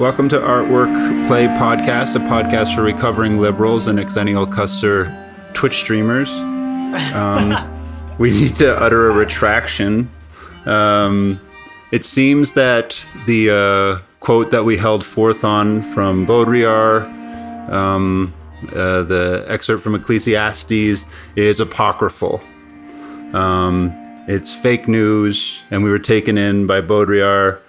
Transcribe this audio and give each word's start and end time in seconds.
Welcome 0.00 0.30
to 0.30 0.38
Artwork 0.38 1.26
Play 1.26 1.46
Podcast, 1.48 2.16
a 2.16 2.20
podcast 2.20 2.74
for 2.74 2.80
recovering 2.80 3.36
liberals 3.36 3.86
and 3.86 3.98
Xennial 3.98 4.50
Custer 4.50 5.14
Twitch 5.52 5.76
streamers. 5.76 6.30
Um, 7.14 7.54
we 8.18 8.30
need 8.30 8.56
to 8.56 8.74
utter 8.80 9.10
a 9.10 9.12
retraction. 9.12 10.10
Um, 10.64 11.38
it 11.92 12.06
seems 12.06 12.52
that 12.52 13.04
the 13.26 13.50
uh, 13.50 14.02
quote 14.20 14.50
that 14.52 14.64
we 14.64 14.78
held 14.78 15.04
forth 15.04 15.44
on 15.44 15.82
from 15.92 16.26
Baudrillard, 16.26 17.02
um, 17.70 18.32
uh, 18.74 19.02
the 19.02 19.44
excerpt 19.48 19.82
from 19.82 19.94
Ecclesiastes, 19.94 21.04
is 21.36 21.60
apocryphal. 21.60 22.40
Um, 23.34 23.92
it's 24.26 24.54
fake 24.54 24.88
news, 24.88 25.60
and 25.70 25.84
we 25.84 25.90
were 25.90 25.98
taken 25.98 26.38
in 26.38 26.66
by 26.66 26.80
Baudrillard. 26.80 27.60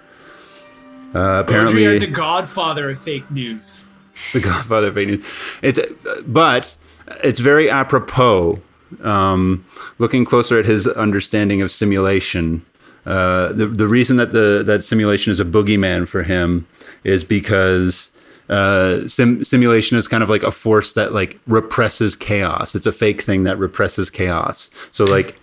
Uh, 1.14 1.42
apparently, 1.46 1.82
Baudrillard, 1.82 2.00
the 2.00 2.06
godfather 2.06 2.90
of 2.90 2.98
fake 2.98 3.30
news. 3.30 3.86
the 4.32 4.40
Godfather 4.40 4.88
of 4.88 4.94
fake 4.94 5.08
news. 5.08 5.26
It's, 5.62 5.80
but 6.26 6.76
it's 7.22 7.40
very 7.40 7.70
apropos. 7.70 8.60
Um, 9.02 9.64
looking 9.98 10.24
closer 10.24 10.58
at 10.58 10.66
his 10.66 10.86
understanding 10.86 11.62
of 11.62 11.70
simulation, 11.70 12.64
uh, 13.06 13.52
the 13.52 13.66
the 13.66 13.88
reason 13.88 14.16
that 14.18 14.32
the 14.32 14.62
that 14.66 14.84
simulation 14.84 15.32
is 15.32 15.40
a 15.40 15.44
boogeyman 15.44 16.06
for 16.06 16.22
him 16.22 16.66
is 17.04 17.24
because 17.24 18.10
uh, 18.50 19.06
sim- 19.06 19.44
simulation 19.44 19.96
is 19.96 20.06
kind 20.06 20.22
of 20.22 20.28
like 20.28 20.42
a 20.42 20.52
force 20.52 20.92
that 20.92 21.14
like 21.14 21.38
represses 21.46 22.16
chaos. 22.16 22.74
It's 22.74 22.86
a 22.86 22.92
fake 22.92 23.22
thing 23.22 23.44
that 23.44 23.58
represses 23.58 24.10
chaos. 24.10 24.70
So 24.90 25.04
like 25.04 25.40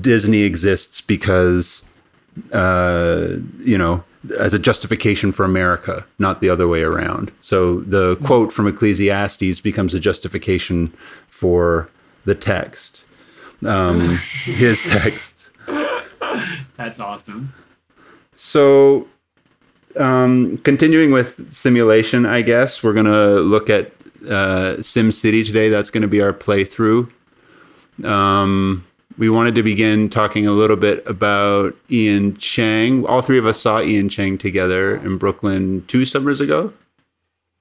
Disney 0.00 0.42
exists 0.42 1.00
because 1.00 1.82
uh, 2.52 3.36
you 3.58 3.78
know, 3.78 4.04
as 4.32 4.54
a 4.54 4.58
justification 4.58 5.32
for 5.32 5.44
America, 5.44 6.06
not 6.18 6.40
the 6.40 6.48
other 6.48 6.68
way 6.68 6.82
around. 6.82 7.32
So 7.40 7.80
the 7.80 8.16
quote 8.16 8.52
from 8.52 8.66
Ecclesiastes 8.66 9.60
becomes 9.60 9.94
a 9.94 10.00
justification 10.00 10.88
for 11.28 11.88
the 12.24 12.34
text, 12.34 13.04
um, 13.64 14.00
his 14.44 14.82
text. 14.82 15.50
That's 16.76 17.00
awesome. 17.00 17.52
So, 18.34 19.08
um, 19.96 20.58
continuing 20.58 21.10
with 21.10 21.52
simulation, 21.52 22.26
I 22.26 22.42
guess 22.42 22.82
we're 22.82 22.92
gonna 22.92 23.36
look 23.36 23.70
at 23.70 23.92
uh, 24.28 24.80
Sim 24.82 25.12
City 25.12 25.44
today. 25.44 25.68
That's 25.68 25.90
going 25.90 26.02
to 26.02 26.08
be 26.08 26.20
our 26.20 26.32
playthrough. 26.32 27.10
Um, 28.04 28.85
we 29.18 29.28
wanted 29.30 29.54
to 29.54 29.62
begin 29.62 30.08
talking 30.08 30.46
a 30.46 30.52
little 30.52 30.76
bit 30.76 31.06
about 31.06 31.74
Ian 31.90 32.36
Cheng. 32.36 33.06
All 33.06 33.22
three 33.22 33.38
of 33.38 33.46
us 33.46 33.60
saw 33.60 33.80
Ian 33.80 34.08
Cheng 34.08 34.36
together 34.38 34.96
in 34.96 35.16
Brooklyn 35.18 35.84
two 35.86 36.04
summers 36.04 36.40
ago. 36.40 36.72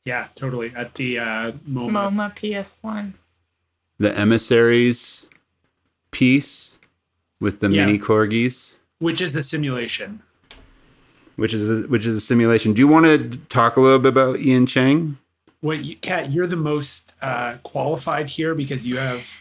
Yeah, 0.03 0.27
totally. 0.35 0.71
At 0.75 0.95
the 0.95 1.19
uh, 1.19 1.51
MoMA. 1.69 1.89
MoMA 2.11 2.35
PS1. 2.35 3.13
The 3.97 4.17
emissaries 4.17 5.27
piece 6.11 6.77
with 7.39 7.59
the 7.59 7.69
Yeah. 7.69 7.85
mini 7.85 7.99
corgis, 7.99 8.73
which 8.99 9.21
is 9.21 9.35
a 9.35 9.41
simulation. 9.43 10.21
which 11.37 11.53
is 11.53 11.69
a, 11.69 11.87
which 11.87 12.05
is 12.05 12.17
a 12.17 12.21
simulation. 12.21 12.73
Do 12.73 12.79
you 12.79 12.87
want 12.87 13.05
to 13.05 13.37
talk 13.49 13.75
a 13.77 13.81
little 13.81 13.99
bit 13.99 14.09
about 14.09 14.39
Ian 14.39 14.65
Cheng? 14.65 15.17
What, 15.59 15.83
you, 15.83 15.95
Kat, 15.97 16.31
you're 16.31 16.47
the 16.47 16.55
most 16.55 17.11
uh, 17.21 17.57
qualified 17.63 18.29
here 18.29 18.55
because 18.55 18.85
you 18.85 18.97
have 18.97 19.39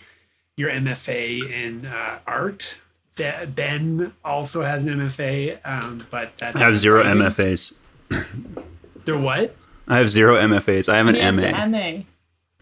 your 0.56 0.70
MFA 0.70 1.50
in 1.50 1.86
uh, 1.86 2.18
art. 2.26 2.76
Ben 3.16 4.12
also 4.24 4.62
has 4.62 4.84
an 4.84 4.98
MFA, 4.98 5.58
um, 5.64 6.04
but 6.10 6.36
that's 6.36 6.56
I 6.56 6.60
have 6.60 6.76
zero 6.76 7.04
MFAs. 7.04 7.72
They're 9.04 9.16
what? 9.16 9.54
I 9.86 9.98
have 9.98 10.08
zero 10.08 10.34
MFAs. 10.34 10.88
I 10.88 10.96
have 10.96 11.06
an 11.06 11.14
He 11.14 11.20
has 11.20 11.68
MA. 11.70 11.78
MA. 11.78 12.02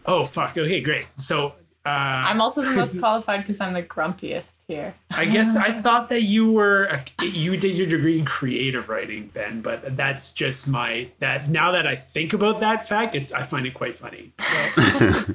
Oh 0.05 0.25
fuck. 0.25 0.55
Okay, 0.57 0.81
great. 0.81 1.09
So 1.17 1.47
uh, 1.85 2.25
I'm 2.27 2.39
also 2.39 2.63
the 2.63 2.71
most 2.71 2.99
qualified 2.99 3.41
because 3.41 3.59
I'm 3.59 3.73
the 3.73 3.81
grumpiest 3.81 4.52
here. 4.73 4.95
I 5.15 5.25
guess 5.25 5.55
I 5.55 5.71
thought 5.71 6.09
that 6.09 6.23
you 6.23 6.51
were 6.51 6.85
a, 6.85 7.25
you 7.25 7.55
did 7.57 7.77
your 7.77 7.87
degree 7.87 8.19
in 8.19 8.25
creative 8.25 8.89
writing, 8.89 9.27
Ben, 9.33 9.61
but 9.61 9.95
that's 9.95 10.33
just 10.33 10.67
my 10.67 11.09
that 11.19 11.49
now 11.49 11.71
that 11.71 11.85
I 11.85 11.95
think 11.95 12.33
about 12.33 12.59
that 12.61 12.87
fact, 12.87 13.15
it's 13.15 13.31
I 13.31 13.43
find 13.43 13.65
it 13.65 13.73
quite 13.73 13.95
funny. 13.95 14.31
So, 14.39 15.33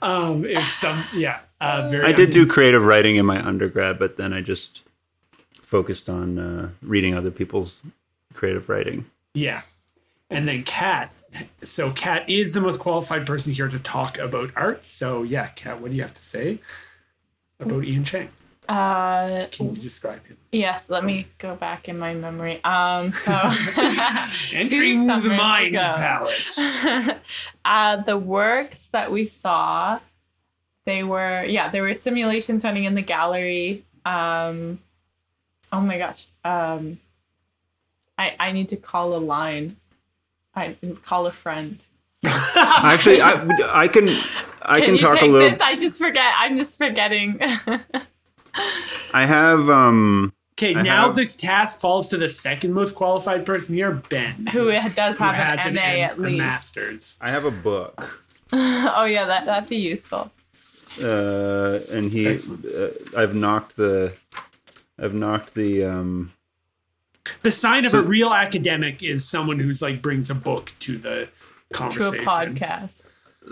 um, 0.02 0.44
it's 0.44 0.72
some 0.72 1.04
yeah, 1.14 1.40
uh, 1.60 1.88
very. 1.90 2.04
I 2.04 2.12
did 2.12 2.32
do 2.32 2.46
creative 2.46 2.84
writing 2.84 3.16
in 3.16 3.26
my 3.26 3.44
undergrad, 3.44 3.98
but 3.98 4.16
then 4.16 4.32
I 4.32 4.40
just 4.40 4.82
focused 5.54 6.08
on 6.08 6.38
uh, 6.38 6.70
reading 6.82 7.14
other 7.14 7.30
people's 7.30 7.82
creative 8.34 8.68
writing. 8.68 9.06
Yeah, 9.34 9.62
and 10.30 10.46
then 10.46 10.62
Kat. 10.62 11.12
So 11.62 11.92
Kat 11.92 12.28
is 12.28 12.52
the 12.52 12.60
most 12.60 12.78
qualified 12.78 13.26
person 13.26 13.54
here 13.54 13.68
to 13.68 13.78
talk 13.78 14.18
about 14.18 14.50
art. 14.54 14.84
So 14.84 15.22
yeah, 15.22 15.48
Kat, 15.48 15.80
what 15.80 15.90
do 15.90 15.96
you 15.96 16.02
have 16.02 16.14
to 16.14 16.22
say 16.22 16.60
about 17.62 17.84
Ian 17.84 18.04
Cheng? 18.04 18.28
Uh, 18.68 19.46
Can 19.50 19.74
you 19.74 19.82
describe 19.82 20.24
him? 20.26 20.36
yes, 20.52 20.88
let 20.88 21.02
me 21.04 21.26
go 21.38 21.56
back 21.56 21.88
in 21.88 21.98
my 21.98 22.14
memory. 22.14 22.62
Um, 22.62 23.12
so 23.12 23.32
Entering 24.54 25.06
the 25.06 25.34
mind 25.36 25.74
ago. 25.74 25.82
palace. 25.96 26.78
uh, 27.64 27.96
the 27.96 28.16
works 28.16 28.86
that 28.88 29.10
we 29.10 29.26
saw, 29.26 29.98
they 30.86 31.02
were 31.02 31.44
yeah, 31.44 31.68
there 31.70 31.82
were 31.82 31.94
simulations 31.94 32.64
running 32.64 32.84
in 32.84 32.94
the 32.94 33.02
gallery. 33.02 33.84
Um, 34.04 34.78
oh 35.72 35.80
my 35.80 35.98
gosh. 35.98 36.26
Um, 36.44 36.98
I 38.16 38.34
I 38.38 38.52
need 38.52 38.68
to 38.68 38.76
call 38.76 39.14
a 39.16 39.18
line. 39.18 39.76
I 40.54 40.76
call 41.02 41.26
a 41.26 41.32
friend. 41.32 41.84
Actually, 42.24 43.20
I, 43.20 43.32
I 43.82 43.88
can 43.88 44.08
I 44.64 44.78
can, 44.78 44.86
Can, 44.86 44.94
you 44.94 45.00
talk 45.00 45.14
take 45.14 45.22
a 45.22 45.26
little. 45.26 45.50
this? 45.50 45.60
I 45.60 45.76
just 45.76 45.98
forget. 45.98 46.32
I'm 46.38 46.56
just 46.58 46.78
forgetting. 46.78 47.40
I 49.14 49.26
have 49.26 49.68
um 49.70 50.32
Okay, 50.58 50.74
I 50.76 50.82
now 50.82 51.06
have- 51.06 51.16
this 51.16 51.34
task 51.36 51.78
falls 51.80 52.08
to 52.10 52.18
the 52.18 52.28
second 52.28 52.72
most 52.74 52.94
qualified 52.94 53.44
person 53.46 53.74
here, 53.74 53.90
Ben. 54.10 54.46
Who 54.52 54.70
does 54.70 55.18
who 55.18 55.24
have 55.24 55.34
has 55.34 55.66
an 55.66 55.74
MA 55.74 55.80
M- 55.80 56.10
at 56.10 56.18
a 56.18 56.20
least? 56.20 56.38
master's. 56.38 57.16
I 57.20 57.30
have 57.30 57.44
a 57.44 57.50
book. 57.50 58.18
Oh 58.54 59.04
yeah, 59.06 59.24
that 59.24 59.46
that'd 59.46 59.68
be 59.70 59.76
useful. 59.76 60.30
Uh, 61.02 61.78
and 61.90 62.12
he 62.12 62.28
uh, 62.28 62.88
I've 63.16 63.34
knocked 63.34 63.76
the 63.76 64.12
I've 65.00 65.14
knocked 65.14 65.54
the 65.54 65.84
um 65.84 66.32
The 67.40 67.50
sign 67.50 67.86
of 67.86 67.94
a 67.94 68.02
real 68.02 68.34
academic 68.34 69.02
is 69.02 69.26
someone 69.26 69.58
who's 69.58 69.80
like 69.80 70.02
brings 70.02 70.28
a 70.28 70.34
book 70.34 70.70
to 70.80 70.98
the 70.98 71.28
conversation. 71.72 72.12
To 72.12 72.20
a 72.20 72.24
podcast. 72.26 73.00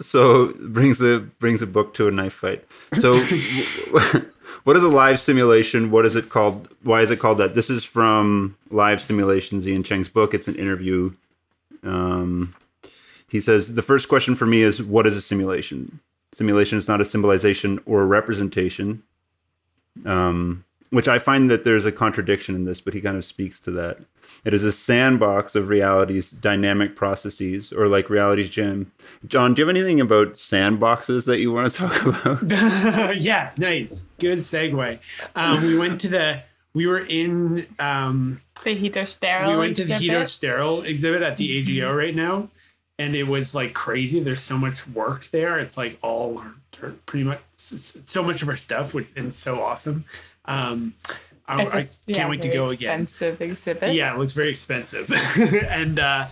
So 0.00 0.52
brings 0.54 1.00
a 1.02 1.20
brings 1.20 1.62
a 1.62 1.66
book 1.66 1.94
to 1.94 2.08
a 2.08 2.10
knife 2.10 2.32
fight. 2.32 2.64
So 2.94 3.12
what 4.64 4.76
is 4.76 4.84
a 4.84 4.88
live 4.88 5.20
simulation? 5.20 5.90
What 5.90 6.06
is 6.06 6.16
it 6.16 6.28
called? 6.28 6.68
Why 6.82 7.02
is 7.02 7.10
it 7.10 7.18
called 7.18 7.38
that? 7.38 7.54
This 7.54 7.70
is 7.70 7.84
from 7.84 8.56
Live 8.70 9.00
Simulations, 9.00 9.66
Ian 9.66 9.82
Cheng's 9.82 10.08
book. 10.08 10.34
It's 10.34 10.48
an 10.48 10.56
interview. 10.56 11.12
Um, 11.82 12.54
he 13.28 13.40
says 13.40 13.74
the 13.74 13.82
first 13.82 14.08
question 14.08 14.34
for 14.34 14.46
me 14.46 14.62
is 14.62 14.82
what 14.82 15.06
is 15.06 15.16
a 15.16 15.22
simulation? 15.22 16.00
Simulation 16.32 16.78
is 16.78 16.88
not 16.88 17.00
a 17.00 17.04
symbolization 17.04 17.80
or 17.86 18.02
a 18.02 18.06
representation. 18.06 19.02
Um, 20.04 20.64
which 20.90 21.08
I 21.08 21.18
find 21.18 21.50
that 21.50 21.64
there's 21.64 21.84
a 21.86 21.92
contradiction 21.92 22.54
in 22.54 22.64
this, 22.64 22.80
but 22.80 22.94
he 22.94 23.00
kind 23.00 23.16
of 23.16 23.24
speaks 23.24 23.58
to 23.60 23.70
that. 23.72 23.98
It 24.44 24.54
is 24.54 24.64
a 24.64 24.72
sandbox 24.72 25.54
of 25.54 25.68
reality's 25.68 26.30
dynamic 26.30 26.94
processes, 26.96 27.72
or 27.72 27.88
like 27.88 28.08
reality's 28.10 28.48
gym. 28.48 28.92
John, 29.26 29.54
do 29.54 29.60
you 29.62 29.66
have 29.66 29.74
anything 29.76 30.00
about 30.00 30.34
sandboxes 30.34 31.26
that 31.26 31.40
you 31.40 31.52
want 31.52 31.72
to 31.72 31.78
talk 31.88 32.06
about? 32.06 33.16
yeah, 33.20 33.50
nice. 33.58 34.06
Good 34.18 34.38
segue. 34.38 34.98
Um, 35.34 35.62
we 35.62 35.76
went 35.78 36.00
to 36.02 36.08
the 36.08 36.42
we 36.74 36.86
were 36.86 37.00
in 37.00 37.66
um, 37.80 38.40
The 38.62 38.74
Hito 38.74 39.02
Steyerl. 39.02 39.48
we 39.52 39.56
went 39.58 39.76
to 39.76 39.84
the 39.84 39.94
exhibit. 39.94 40.00
Hito 40.14 40.22
Steyerl 40.22 40.84
exhibit 40.86 41.22
at 41.22 41.36
the 41.36 41.58
AGO 41.80 41.92
right 41.92 42.14
now, 42.14 42.48
and 42.98 43.14
it 43.16 43.24
was 43.24 43.54
like 43.54 43.74
crazy. 43.74 44.20
There's 44.20 44.40
so 44.42 44.56
much 44.56 44.86
work 44.88 45.26
there. 45.28 45.58
It's 45.58 45.76
like 45.76 45.98
all 46.02 46.38
our, 46.38 46.54
our- 46.82 46.90
pretty 47.06 47.24
much 47.24 47.40
s- 47.54 47.72
s- 47.96 47.98
so 48.06 48.22
much 48.22 48.42
of 48.42 48.48
our 48.48 48.56
stuff, 48.56 48.94
which 48.94 49.08
and 49.16 49.34
so 49.34 49.60
awesome. 49.60 50.04
Um, 50.50 50.94
I, 51.46 51.62
a 51.62 51.66
I 51.66 51.70
can't 51.70 52.00
yeah, 52.06 52.28
wait 52.28 52.42
to 52.42 52.48
go 52.48 52.64
again. 52.66 53.02
Expensive 53.02 53.40
exhibit. 53.40 53.94
Yeah, 53.94 54.14
it 54.14 54.18
looks 54.18 54.32
very 54.32 54.50
expensive. 54.50 55.10
and 55.68 55.98
uh, 55.98 56.26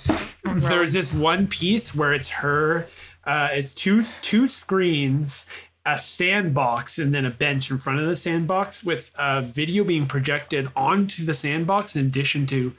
there's 0.45 0.93
this 0.93 1.13
one 1.13 1.47
piece 1.47 1.95
where 1.95 2.13
it's 2.13 2.31
her. 2.31 2.87
Uh, 3.25 3.49
it's 3.53 3.75
two 3.75 4.03
two 4.23 4.47
screens, 4.47 5.47
a 5.85 5.99
sandbox, 5.99 6.99
and 6.99 7.15
then 7.15 7.25
a 7.25 7.31
bench 7.31 7.71
in 7.71 7.79
front 7.79 7.99
of 8.01 8.07
the 8.07 8.17
sandbox 8.17 8.85
with 8.85 9.13
uh, 9.17 9.41
video 9.43 9.85
being 9.85 10.07
projected 10.07 10.69
onto 10.77 11.25
the 11.25 11.35
sandbox 11.35 11.97
in 11.97 12.07
addition 12.07 12.47
to 12.47 12.75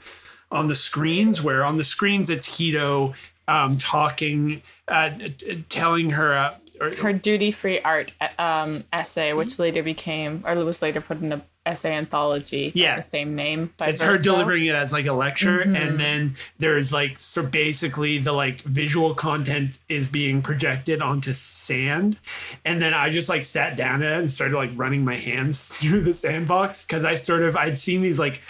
on 0.50 0.68
the 0.68 0.74
screens. 0.74 1.42
Where 1.42 1.64
on 1.64 1.76
the 1.76 1.84
screens 1.84 2.30
it's 2.30 2.56
Hito 2.56 3.14
um, 3.48 3.76
talking, 3.78 4.62
uh, 4.88 5.10
t- 5.10 5.30
t- 5.30 5.64
telling 5.68 6.10
her. 6.10 6.54
Her 6.80 7.12
duty 7.12 7.50
free 7.50 7.80
art 7.80 8.12
um, 8.38 8.84
essay, 8.92 9.32
which 9.32 9.58
later 9.58 9.82
became, 9.82 10.42
or 10.46 10.54
was 10.64 10.82
later 10.82 11.00
put 11.00 11.20
in 11.20 11.32
a 11.32 11.42
essay 11.66 11.92
anthology. 11.92 12.72
Yeah. 12.74 12.96
the 12.96 13.02
same 13.02 13.36
name. 13.36 13.72
By 13.76 13.88
it's 13.88 14.00
her 14.00 14.16
delivering 14.16 14.64
it 14.64 14.74
as 14.74 14.92
like 14.92 15.04
a 15.06 15.12
lecture 15.12 15.58
Mm-hmm. 15.58 15.76
and 15.76 16.00
then 16.00 16.34
there's 16.58 16.90
like 16.92 17.18
so 17.18 17.42
basically 17.42 18.16
the 18.18 18.32
like 18.32 18.62
visual 18.62 19.14
content 19.14 19.78
is 19.88 20.08
being 20.08 20.40
projected 20.42 21.02
onto 21.02 21.32
sand 21.32 22.18
and 22.64 22.80
then 22.80 22.94
i 22.94 23.10
just 23.10 23.28
like 23.28 23.44
sat 23.44 23.76
down 23.76 24.02
at 24.02 24.12
it 24.12 24.18
and 24.20 24.32
started 24.32 24.56
like 24.56 24.70
running 24.74 25.04
my 25.04 25.16
hands 25.16 25.68
through 25.74 26.00
the 26.02 26.14
sandbox 26.14 26.86
because 26.86 27.04
i 27.04 27.14
sort 27.14 27.42
of 27.42 27.56
i'd 27.56 27.78
seen 27.78 28.00
these 28.00 28.18
like 28.18 28.40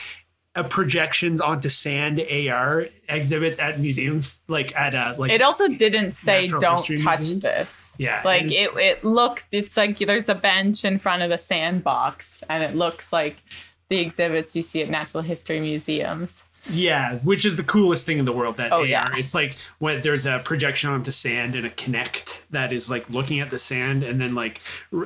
uh, 0.56 0.64
projections 0.64 1.41
onto 1.41 1.69
sand 1.69 2.20
ar 2.50 2.87
exhibits 3.08 3.58
at 3.61 3.79
museums 3.79 4.35
like 4.49 4.75
at 4.76 4.94
uh 4.94 5.14
like 5.17 5.31
It 5.31 5.43
also 5.43 5.69
didn't 5.69 6.12
say 6.12 6.49
don't 6.49 6.61
touch 6.61 6.88
museums? 6.91 7.41
this. 7.41 7.94
Yeah, 7.99 8.20
Like 8.25 8.44
it 8.44 8.52
it, 8.52 8.70
is- 8.70 8.76
it 8.76 9.05
looked 9.05 9.47
it's 9.52 9.76
like 9.76 9.99
there's 9.99 10.29
a 10.29 10.35
bench 10.35 10.85
in 10.85 10.99
front 10.99 11.23
of 11.23 11.31
a 11.31 11.38
sandbox 11.38 12.43
and 12.49 12.62
it 12.64 12.75
looks 12.75 13.12
like 13.12 13.43
the 13.88 13.99
exhibits 14.00 14.55
you 14.56 14.62
see 14.62 14.82
at 14.82 14.88
natural 14.91 15.23
history 15.23 15.61
museums. 15.61 16.44
Yeah, 16.70 17.17
which 17.20 17.44
is 17.44 17.56
the 17.56 17.62
coolest 17.62 18.05
thing 18.05 18.19
in 18.19 18.25
the 18.26 18.32
world. 18.32 18.56
That 18.58 18.70
Oh, 18.73 18.81
AR. 18.81 18.87
yeah. 18.87 19.08
It's 19.14 19.35
like 19.35 19.56
when 19.79 20.03
there's 20.03 20.26
a 20.26 20.41
projection 20.44 20.91
onto 20.91 21.11
sand 21.11 21.55
and 21.55 21.64
a 21.67 21.70
Kinect 21.70 22.43
that 22.50 22.73
is 22.73 22.91
like 22.91 23.08
looking 23.08 23.41
at 23.41 23.50
the 23.50 23.58
sand 23.58 24.03
and 24.03 24.20
then 24.20 24.35
like 24.35 24.61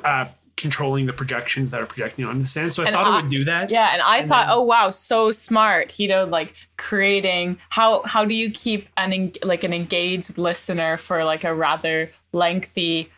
uh, 0.04 0.26
controlling 0.56 1.06
the 1.06 1.12
projections 1.12 1.70
that 1.72 1.80
are 1.82 1.86
projecting 1.86 2.24
onto 2.24 2.40
the 2.42 2.46
sand. 2.46 2.72
So 2.72 2.82
I 2.82 2.86
And 2.86 2.94
thought 2.94 3.06
I- 3.06 3.18
it 3.18 3.22
would 3.22 3.30
do 3.30 3.44
that. 3.44 3.70
Yeah, 3.70 3.90
and 3.92 4.00
I 4.02 4.18
And 4.18 4.28
thought, 4.28 4.46
then- 4.46 4.56
oh 4.56 4.62
wow, 4.62 4.90
so 4.90 5.30
smart. 5.32 5.90
Hito 5.90 6.26
like 6.26 6.54
creating 6.76 7.58
how 7.70 8.02
how 8.02 8.24
do 8.24 8.34
you 8.34 8.50
keep 8.50 8.88
an 8.96 9.32
like 9.42 9.64
an 9.64 9.72
engaged 9.74 10.38
listener 10.38 10.96
for 10.96 11.24
like 11.24 11.44
a 11.44 11.54
rather 11.54 12.10
lengthy 12.32 13.10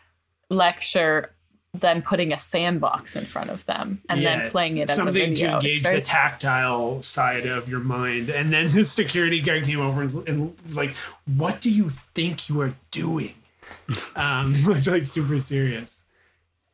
lecture 0.49 1.31
than 1.73 2.01
putting 2.01 2.33
a 2.33 2.37
sandbox 2.39 3.15
in 3.15 3.25
front 3.25 3.51
of 3.51 3.63
them 3.67 4.01
and 4.09 4.25
then 4.25 4.49
playing 4.49 4.77
it 4.77 4.89
as 4.89 4.97
a 4.97 5.03
something 5.03 5.13
video. 5.13 5.49
to 5.49 5.55
engage 5.55 5.83
the 5.83 6.01
tactile 6.01 7.01
side 7.03 7.45
of 7.45 7.69
your 7.69 7.81
mind. 7.81 8.29
And 8.29 8.51
then 8.51 8.71
the 8.71 8.83
security 8.83 9.41
guard 9.41 9.63
came 9.65 9.79
over 9.79 10.01
and, 10.01 10.27
and 10.27 10.57
was 10.63 10.75
like, 10.75 10.95
"What 11.35 11.61
do 11.61 11.69
you 11.69 11.91
think 12.15 12.49
you 12.49 12.61
are 12.61 12.73
doing?" 12.89 13.35
um, 14.15 14.55
like 14.87 15.05
super 15.05 15.39
serious. 15.39 15.96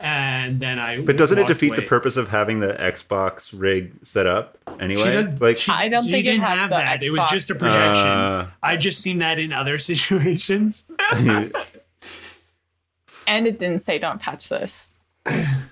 And 0.04 0.60
then 0.60 0.80
I. 0.80 1.02
But 1.02 1.16
doesn't 1.18 1.38
it 1.38 1.42
walked 1.44 1.54
defeat 1.54 1.76
the 1.78 1.82
purpose 1.82 2.18
of 2.18 2.28
having 2.28 2.60
the 2.60 2.74
Xbox 2.74 3.52
rig 3.58 3.94
set 4.06 4.28
up 4.28 4.58
anyway? 4.80 5.14
did- 5.24 5.42
like, 5.42 5.58
she- 5.58 5.72
I 5.72 5.88
don't 5.88 6.04
she 6.04 6.12
think 6.12 6.26
it 6.28 6.32
didn't 6.32 6.44
had 6.44 6.58
have 6.58 6.70
the 6.70 6.76
that. 6.76 7.04
It 7.04 7.12
was 7.12 7.24
just 7.32 7.50
a 7.50 7.56
projection. 7.56 8.06
Uh. 8.08 8.50
I 8.62 8.76
just 8.76 9.00
seen 9.02 9.20
that 9.20 9.40
in 9.40 9.54
other 9.54 9.78
situations. 9.80 10.86
and 11.14 11.54
it 13.28 13.58
didn't 13.60 13.80
say 13.80 13.98
don't 13.98 14.20
touch 14.20 14.50
this. 14.50 14.88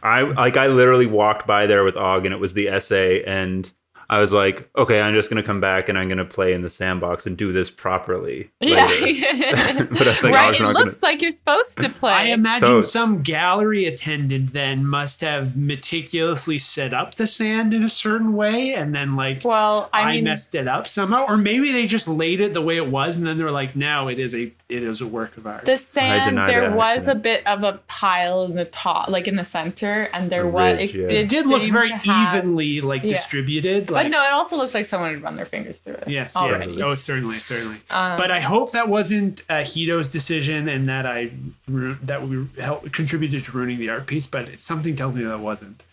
I 0.02 0.22
like 0.22 0.56
I 0.56 0.68
literally 0.68 1.08
walked 1.08 1.46
by 1.46 1.66
there 1.68 1.84
with 1.84 1.98
Og 1.98 2.26
and 2.26 2.34
it 2.34 2.40
was 2.40 2.54
the 2.54 2.70
essay 2.70 3.22
and 3.24 3.70
I 4.12 4.20
was 4.20 4.34
like, 4.34 4.70
okay, 4.78 5.00
I'm 5.00 5.14
just 5.14 5.30
gonna 5.30 5.42
come 5.42 5.62
back 5.62 5.88
and 5.88 5.98
I'm 5.98 6.10
gonna 6.10 6.26
play 6.26 6.52
in 6.52 6.64
the 6.64 6.70
sandbox 6.70 7.26
and 7.26 7.38
do 7.38 7.54
this 7.54 7.70
properly. 7.72 8.52
Yeah. 8.60 8.84
but 9.90 10.02
I 10.02 10.06
was 10.06 10.24
like, 10.24 10.34
I 10.34 10.36
right, 10.36 10.50
was 10.50 10.60
it 10.60 10.64
not 10.64 10.74
looks 10.76 11.02
like 11.02 11.22
you're 11.22 11.32
supposed 11.32 11.80
to 11.80 11.88
play. 11.88 12.12
I 12.12 12.24
imagine 12.26 12.68
So- 12.68 12.82
some 12.82 13.22
gallery 13.24 13.86
attendant 13.86 14.52
then 14.52 14.86
must 14.86 15.22
have 15.22 15.56
meticulously 15.56 16.58
set 16.58 16.94
up 16.94 17.16
the 17.16 17.26
sand 17.26 17.74
in 17.74 17.84
a 17.84 17.90
certain 17.90 18.34
way 18.34 18.74
and 18.74 18.94
then 18.94 19.16
like 19.16 19.46
well, 19.46 19.90
I, 19.94 20.02
I, 20.02 20.16
mean, 20.16 20.26
messed 20.26 20.56
it 20.56 20.68
up 20.68 20.88
somehow. 20.90 21.26
Or 21.26 21.38
maybe 21.38 21.72
they 21.72 21.88
just 21.88 22.10
laid 22.10 22.42
it 22.42 22.54
the 22.54 22.62
way 22.62 22.76
it 22.76 22.88
was 22.88 23.16
and 23.16 23.26
then 23.26 23.38
they 23.38 23.46
were 23.46 23.50
like, 23.52 23.78
now 23.78 24.10
it 24.10 24.20
is 24.20 24.36
a 24.36 24.52
it 24.68 24.84
is 24.84 25.00
a 25.00 25.08
work 25.08 25.38
of 25.38 25.48
art. 25.48 25.64
the 25.66 25.78
sand 25.78 26.38
there 26.38 26.70
that, 26.70 26.76
was 26.76 27.08
actually. 27.08 27.12
a 27.12 27.24
bit 27.24 27.48
of 27.48 27.64
a 27.64 27.80
pile 27.88 28.44
in 28.44 28.56
the 28.56 28.66
top 28.66 29.08
like 29.10 29.28
in 29.28 29.36
the 29.36 29.44
center 29.46 30.10
and 30.14 30.30
there 30.30 30.44
A 30.46 30.50
was 30.50 30.78
ridge, 30.78 30.96
it 30.96 31.00
yeah. 31.02 31.08
did, 31.08 31.18
it 31.26 31.30
did 31.30 31.46
look 31.46 31.64
very 31.70 31.88
to 31.90 31.96
have- 31.96 32.36
evenly 32.36 32.82
like 32.82 33.04
Yeah. 33.04 33.10
distributed. 33.10 33.90
But 34.04 34.06
Like, 34.06 34.12
no 34.12 34.24
it 34.24 34.32
also 34.34 34.58
looks 34.58 34.74
like 34.74 34.86
someone 34.86 35.14
had 35.14 35.24
run 35.24 35.36
their 35.36 35.46
fingers 35.46 35.80
through 35.80 35.96
it 35.96 36.04
Yes, 36.08 36.36
already. 36.36 36.66
yes. 36.72 36.80
Oh, 36.82 36.96
certainly, 36.96 37.38
certainly. 37.38 37.78
Um, 37.90 38.18
but 38.18 38.32
I 38.32 38.40
hope 38.40 38.72
that 38.74 38.88
wasn't 38.90 39.42
uh, 39.50 39.62
Hito's 39.64 40.12
decision, 40.12 40.68
and 40.70 40.90
that 40.90 41.06
I 41.06 41.32
ru- 41.68 41.98
that 42.04 42.28
we 42.28 42.48
helped 42.60 42.92
contributed 42.94 43.44
to 43.46 43.52
ruining 43.52 43.80
the 43.80 43.90
art 43.90 44.08
piece. 44.08 44.28
But 44.28 44.60
something 44.60 44.96
tells 44.96 45.16
me 45.16 45.24
that 45.24 45.40
wasn't. 45.40 45.84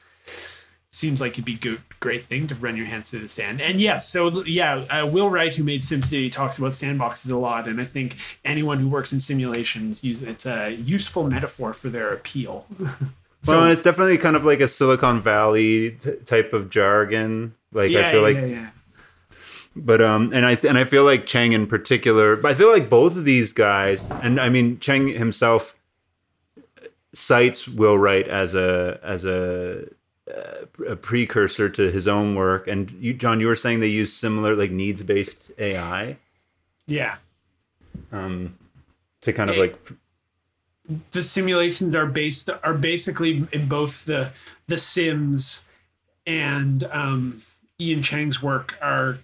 Seems 0.90 1.20
like 1.20 1.32
it'd 1.32 1.44
be 1.44 1.54
good, 1.54 1.80
great 2.00 2.24
thing 2.24 2.46
to 2.48 2.54
run 2.56 2.76
your 2.76 2.86
hands 2.86 3.10
through 3.10 3.20
the 3.20 3.28
sand. 3.28 3.60
And 3.60 3.78
yes, 3.78 4.08
so 4.08 4.42
yeah, 4.44 4.84
uh, 4.90 5.06
Will 5.06 5.28
Wright, 5.30 5.54
who 5.54 5.62
made 5.62 5.82
SimCity, 5.82 6.32
talks 6.32 6.58
about 6.58 6.72
sandboxes 6.72 7.30
a 7.30 7.36
lot, 7.36 7.68
and 7.68 7.78
I 7.80 7.84
think 7.84 8.16
anyone 8.44 8.78
who 8.78 8.88
works 8.88 9.12
in 9.12 9.20
simulations 9.20 10.02
use 10.02 10.22
it's 10.22 10.46
a 10.46 10.70
useful 10.70 11.24
metaphor 11.28 11.72
for 11.74 11.88
their 11.90 12.08
appeal. 12.12 12.64
well, 13.46 13.62
and 13.64 13.72
it's 13.72 13.82
definitely 13.82 14.18
kind 14.18 14.34
of 14.34 14.44
like 14.44 14.60
a 14.60 14.66
Silicon 14.66 15.20
Valley 15.20 15.90
t- 15.92 16.12
type 16.24 16.52
of 16.54 16.70
jargon. 16.70 17.54
Like 17.72 17.92
I 17.92 18.12
feel 18.12 18.22
like 18.22 18.36
yeah, 18.36 18.44
yeah. 18.46 18.70
but 19.76 20.00
um 20.00 20.32
and 20.32 20.46
i 20.46 20.54
th- 20.54 20.64
and 20.64 20.78
i 20.78 20.84
feel 20.84 21.04
like 21.04 21.26
Cheng 21.26 21.52
in 21.52 21.66
particular 21.66 22.36
but 22.36 22.50
i 22.50 22.54
feel 22.54 22.72
like 22.72 22.88
both 22.88 23.16
of 23.16 23.24
these 23.24 23.52
guys 23.52 24.10
and 24.22 24.40
i 24.40 24.48
mean 24.48 24.80
Cheng 24.80 25.08
himself 25.08 25.76
cites 27.12 27.68
will 27.68 27.98
wright 27.98 28.26
as 28.26 28.54
a 28.54 28.98
as 29.02 29.24
a 29.24 29.84
a 30.86 30.96
precursor 30.96 31.68
to 31.70 31.90
his 31.90 32.06
own 32.06 32.34
work 32.34 32.68
and 32.68 32.90
you 33.00 33.12
john 33.14 33.40
you 33.40 33.46
were 33.46 33.56
saying 33.56 33.80
they 33.80 33.86
use 33.88 34.12
similar 34.12 34.54
like 34.54 34.70
needs 34.70 35.02
based 35.02 35.52
ai 35.58 36.16
yeah. 36.86 37.16
um 38.12 38.56
to 39.20 39.32
kind 39.32 39.50
of 39.50 39.56
Eh, 39.56 39.60
like 39.60 39.92
the 41.10 41.22
simulations 41.22 41.94
are 41.94 42.06
based 42.06 42.48
are 42.62 42.74
basically 42.74 43.46
in 43.52 43.66
both 43.68 44.04
the 44.06 44.30
the 44.66 44.78
Sims 44.78 45.62
and 46.26 46.84
um, 46.84 47.42
Ian 47.80 48.02
Cheng's 48.02 48.42
work 48.42 48.76
are 48.82 49.18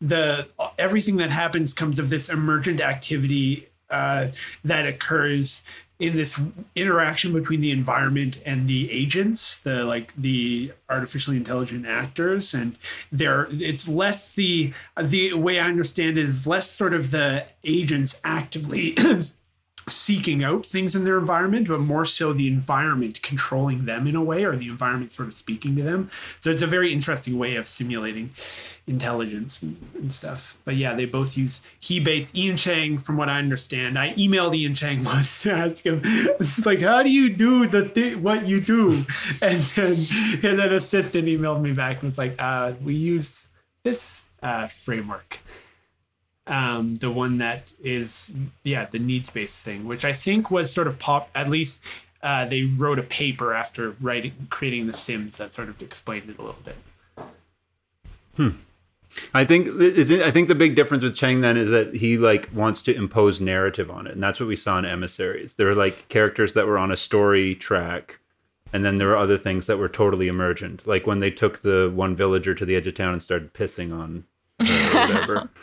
the 0.00 0.48
everything 0.78 1.16
that 1.18 1.30
happens 1.30 1.72
comes 1.72 1.98
of 1.98 2.10
this 2.10 2.28
emergent 2.28 2.80
activity 2.80 3.68
uh, 3.90 4.28
that 4.64 4.86
occurs 4.86 5.62
in 5.98 6.16
this 6.16 6.40
interaction 6.74 7.32
between 7.32 7.60
the 7.60 7.70
environment 7.70 8.42
and 8.44 8.66
the 8.66 8.90
agents 8.90 9.58
the 9.58 9.84
like 9.84 10.12
the 10.14 10.72
artificially 10.90 11.36
intelligent 11.36 11.86
actors. 11.86 12.52
And 12.52 12.76
there 13.10 13.46
it's 13.50 13.88
less 13.88 14.34
the 14.34 14.74
the 15.00 15.34
way 15.34 15.60
i 15.60 15.68
understand 15.68 16.18
it 16.18 16.24
is 16.24 16.46
less 16.46 16.70
sort 16.70 16.92
of 16.92 17.12
the 17.12 17.46
agents 17.64 18.20
actively 18.24 18.96
seeking 19.88 20.42
out 20.42 20.66
things 20.66 20.96
in 20.96 21.04
their 21.04 21.18
environment, 21.18 21.68
but 21.68 21.78
more 21.78 22.04
so 22.04 22.32
the 22.32 22.48
environment 22.48 23.22
controlling 23.22 23.84
them 23.84 24.06
in 24.06 24.16
a 24.16 24.22
way, 24.22 24.44
or 24.44 24.56
the 24.56 24.68
environment 24.68 25.12
sort 25.12 25.28
of 25.28 25.34
speaking 25.34 25.76
to 25.76 25.82
them. 25.82 26.10
So 26.40 26.50
it's 26.50 26.62
a 26.62 26.66
very 26.66 26.92
interesting 26.92 27.38
way 27.38 27.54
of 27.54 27.66
simulating 27.66 28.30
intelligence 28.88 29.62
and, 29.62 29.76
and 29.94 30.12
stuff. 30.12 30.58
But 30.64 30.76
yeah, 30.76 30.94
they 30.94 31.04
both 31.04 31.36
use 31.36 31.62
he 31.78 32.00
based 32.00 32.36
Ian 32.36 32.56
Cheng, 32.56 32.98
from 32.98 33.16
what 33.16 33.28
I 33.28 33.38
understand. 33.38 33.98
I 33.98 34.12
emailed 34.14 34.56
Ian 34.56 34.74
Cheng 34.74 35.04
once 35.04 35.42
to 35.42 35.52
ask 35.52 35.84
him, 35.84 36.02
like, 36.64 36.80
how 36.80 37.02
do 37.02 37.10
you 37.10 37.30
do 37.30 37.66
the 37.66 37.84
thing 37.84 38.22
what 38.22 38.46
you 38.46 38.60
do? 38.60 39.02
And 39.42 39.60
then 39.60 40.06
and 40.42 40.58
then 40.58 40.72
assistant 40.72 41.26
emailed 41.28 41.60
me 41.60 41.72
back 41.72 42.02
and 42.02 42.10
was 42.10 42.18
like, 42.18 42.34
uh, 42.38 42.72
we 42.82 42.94
use 42.94 43.46
this 43.84 44.26
uh, 44.42 44.68
framework 44.68 45.38
um, 46.46 46.96
the 46.96 47.10
one 47.10 47.38
that 47.38 47.72
is 47.82 48.32
yeah 48.62 48.86
the 48.86 48.98
needs 48.98 49.30
based 49.30 49.64
thing, 49.64 49.86
which 49.86 50.04
I 50.04 50.12
think 50.12 50.50
was 50.50 50.72
sort 50.72 50.86
of 50.86 50.98
pop. 50.98 51.28
At 51.34 51.48
least 51.48 51.82
uh, 52.22 52.44
they 52.46 52.62
wrote 52.64 52.98
a 52.98 53.02
paper 53.02 53.52
after 53.54 53.96
writing 54.00 54.32
creating 54.50 54.86
the 54.86 54.92
Sims 54.92 55.38
that 55.38 55.52
sort 55.52 55.68
of 55.68 55.82
explained 55.82 56.30
it 56.30 56.38
a 56.38 56.42
little 56.42 56.62
bit. 56.64 56.76
Hmm. 58.36 58.50
I 59.32 59.44
think 59.44 59.68
is 59.68 60.10
it- 60.10 60.22
I 60.22 60.30
think 60.30 60.48
the 60.48 60.54
big 60.54 60.74
difference 60.74 61.02
with 61.02 61.16
Cheng 61.16 61.40
then 61.40 61.56
is 61.56 61.70
that 61.70 61.94
he 61.94 62.18
like 62.18 62.50
wants 62.52 62.82
to 62.82 62.94
impose 62.94 63.40
narrative 63.40 63.90
on 63.90 64.06
it, 64.06 64.12
and 64.14 64.22
that's 64.22 64.38
what 64.40 64.48
we 64.48 64.56
saw 64.56 64.78
in 64.78 64.84
Emissaries. 64.84 65.54
There 65.54 65.68
were 65.68 65.74
like 65.74 66.08
characters 66.08 66.52
that 66.52 66.66
were 66.66 66.76
on 66.78 66.92
a 66.92 66.96
story 66.96 67.54
track, 67.54 68.18
and 68.72 68.84
then 68.84 68.98
there 68.98 69.08
were 69.08 69.16
other 69.16 69.38
things 69.38 69.66
that 69.66 69.78
were 69.78 69.88
totally 69.88 70.28
emergent, 70.28 70.86
like 70.86 71.06
when 71.06 71.20
they 71.20 71.30
took 71.30 71.60
the 71.60 71.90
one 71.94 72.14
villager 72.14 72.54
to 72.54 72.64
the 72.66 72.76
edge 72.76 72.86
of 72.86 72.94
town 72.94 73.14
and 73.14 73.22
started 73.22 73.54
pissing 73.54 73.96
on 73.96 74.24
her 74.60 74.98
or 74.98 75.06
whatever. 75.08 75.48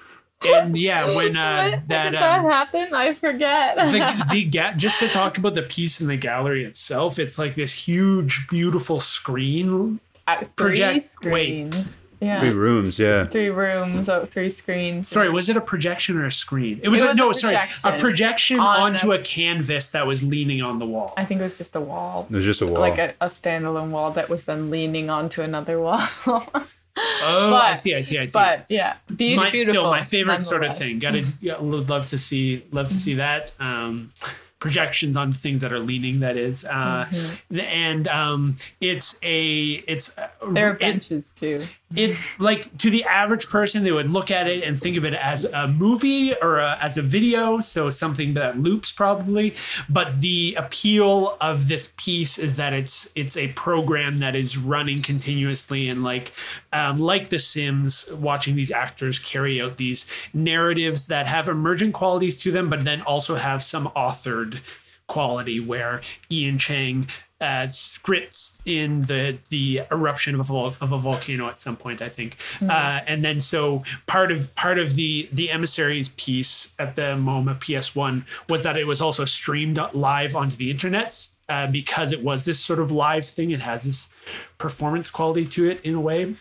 And 0.46 0.78
yeah, 0.78 1.06
when 1.16 1.36
uh, 1.38 1.70
What? 1.72 1.88
that 1.88 2.04
did 2.12 2.14
that 2.20 2.40
um, 2.40 2.46
happen? 2.50 2.88
I 2.94 3.14
forget. 3.14 3.76
the 3.78 4.26
the 4.32 4.46
ga- 4.46 4.74
just 4.76 5.00
to 5.00 5.08
talk 5.10 5.38
about 5.38 5.54
the 5.56 5.64
piece 5.64 6.02
in 6.02 6.08
the 6.08 6.18
gallery 6.18 6.64
itself, 6.66 7.20
it's 7.20 7.38
like 7.38 7.56
this 7.56 7.74
huge, 7.74 8.48
beautiful 8.50 9.00
screen. 9.00 10.00
Uh, 10.28 10.38
three 10.38 10.78
project- 10.78 10.94
wait. 10.94 11.02
screens. 11.02 12.00
Yeah. 12.22 12.40
Three 12.40 12.54
rooms, 12.54 12.98
yeah. 13.00 13.26
Three 13.26 13.50
rooms, 13.50 14.08
oh, 14.08 14.24
three 14.24 14.50
screens. 14.50 15.10
Sorry, 15.10 15.30
was 15.30 15.50
it 15.50 15.58
a 15.58 15.62
projection 15.62 16.18
or 16.18 16.24
a 16.26 16.32
screen? 16.32 16.80
It 16.82 16.88
was, 16.88 17.02
It 17.02 17.10
a, 17.10 17.14
no, 17.16 17.32
a 17.32 17.34
sorry, 17.34 17.54
a 17.56 17.60
projection 17.60 18.00
projection 18.00 18.60
on 18.62 18.80
onto 18.94 19.08
the- 19.08 19.14
a 19.16 19.20
canvas 19.22 19.92
that 19.92 20.08
was 20.08 20.24
leaning 20.24 20.62
on 20.62 20.80
the 20.80 20.86
wall. 20.86 21.14
I 21.18 21.26
think 21.26 21.42
it 21.42 21.44
was 21.44 21.58
just 21.58 21.76
a 21.76 21.82
wall. 21.82 22.26
It 22.30 22.36
was 22.36 22.46
just 22.46 22.62
a 22.62 22.66
wall. 22.66 22.80
Like 22.80 22.98
a, 22.98 23.14
a 23.20 23.26
standalone 23.26 23.90
wall 23.90 24.12
that 24.12 24.30
was 24.30 24.46
then 24.46 24.70
leaning 24.70 25.10
onto 25.10 25.42
another 25.42 25.82
wall. 25.82 26.00
Oh, 26.98 27.56
I 27.56 27.74
see, 27.74 27.96
I 27.96 28.02
see, 28.02 28.20
I 28.20 28.26
see. 28.26 28.32
but 28.38 28.66
yeah, 28.70 28.98
be- 29.16 29.36
my, 29.36 29.50
beautiful. 29.50 29.74
still 29.82 29.90
my 29.92 30.02
favorite 30.02 30.42
sort 30.42 30.64
of 30.64 30.78
thing. 30.78 31.00
Gotta 31.00 31.26
yeah, 31.42 31.60
would 31.60 31.90
love 31.90 32.08
to 32.08 32.18
see 32.20 32.64
love 32.72 32.88
to 32.90 32.94
see 32.96 33.16
that. 33.16 33.52
Um, 33.60 34.12
projections 34.60 35.18
on 35.18 35.34
things 35.34 35.62
that 35.62 35.74
are 35.74 35.80
leaning. 35.80 36.22
That 36.22 36.38
is, 36.38 36.64
uh, 36.66 37.12
and 37.52 38.08
um, 38.08 38.56
it's 38.80 39.18
a 39.24 39.72
it's 39.88 40.16
There 40.52 40.70
are 40.70 40.74
it- 40.74 40.80
benches 40.80 41.34
too. 41.34 41.58
It's 41.96 42.20
like 42.40 42.78
to 42.80 42.90
the 42.90 43.04
average 43.04 43.48
person 43.48 43.84
they 43.84 43.92
would 43.92 44.10
look 44.10 44.32
at 44.32 44.48
it 44.48 44.64
and 44.64 44.78
think 44.78 44.98
of 44.98 45.06
it 45.06 45.14
as 45.14 45.46
a 45.46 45.68
movie 45.68 46.34
or 46.42 46.60
a, 46.60 46.78
as 46.82 46.98
a 46.98 47.02
video 47.02 47.60
so 47.60 47.90
something 47.90 48.34
that 48.34 48.58
loops 48.58 48.92
probably. 48.92 49.56
But 49.90 50.22
the 50.22 50.56
appeal 50.58 51.38
of 51.40 51.68
this 51.68 51.92
piece 51.98 52.38
is 52.38 52.56
that 52.58 52.74
it's 52.74 53.08
it's 53.16 53.38
a 53.38 53.50
program 53.50 54.18
that 54.18 54.36
is 54.36 54.58
running 54.58 55.02
continuously 55.02 55.90
and 55.90 56.04
like 56.04 56.32
um, 56.72 57.00
like 57.00 57.30
the 57.30 57.40
sims 57.40 58.08
watching 58.12 58.56
these 58.56 58.72
actors 58.72 59.20
carry 59.20 59.62
out 59.62 59.78
these 59.78 60.08
narratives 60.34 61.08
that 61.08 61.28
have 61.28 61.48
emergent 61.48 61.94
qualities 61.94 62.40
to 62.40 62.52
them 62.52 62.70
but 62.70 62.86
then 62.86 63.02
also 63.02 63.36
have 63.36 63.62
some 63.62 63.88
authored 63.96 64.60
quality 65.08 65.60
where 65.60 66.02
Ian 66.32 66.58
Cheng 66.58 67.08
uh, 67.44 67.68
scripts 67.68 68.58
in 68.66 69.02
the 69.02 69.38
the 69.50 69.82
eruption 69.92 70.34
of 70.34 70.40
a, 70.40 70.44
vol- 70.44 70.76
of 70.80 70.94
a 70.94 70.98
volcano 70.98 71.50
at 71.50 71.58
some 71.58 71.76
point, 71.76 72.02
I 72.02 72.08
think, 72.08 72.38
uh, 72.62 73.02
and 73.06 73.24
then 73.24 73.42
so 73.42 73.84
part 74.08 74.32
of 74.32 74.56
part 74.56 74.80
of 74.80 74.96
the 74.96 75.28
the 75.32 75.50
emissaries 75.50 76.10
piece 76.10 76.70
at 76.80 76.96
the 76.96 77.18
MoMA 77.18 77.60
PS 77.60 77.96
One 77.96 78.26
was 78.48 78.64
that 78.64 78.78
it 78.78 78.88
was 78.88 79.02
also 79.02 79.26
streamed 79.26 79.78
live 79.94 80.36
onto 80.36 80.56
the 80.56 80.72
internet. 80.72 81.30
Uh, 81.50 81.68
because 81.68 82.14
it 82.14 82.24
was 82.24 82.46
this 82.46 82.58
sort 82.58 82.80
of 82.80 82.90
live 82.90 83.26
thing, 83.26 83.52
it 83.52 83.60
has 83.60 83.84
this 83.84 84.10
performance 84.58 85.10
quality 85.10 85.46
to 85.46 85.70
it 85.70 85.82
in 85.84 85.94
a 85.94 86.00
way. 86.00 86.34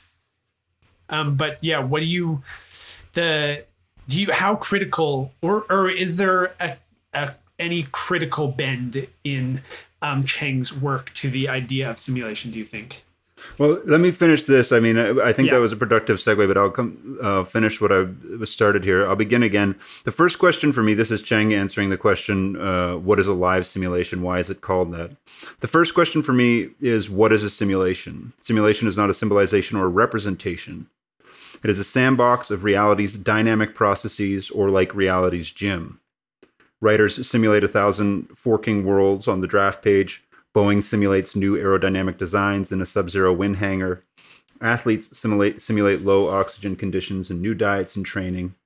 Um, 1.09 1.35
but 1.35 1.59
yeah, 1.61 1.80
what 1.80 1.99
do 1.99 2.06
you 2.06 2.42
the 3.14 3.64
do 4.06 4.21
you 4.21 4.32
how 4.32 4.54
critical 4.54 5.32
or 5.42 5.66
or 5.68 5.90
is 5.90 6.18
there 6.18 6.54
a, 6.61 6.76
a 7.12 7.35
any 7.59 7.88
critical 7.90 8.49
bend 8.49 9.09
in 9.25 9.61
um, 10.02 10.25
Cheng's 10.25 10.76
work 10.76 11.12
to 11.14 11.30
the 11.30 11.49
idea 11.49 11.88
of 11.90 11.99
simulation? 11.99 12.50
Do 12.50 12.59
you 12.59 12.64
think? 12.64 13.04
Well, 13.59 13.80
let 13.85 14.00
me 14.00 14.11
finish 14.12 14.44
this. 14.44 14.71
I 14.71 14.78
mean, 14.78 14.97
I, 14.97 15.09
I 15.28 15.32
think 15.32 15.49
Yeah. 15.49 15.54
that 15.54 15.61
was 15.61 15.73
a 15.73 15.76
productive 15.76 16.18
segue, 16.18 16.47
but 16.47 16.56
I'll 16.56 16.71
come 16.71 17.18
uh, 17.21 17.44
finish 17.44 17.80
what 17.80 17.92
I 17.92 18.06
started 18.44 18.85
here. 18.85 19.06
I'll 19.06 19.16
begin 19.16 19.42
again. 19.42 19.75
The 20.04 20.12
first 20.12 20.38
question 20.38 20.73
for 20.73 20.82
me, 20.82 20.94
this 20.94 21.11
is 21.11 21.23
Cheng 21.23 21.52
answering 21.52 21.90
the 21.90 21.97
question, 21.97 22.56
uh, 22.56 22.97
what 22.99 23.18
is 23.18 23.26
a 23.26 23.32
live 23.32 23.66
simulation? 23.66 24.23
Why 24.23 24.38
is 24.38 24.49
it 24.49 24.61
called 24.61 24.92
that? 24.92 25.11
The 25.61 25.66
first 25.66 25.92
question 25.92 26.23
for 26.23 26.32
me 26.32 26.68
is, 26.80 27.11
what 27.11 27.32
is 27.32 27.42
a 27.42 27.50
simulation? 27.50 28.32
Simulation 28.40 28.87
is 28.87 28.97
not 28.97 29.11
a 29.11 29.14
symbolization 29.14 29.76
or 29.76 29.87
a 29.87 29.88
representation. 29.88 30.87
It 31.64 31.71
is 31.71 31.78
a 31.78 31.85
sandbox 31.85 32.50
of 32.50 32.64
reality's 32.64 33.16
dynamic 33.16 33.75
processes 33.75 34.50
or 34.50 34.68
like 34.68 34.94
reality's 34.94 35.50
gym. 35.50 36.00
Writers 36.83 37.25
simulate 37.29 37.62
a 37.62 37.69
thousand 37.69 38.27
forking 38.37 38.85
worlds 38.85 39.29
on 39.29 39.41
the 39.41 39.47
draft 39.47 39.83
page. 39.83 40.25
Boeing 40.53 40.83
simulates 40.83 41.37
new 41.37 41.57
aerodynamic 41.57 42.19
designs 42.19 42.73
in 42.73 42.81
a 42.81 42.87
sub 42.87 43.09
zero 43.09 43.33
wind 43.33 43.57
hangar. 43.59 44.03
Athletes 44.61 45.17
simulate, 45.17 45.62
simulate 45.62 46.03
low 46.03 46.29
oxygen 46.29 46.75
conditions 46.75 47.31
and 47.31 47.41
new 47.41 47.55
diets 47.55 47.95
and 47.95 48.05
training. 48.05 48.57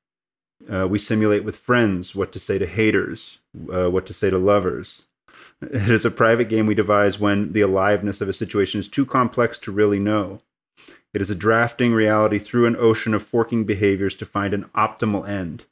Uh, 0.69 0.89
we 0.89 0.99
simulate 0.99 1.45
with 1.45 1.57
friends 1.57 2.15
what 2.15 2.33
to 2.33 2.39
say 2.39 2.57
to 2.57 2.67
haters, 2.67 3.39
uh, 3.71 3.91
what 3.91 4.07
to 4.07 4.15
say 4.15 4.31
to 4.31 4.39
lovers. 4.39 5.05
It 5.61 5.91
is 5.91 6.07
a 6.07 6.11
private 6.11 6.49
game 6.49 6.67
we 6.67 6.75
devise 6.75 7.21
when 7.21 7.53
the 7.53 7.61
aliveness 7.61 8.23
of 8.23 8.31
a 8.31 8.33
situation 8.33 8.81
is 8.81 8.89
too 8.89 9.05
complex 9.05 9.59
to 9.59 9.71
really 9.71 9.99
know. 9.99 10.41
It 11.13 11.21
is 11.21 11.31
a 11.31 11.35
drafting 11.35 11.93
reality 11.93 12.39
through 12.39 12.65
an 12.65 12.77
ocean 12.79 13.13
of 13.13 13.23
forking 13.23 13.65
behaviors 13.65 14.15
to 14.17 14.27
find 14.27 14.55
an 14.55 14.65
optimal 14.75 15.29
end. 15.29 15.67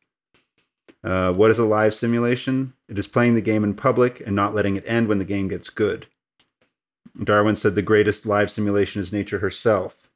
Uh, 1.04 1.32
what 1.32 1.50
is 1.50 1.58
a 1.58 1.64
live 1.64 1.94
simulation? 1.94 2.72
It 2.88 2.98
is 2.98 3.06
playing 3.06 3.34
the 3.34 3.42
game 3.42 3.62
in 3.62 3.74
public 3.74 4.22
and 4.24 4.34
not 4.34 4.54
letting 4.54 4.76
it 4.76 4.84
end 4.86 5.06
when 5.06 5.18
the 5.18 5.24
game 5.24 5.48
gets 5.48 5.68
good. 5.68 6.06
Darwin 7.22 7.56
said 7.56 7.74
the 7.74 7.82
greatest 7.82 8.26
live 8.26 8.50
simulation 8.50 9.02
is 9.02 9.12
nature 9.12 9.38
herself, 9.38 10.10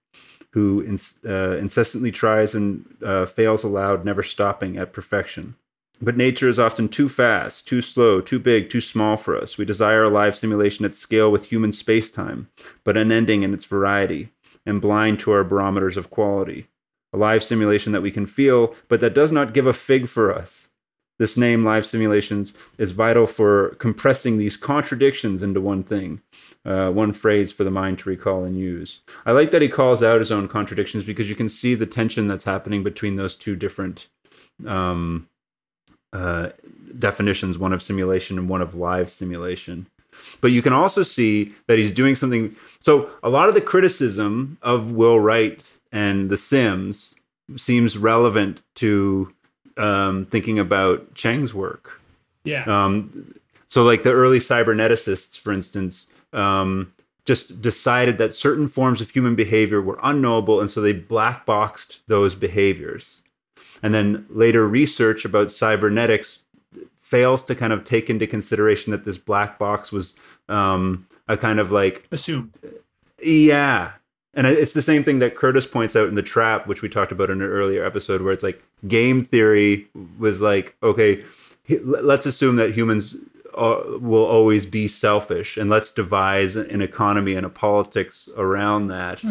who 0.51 0.83
uh, 1.29 1.57
incessantly 1.59 2.11
tries 2.11 2.55
and 2.55 2.97
uh, 3.05 3.27
fails 3.27 3.63
aloud, 3.65 4.05
never 4.05 4.23
stopping 4.23 4.79
at 4.79 4.95
perfection. 4.95 5.55
But 6.01 6.17
nature 6.17 6.49
is 6.49 6.59
often 6.59 6.89
too 6.89 7.09
fast, 7.09 7.69
too 7.69 7.83
slow, 7.83 8.21
too 8.21 8.39
big, 8.39 8.71
too 8.71 8.81
small 8.81 9.17
for 9.17 9.37
us. 9.37 9.59
We 9.59 9.65
desire 9.65 10.05
a 10.05 10.09
live 10.09 10.37
simulation 10.37 10.85
at 10.85 10.95
scale 10.95 11.31
with 11.31 11.47
human 11.47 11.73
spacetime, 11.73 12.47
but 12.83 12.97
unending 12.97 13.43
in 13.43 13.53
its 13.53 13.65
variety 13.67 14.31
and 14.65 14.81
blind 14.81 15.21
to 15.21 15.33
our 15.33 15.45
barometers 15.45 15.97
of 15.97 16.11
quality. 16.11 16.69
A 17.13 17.17
live 17.17 17.43
simulation 17.43 17.93
that 17.93 18.03
we 18.03 18.11
can 18.11 18.27
feel, 18.27 18.75
but 18.89 19.01
that 19.01 19.15
does 19.15 19.33
not 19.33 19.55
give 19.55 19.67
a 19.67 19.73
fig 19.73 20.09
for 20.09 20.33
us. 20.33 20.68
This 21.19 21.37
name, 21.37 21.65
live 21.65 21.85
simulations, 21.85 22.55
is 22.79 22.93
vital 22.93 23.27
for 23.27 23.71
compressing 23.77 24.39
these 24.39 24.57
contradictions 24.57 25.43
into 25.43 25.61
one 25.61 25.83
thing, 25.83 26.21
uh, 26.65 26.91
one 26.91 27.13
phrase 27.13 27.51
for 27.51 27.65
the 27.65 27.71
mind 27.73 27.99
to 28.01 28.09
recall 28.09 28.45
and 28.45 28.57
use. 28.57 29.01
I 29.27 29.33
like 29.33 29.51
that 29.51 29.63
he 29.63 29.69
calls 29.69 30.03
out 30.03 30.21
his 30.21 30.31
own 30.31 30.47
contradictions 30.47 31.05
because 31.05 31.29
you 31.29 31.35
can 31.35 31.49
see 31.49 31.75
the 31.75 31.87
tension 31.87 32.29
that's 32.29 32.45
happening 32.45 32.85
between 32.85 33.17
those 33.17 33.35
two 33.35 33.57
different 33.57 34.07
um, 34.67 35.29
uh, 36.13 36.51
definitions 36.99 37.59
one 37.59 37.73
of 37.73 37.83
simulation 37.83 38.39
and 38.39 38.49
one 38.49 38.63
of 38.63 38.75
live 38.75 39.11
simulation. 39.11 39.87
But 40.41 40.53
you 40.53 40.63
can 40.63 40.73
also 40.73 41.03
see 41.03 41.53
that 41.67 41.79
he's 41.79 41.93
doing 41.93 42.17
something. 42.17 42.55
So, 42.81 43.11
a 43.23 43.29
lot 43.29 43.49
of 43.49 43.55
the 43.55 43.61
criticism 43.61 44.59
of 44.63 44.93
Will 44.93 45.21
Wright 45.21 45.63
and 45.93 46.31
The 46.31 46.37
Sims 46.37 47.15
seems 47.57 47.97
relevant 47.97 48.63
to 48.77 49.33
um, 49.79 50.27
thinking 50.27 50.59
about 50.59 51.15
Cheng's 51.15 51.55
work. 51.55 52.01
Yeah. 52.45 52.65
Um, 52.65 53.35
so, 53.67 53.83
like 53.83 54.03
the 54.03 54.13
early 54.13 54.39
cyberneticists, 54.39 55.39
for 55.39 55.53
instance, 55.53 56.09
um, 56.33 56.93
just 57.25 57.61
decided 57.61 58.17
that 58.19 58.35
certain 58.35 58.69
forms 58.69 59.01
of 59.01 59.11
human 59.11 59.35
behavior 59.35 59.83
were 59.83 59.99
unknowable, 60.03 60.61
and 60.61 60.71
so 60.71 60.81
they 60.81 60.93
black 60.93 61.45
boxed 61.45 62.01
those 62.09 62.35
behaviors. 62.35 63.23
And 63.83 63.95
then 63.95 64.27
later 64.31 64.67
research 64.67 65.25
about 65.25 65.53
cybernetics 65.53 66.41
fails 66.97 67.43
to 67.45 67.55
kind 67.55 67.73
of 67.73 67.85
take 67.85 68.11
into 68.11 68.27
consideration 68.27 68.91
that 68.91 69.05
this 69.05 69.19
black 69.19 69.59
box 69.59 69.93
was 69.93 70.15
um, 70.49 71.07
a 71.29 71.37
kind 71.37 71.61
of 71.61 71.71
like 71.71 72.07
Assume. 72.11 72.53
yeah. 73.23 73.93
And 74.35 74.47
it's 74.47 74.75
the 74.75 74.83
same 74.83 75.03
thing 75.03 75.19
that 75.21 75.37
Curtis 75.37 75.67
points 75.67 75.97
out 75.97 76.09
in 76.09 76.15
The 76.15 76.23
Trap, 76.23 76.67
which 76.67 76.83
we 76.83 76.89
talked 76.89 77.13
about 77.13 77.31
in 77.31 77.41
an 77.41 77.49
earlier 77.49 77.85
episode, 77.85 78.23
where 78.23 78.33
it's 78.33 78.43
like 78.43 78.63
game 78.87 79.23
theory 79.23 79.89
was 80.19 80.41
like, 80.41 80.77
okay, 80.83 81.25
let's 81.83 82.27
assume 82.27 82.57
that 82.57 82.75
humans 82.75 83.17
uh, 83.55 83.83
will 84.01 84.25
always 84.25 84.67
be 84.67 84.87
selfish 84.87 85.57
and 85.57 85.69
let's 85.69 85.91
devise 85.91 86.57
an 86.57 86.81
economy 86.83 87.35
and 87.35 87.45
a 87.47 87.49
politics 87.49 88.29
around 88.37 88.89
that. 88.89 89.23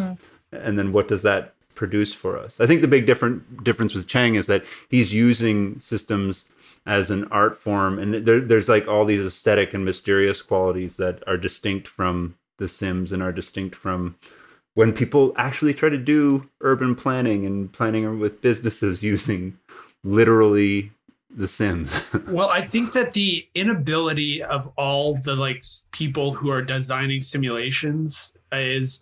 And 0.52 0.78
then 0.78 0.92
what 0.92 1.08
does 1.08 1.22
that 1.22 1.54
produce 1.76 2.14
for 2.14 2.38
us? 2.38 2.60
I 2.60 2.66
think 2.66 2.82
the 2.82 2.88
big 2.88 3.06
different 3.06 3.64
difference 3.64 3.94
with 3.94 4.08
Cheng 4.08 4.36
is 4.36 4.48
that 4.48 4.66
he's 4.90 5.14
using 5.14 5.80
systems 5.80 6.50
as 6.86 7.12
an 7.12 7.26
art 7.26 7.56
form 7.56 8.00
and 8.00 8.26
there, 8.26 8.40
there's 8.40 8.70
like 8.70 8.88
all 8.88 9.06
these 9.06 9.26
aesthetic 9.26 9.74
and 9.74 9.86
mysterious 9.86 10.42
qualities 10.42 10.98
that 10.98 11.22
are 11.28 11.38
distinct 11.38 11.88
from 11.88 12.36
the 12.58 12.68
sims 12.68 13.12
and 13.12 13.22
are 13.22 13.32
distinct 13.32 13.76
from 13.76 14.16
when 14.78 14.94
people 14.94 15.34
actually 15.38 15.74
try 15.74 15.90
to 15.90 15.98
do 15.98 16.48
urban 16.62 16.94
planning 16.94 17.48
and 17.48 17.74
planning 17.74 18.20
with 18.20 18.42
businesses 18.42 19.02
using 19.14 19.58
literally 20.04 20.92
the 21.32 21.48
sims 21.48 21.92
Well, 22.28 22.50
I 22.50 22.62
think 22.62 22.94
that 22.94 23.14
the 23.14 23.48
inability 23.56 24.44
of 24.44 24.72
all 24.78 25.16
the 25.16 25.36
like 25.36 25.64
people 25.92 26.34
who 26.34 26.52
are 26.52 26.62
designing 26.62 27.22
simulations 27.22 28.32
is, 28.52 29.02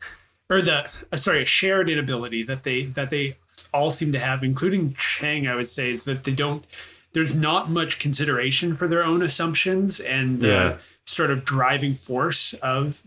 or 0.49 0.61
the 0.61 0.89
uh, 1.11 1.17
sorry, 1.17 1.43
a 1.43 1.45
shared 1.45 1.89
inability 1.89 2.41
that 2.43 2.63
they 2.63 2.85
that 2.85 3.09
they 3.09 3.37
all 3.73 3.91
seem 3.91 4.13
to 4.13 4.19
have, 4.19 4.43
including 4.43 4.93
Cheng, 4.93 5.45
I 5.47 5.55
would 5.55 5.69
say, 5.69 5.91
is 5.91 6.05
that 6.05 6.23
they 6.23 6.31
don't. 6.31 6.65
There's 7.13 7.35
not 7.35 7.69
much 7.69 7.99
consideration 7.99 8.75
for 8.75 8.87
their 8.87 9.03
own 9.03 9.21
assumptions 9.21 9.99
and 9.99 10.39
the 10.41 10.47
Yeah. 10.47 10.77
sort 11.05 11.31
of 11.31 11.45
driving 11.45 11.93
force 11.93 12.53
of 12.61 13.03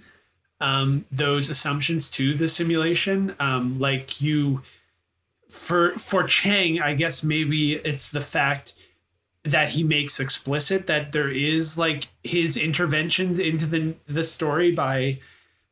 um, 0.61 1.05
those 1.11 1.49
assumptions 1.49 2.11
to 2.11 2.35
the 2.35 2.49
simulation. 2.49 3.35
Um, 3.39 3.79
like 3.79 4.21
you, 4.21 4.63
for 5.49 5.93
for 5.99 6.25
Cheng, 6.25 6.81
I 6.81 6.95
guess 6.95 7.23
maybe 7.23 7.75
it's 7.75 8.11
the 8.11 8.21
fact 8.21 8.75
that 9.45 9.71
he 9.71 9.83
makes 9.83 10.21
explicit 10.21 10.87
that 10.89 11.13
there 11.13 11.29
is 11.29 11.79
like 11.79 12.09
his 12.23 12.57
interventions 12.57 13.39
into 13.39 13.67
the 13.67 13.95
the 14.07 14.25
story 14.25 14.73
by 14.73 15.19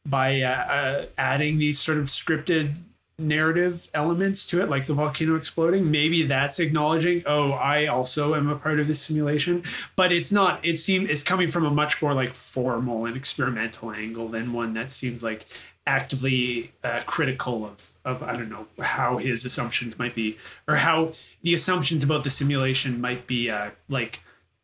by 0.04 0.40
uh, 0.40 0.66
uh, 0.68 1.04
adding 1.18 1.58
these 1.58 1.80
sort 1.80 1.98
of 1.98 2.04
scripted 2.04 2.76
narrative 3.18 3.88
elements 3.94 4.46
to 4.46 4.60
it 4.60 4.68
like 4.68 4.84
the 4.84 4.92
volcano 4.92 5.36
exploding 5.36 5.90
maybe 5.90 6.24
that's 6.24 6.60
acknowledging 6.60 7.22
oh 7.24 7.52
i 7.52 7.86
also 7.86 8.34
am 8.34 8.46
a 8.46 8.56
part 8.56 8.78
of 8.78 8.86
this 8.86 9.00
simulation. 9.00 9.62
But 9.94 10.12
it's 10.12 10.32
not 10.32 10.64
it 10.64 10.78
seems 10.78 11.08
it's 11.10 11.22
coming 11.22 11.48
from 11.48 11.64
a 11.64 11.70
much 11.70 12.02
more 12.02 12.14
like 12.14 12.32
formal 12.32 13.06
and 13.06 13.16
experimental 13.16 13.92
angle 13.92 14.28
than 14.28 14.52
one 14.52 14.74
that 14.74 14.90
seems 14.90 15.22
like 15.22 15.46
actively 15.86 16.72
uh, 16.82 17.00
critical 17.06 17.64
of 17.64 17.92
of 18.04 18.22
I 18.22 18.36
don't 18.36 18.50
know 18.50 18.66
how 18.80 19.18
his 19.18 19.44
assumptions 19.44 19.98
might 19.98 20.14
be 20.14 20.36
or 20.66 20.76
how 20.76 21.12
the 21.42 21.54
assumptions 21.54 22.02
about 22.04 22.24
the 22.24 22.30
simulation 22.30 23.00
might 23.00 23.26
be 23.26 23.50
uh, 23.50 23.70
like 23.88 24.20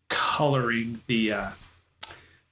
coloring 0.08 1.00
the 1.06 1.32
uh, 1.32 1.50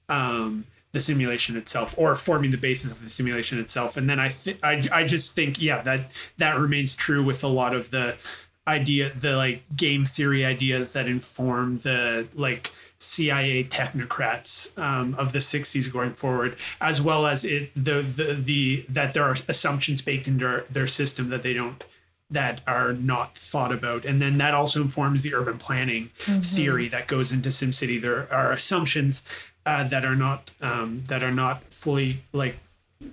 um, 0.09 0.67
the 0.93 1.01
simulation 1.01 1.57
itself 1.57 1.95
or 1.97 2.15
forming 2.15 2.51
the 2.51 2.59
basis 2.59 2.91
of 2.91 3.03
the 3.03 3.11
simulation 3.11 3.59
itself. 3.59 3.97
And 3.97 4.11
then 4.11 4.19
I 4.19 4.29
th- 4.29 4.59
I, 4.63 4.89
I 4.93 5.05
just 5.07 5.35
think 5.35 5.61
yeah 5.61 5.83
that 5.83 6.11
that 6.39 6.59
remains 6.59 6.97
true 6.97 7.23
with 7.23 7.45
a 7.45 7.49
lot 7.49 7.75
of 7.75 7.91
the 7.91 8.17
idea 8.67 9.11
the 9.11 9.37
like 9.37 9.63
game 9.77 10.05
theory 10.05 10.45
ideas 10.45 10.93
that 10.93 11.07
inform 11.07 11.77
the 11.79 12.27
like 12.35 12.73
CIA 12.99 13.65
technocrats 13.65 14.77
um, 14.79 15.15
of 15.15 15.33
the 15.33 15.39
60s 15.39 15.91
going 15.91 16.13
forward, 16.13 16.57
as 16.81 17.01
well 17.01 17.27
as 17.27 17.45
it 17.45 17.71
the 17.75 18.03
the 18.03 18.35
the 18.35 18.85
that 18.89 19.15
there 19.15 19.25
are 19.25 19.37
assumptions 19.49 20.03
baked 20.03 20.29
into 20.29 20.45
their, 20.45 20.65
their 20.71 20.87
system 20.87 21.31
that 21.31 21.43
they 21.43 21.55
don't 21.55 21.83
that 22.31 22.61
are 22.67 22.93
not 22.93 23.37
thought 23.37 23.73
about, 23.73 24.05
and 24.05 24.21
then 24.21 24.39
that 24.39 24.55
also 24.55 24.83
informs 24.83 25.23
the 25.23 25.35
urban 25.35 25.59
planning 25.59 26.11
theory 26.15 26.87
that 26.89 27.09
goes 27.09 27.33
into 27.33 27.49
SimCity. 27.49 28.01
There 28.01 28.33
are 28.33 28.53
assumptions 28.53 29.23
uh, 29.67 29.85
that 29.89 30.05
are 30.05 30.17
not 30.17 30.51
um, 30.61 31.03
that 31.09 31.23
are 31.23 31.33
not 31.33 31.73
fully 31.73 32.23
like 32.33 32.57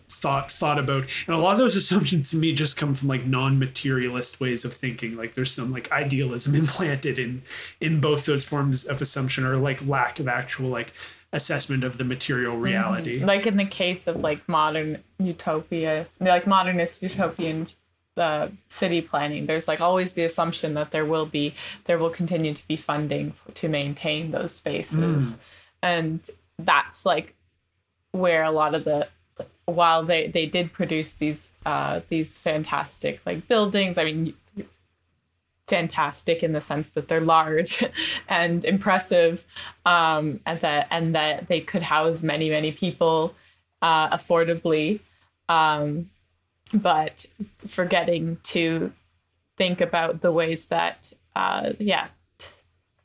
thought 0.10 0.52
thought 0.52 0.80
about. 0.80 1.06
And 1.28 1.36
a 1.36 1.40
lot 1.40 1.54
of 1.54 1.60
those 1.60 1.76
assumptions 1.76 2.32
to 2.32 2.38
me 2.38 2.54
just 2.54 2.78
come 2.78 2.94
from 2.94 3.08
like 3.08 3.26
non-materialist 3.26 4.40
ways 4.40 4.66
of 4.66 4.74
thinking. 4.74 5.16
Like 5.16 5.34
there's 5.34 5.52
some 5.52 5.72
like 5.72 5.92
idealism 5.92 6.56
implanted 6.64 7.20
in 7.20 7.44
in 7.80 8.00
both 8.00 8.26
those 8.26 8.46
forms 8.46 8.86
of 8.86 9.02
assumption 9.02 9.46
or 9.46 9.58
like 9.58 9.86
lack 9.88 10.20
of 10.20 10.28
actual 10.28 10.70
like 10.70 10.94
assessment 11.34 11.84
of 11.84 11.98
the 11.98 12.04
material 12.04 12.58
reality. 12.58 13.24
Like 13.24 13.46
in 13.46 13.58
the 13.58 13.66
case 13.66 14.08
of 14.08 14.18
like 14.18 14.48
modern 14.48 15.04
utopias 15.20 16.16
like 16.20 16.48
modernist 16.48 17.02
utopian 17.04 17.68
uh, 18.18 18.48
city 18.68 19.02
planning 19.02 19.46
there's 19.46 19.68
like 19.68 19.80
always 19.80 20.14
the 20.14 20.24
assumption 20.24 20.74
that 20.74 20.92
there 20.92 21.06
will 21.06 21.26
be 21.28 21.54
there 21.84 22.00
will 22.00 22.10
continue 22.10 22.52
to 22.54 22.68
be 22.68 22.76
funding 22.76 23.28
f- 23.28 23.54
to 23.54 23.68
maintain 23.68 24.32
those 24.32 24.54
spaces 24.54 25.38
and 25.88 26.20
that's 26.60 27.06
like 27.06 27.34
where 28.12 28.44
a 28.44 28.52
lot 28.52 28.76
of 28.76 28.84
the 28.84 29.08
while 29.66 30.04
they 30.04 30.28
they 30.28 30.46
did 30.46 30.74
produce 30.74 31.14
these 31.14 31.52
uh 31.66 32.02
these 32.10 32.40
fantastic 32.40 33.22
like 33.26 33.48
buildings 33.48 33.98
i 33.98 34.04
mean 34.04 34.34
fantastic 35.68 36.42
in 36.44 36.54
the 36.54 36.62
sense 36.62 36.88
that 36.90 37.08
they're 37.08 37.20
large 37.20 37.84
and 38.30 38.64
impressive 38.66 39.46
um 39.86 40.40
and 40.46 40.60
that 40.62 40.88
and 40.92 41.14
that 41.16 41.48
they 41.48 41.60
could 41.60 41.84
house 41.84 42.24
many 42.24 42.50
many 42.50 42.72
people 42.72 43.34
uh 43.82 44.10
affordably 44.10 45.00
um 45.50 46.10
but 46.74 47.26
forgetting 47.66 48.38
to 48.44 48.92
think 49.58 49.82
about 49.82 50.22
the 50.22 50.32
ways 50.32 50.68
that 50.68 51.12
uh 51.36 51.74
yeah 51.80 52.08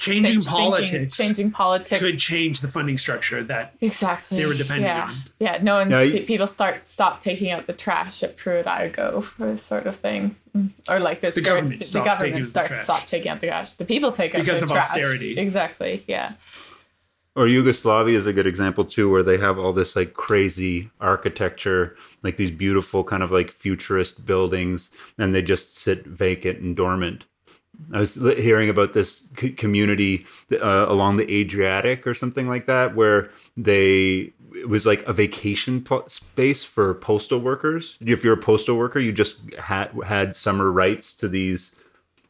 changing 0.03 0.41
thinking- 0.41 0.51
politics 0.51 1.17
changing 1.17 1.51
politics 1.51 2.01
could 2.01 2.19
change 2.19 2.61
the 2.61 2.69
funding 2.69 2.99
structure 2.99 3.43
that 3.45 3.75
Exactly. 3.81 4.39
they 4.39 4.47
were 4.47 4.55
depending 4.55 4.87
yeah. 4.87 5.05
on. 5.09 5.15
Yeah, 5.39 5.59
no 5.63 5.75
one's 5.77 5.91
Yeah, 5.91 6.03
you- 6.03 6.13
pe- 6.21 6.25
people 6.27 6.47
start 6.47 6.87
stop 6.87 7.21
taking 7.21 7.51
out 7.51 7.67
the 7.67 7.73
trash 7.73 8.23
at 8.23 8.37
Pruitt-Igoe 8.37 9.23
for 9.25 9.57
sort 9.57 9.87
of 9.87 9.97
thing, 9.97 10.37
Mm. 10.57 10.71
or 10.89 10.99
like 10.99 11.21
this. 11.21 11.35
The 11.37 11.41
government 11.43 11.79
the 11.79 11.85
stops 11.85 11.93
taking 11.93 12.11
out 12.11 12.19
government 12.21 12.47
starts 12.47 12.69
trash. 12.71 12.85
stop 12.85 13.07
taking 13.07 13.31
out 13.31 13.41
the 13.41 13.47
trash. 13.49 13.75
The 13.75 13.85
people 13.85 14.13
take 14.13 14.35
out 14.35 14.41
Because 14.45 14.61
the 14.61 14.65
of 14.67 14.71
trash. 14.73 14.85
austerity. 14.91 15.39
Exactly. 15.39 16.03
Yeah. 16.07 16.33
Or 17.35 17.49
Yugoslavia 17.49 18.19
is 18.19 18.27
a 18.27 18.33
good 18.35 18.47
example 18.47 18.85
too, 18.85 19.11
where 19.11 19.23
they 19.23 19.39
have 19.39 19.59
all 19.59 19.73
this 19.73 19.97
like 19.97 20.13
crazy 20.13 20.91
architecture, 21.01 21.97
like 22.23 22.37
these 22.37 22.51
beautiful 22.51 23.05
kind 23.05 23.23
of 23.23 23.31
like 23.31 23.51
futurist 23.51 24.27
buildings, 24.27 24.91
and 25.17 25.35
they 25.35 25.41
just 25.41 25.79
sit 25.79 26.05
vacant 26.05 26.59
and 26.61 26.77
dormant. 26.77 27.25
I 27.93 28.01
was 28.01 28.15
hearing 28.15 28.69
about 28.69 28.93
this 28.93 29.29
c- 29.39 29.51
community 29.51 30.27
uh, 30.53 30.87
along 30.89 31.17
the 31.17 31.31
Adriatic 31.41 32.07
or 32.07 32.15
something 32.15 32.49
like 32.49 32.67
that, 32.67 32.95
where 32.95 33.31
they 33.57 34.33
it 34.55 34.69
was 34.69 34.85
like 34.85 35.03
a 35.07 35.13
vacation 35.15 35.83
pl- 35.83 36.05
space 36.09 36.63
for 36.65 36.95
postal 36.95 37.39
workers. 37.41 37.97
If 38.01 38.23
you're 38.23 38.35
a 38.35 38.43
postal 38.43 38.77
worker, 38.77 38.99
you 39.01 39.13
just 39.13 39.39
had 39.59 39.91
had 40.05 40.35
summer 40.37 40.71
rights 40.71 41.15
to 41.15 41.29
these 41.29 41.75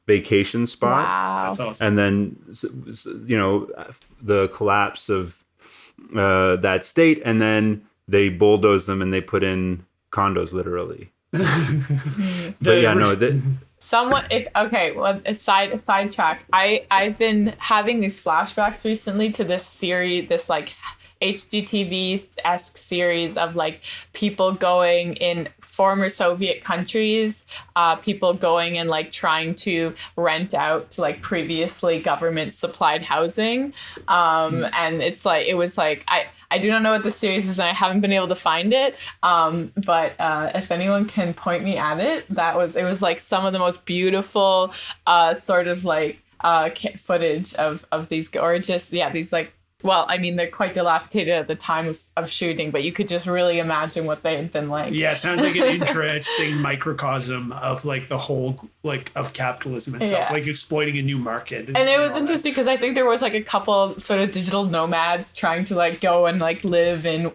vacation 0.09 0.67
spots 0.67 1.07
Wow. 1.09 1.45
that's 1.47 1.61
awesome 1.61 1.87
and 1.87 1.97
then 1.99 2.37
s- 2.49 2.65
s- 2.89 3.07
you 3.25 3.39
know 3.39 3.71
the 4.21 4.49
collapse 4.49 5.09
of 5.09 5.45
uh, 6.17 6.57
that 6.57 6.85
state 6.85 7.23
and 7.25 7.41
then 7.41 7.83
they 8.09 8.29
bulldoze 8.29 8.87
them 8.87 9.01
and 9.01 9.13
they 9.15 9.21
put 9.21 9.45
in 9.45 9.87
condos 10.11 10.53
literally 10.53 11.13
but 11.33 12.81
yeah 12.81 12.95
no 12.95 13.15
that 13.15 13.41
Someone, 13.83 14.25
if 14.31 14.47
okay, 14.55 14.93
well, 14.93 15.21
a 15.27 15.35
side 15.35 15.73
a 15.73 15.77
sidetrack. 15.77 16.47
I 16.53 16.87
I've 16.89 17.19
been 17.19 17.53
having 17.59 17.99
these 17.99 18.23
flashbacks 18.23 18.85
recently 18.85 19.33
to 19.33 19.43
this 19.43 19.67
series, 19.67 20.29
this 20.29 20.49
like 20.49 20.73
HGTV 21.21 22.39
esque 22.45 22.77
series 22.77 23.37
of 23.37 23.57
like 23.57 23.83
people 24.13 24.53
going 24.53 25.15
in 25.17 25.49
former 25.83 26.09
Soviet 26.09 26.63
countries, 26.63 27.45
uh, 27.75 27.97
people 27.97 28.35
going 28.35 28.79
and 28.79 28.89
like 28.89 29.11
trying 29.11 29.53
to 29.53 29.93
rent 30.15 30.55
out 30.55 30.93
to 30.93 31.01
like 31.01 31.21
previously 31.23 31.99
government 31.99 32.55
supplied 32.55 33.03
housing, 33.03 33.75
um, 34.07 34.65
and 34.75 35.03
it's 35.03 35.25
like 35.27 35.49
it 35.49 35.55
was 35.55 35.77
like 35.77 36.05
I 36.07 36.27
I 36.53 36.59
do 36.59 36.71
not 36.71 36.83
know 36.83 36.93
what 36.93 37.03
the 37.03 37.11
series 37.11 37.49
is 37.49 37.59
and 37.59 37.69
I 37.69 37.73
haven't 37.73 38.01
been 38.01 38.13
able 38.13 38.29
to 38.29 38.37
find 38.37 38.73
it, 38.73 38.95
um, 39.25 39.73
but 39.85 40.13
uh, 40.21 40.53
if 40.55 40.71
anyone 40.71 41.05
can 41.07 41.35
point 41.35 41.65
me 41.65 41.77
at 41.77 41.99
it, 41.99 42.29
that 42.31 42.57
was 42.57 42.77
it 42.77 42.85
was 42.85 43.03
like 43.03 43.19
some 43.19 43.45
of 43.45 43.53
the 43.53 43.59
most 43.59 43.85
beautiful 43.85 44.73
uh, 45.09 45.35
sort 45.35 45.67
of 45.67 45.85
like 45.85 46.23
uh, 46.43 46.71
footage 46.97 47.55
of 47.55 47.85
of 47.91 48.07
these 48.07 48.29
gorgeous 48.29 48.93
yeah 48.93 49.11
these 49.11 49.33
like 49.33 49.53
well 49.83 50.05
I 50.09 50.19
mean 50.19 50.37
they're 50.37 50.47
quite 50.51 50.75
dilapidated 50.75 51.35
at 51.35 51.49
the 51.49 51.55
time 51.55 51.89
of, 51.89 52.01
of 52.17 52.31
shooting, 52.31 52.71
but 52.71 52.83
you 52.85 52.93
could 52.93 53.09
just 53.09 53.27
really 53.27 53.59
imagine 53.59 54.05
what 54.07 54.23
they 54.23 54.37
had 54.37 54.53
been 54.53 54.69
like. 54.69 54.93
yeah 54.95 55.15
sounds 55.15 55.43
like 55.43 55.57
an 55.57 55.69
interesting 55.81 56.57
microcosm 56.59 57.53
of 57.53 57.85
like 57.85 58.09
the 58.09 58.19
whole 58.19 58.69
like 58.83 59.11
of 59.15 59.33
capitalism 59.33 59.95
itself 60.01 60.27
Yeah. 60.29 60.33
like 60.33 60.47
exploiting 60.47 60.99
a 60.99 61.03
new 61.03 61.19
market 61.19 61.69
and 61.69 61.89
it 61.89 61.99
was 62.01 62.17
interesting 62.17 62.53
because 62.53 62.69
I 62.69 62.77
think 62.77 62.95
there 62.95 63.07
was 63.07 63.23
like 63.23 63.35
a 63.35 63.43
couple 63.43 63.99
sort 64.01 64.21
of 64.21 64.33
digital 64.33 64.65
nomads 64.65 65.35
trying 65.35 65.65
to 65.65 65.75
like 65.75 66.01
go 66.01 66.27
and 66.27 66.39
like 66.39 66.65
live 66.65 67.07
in 67.07 67.33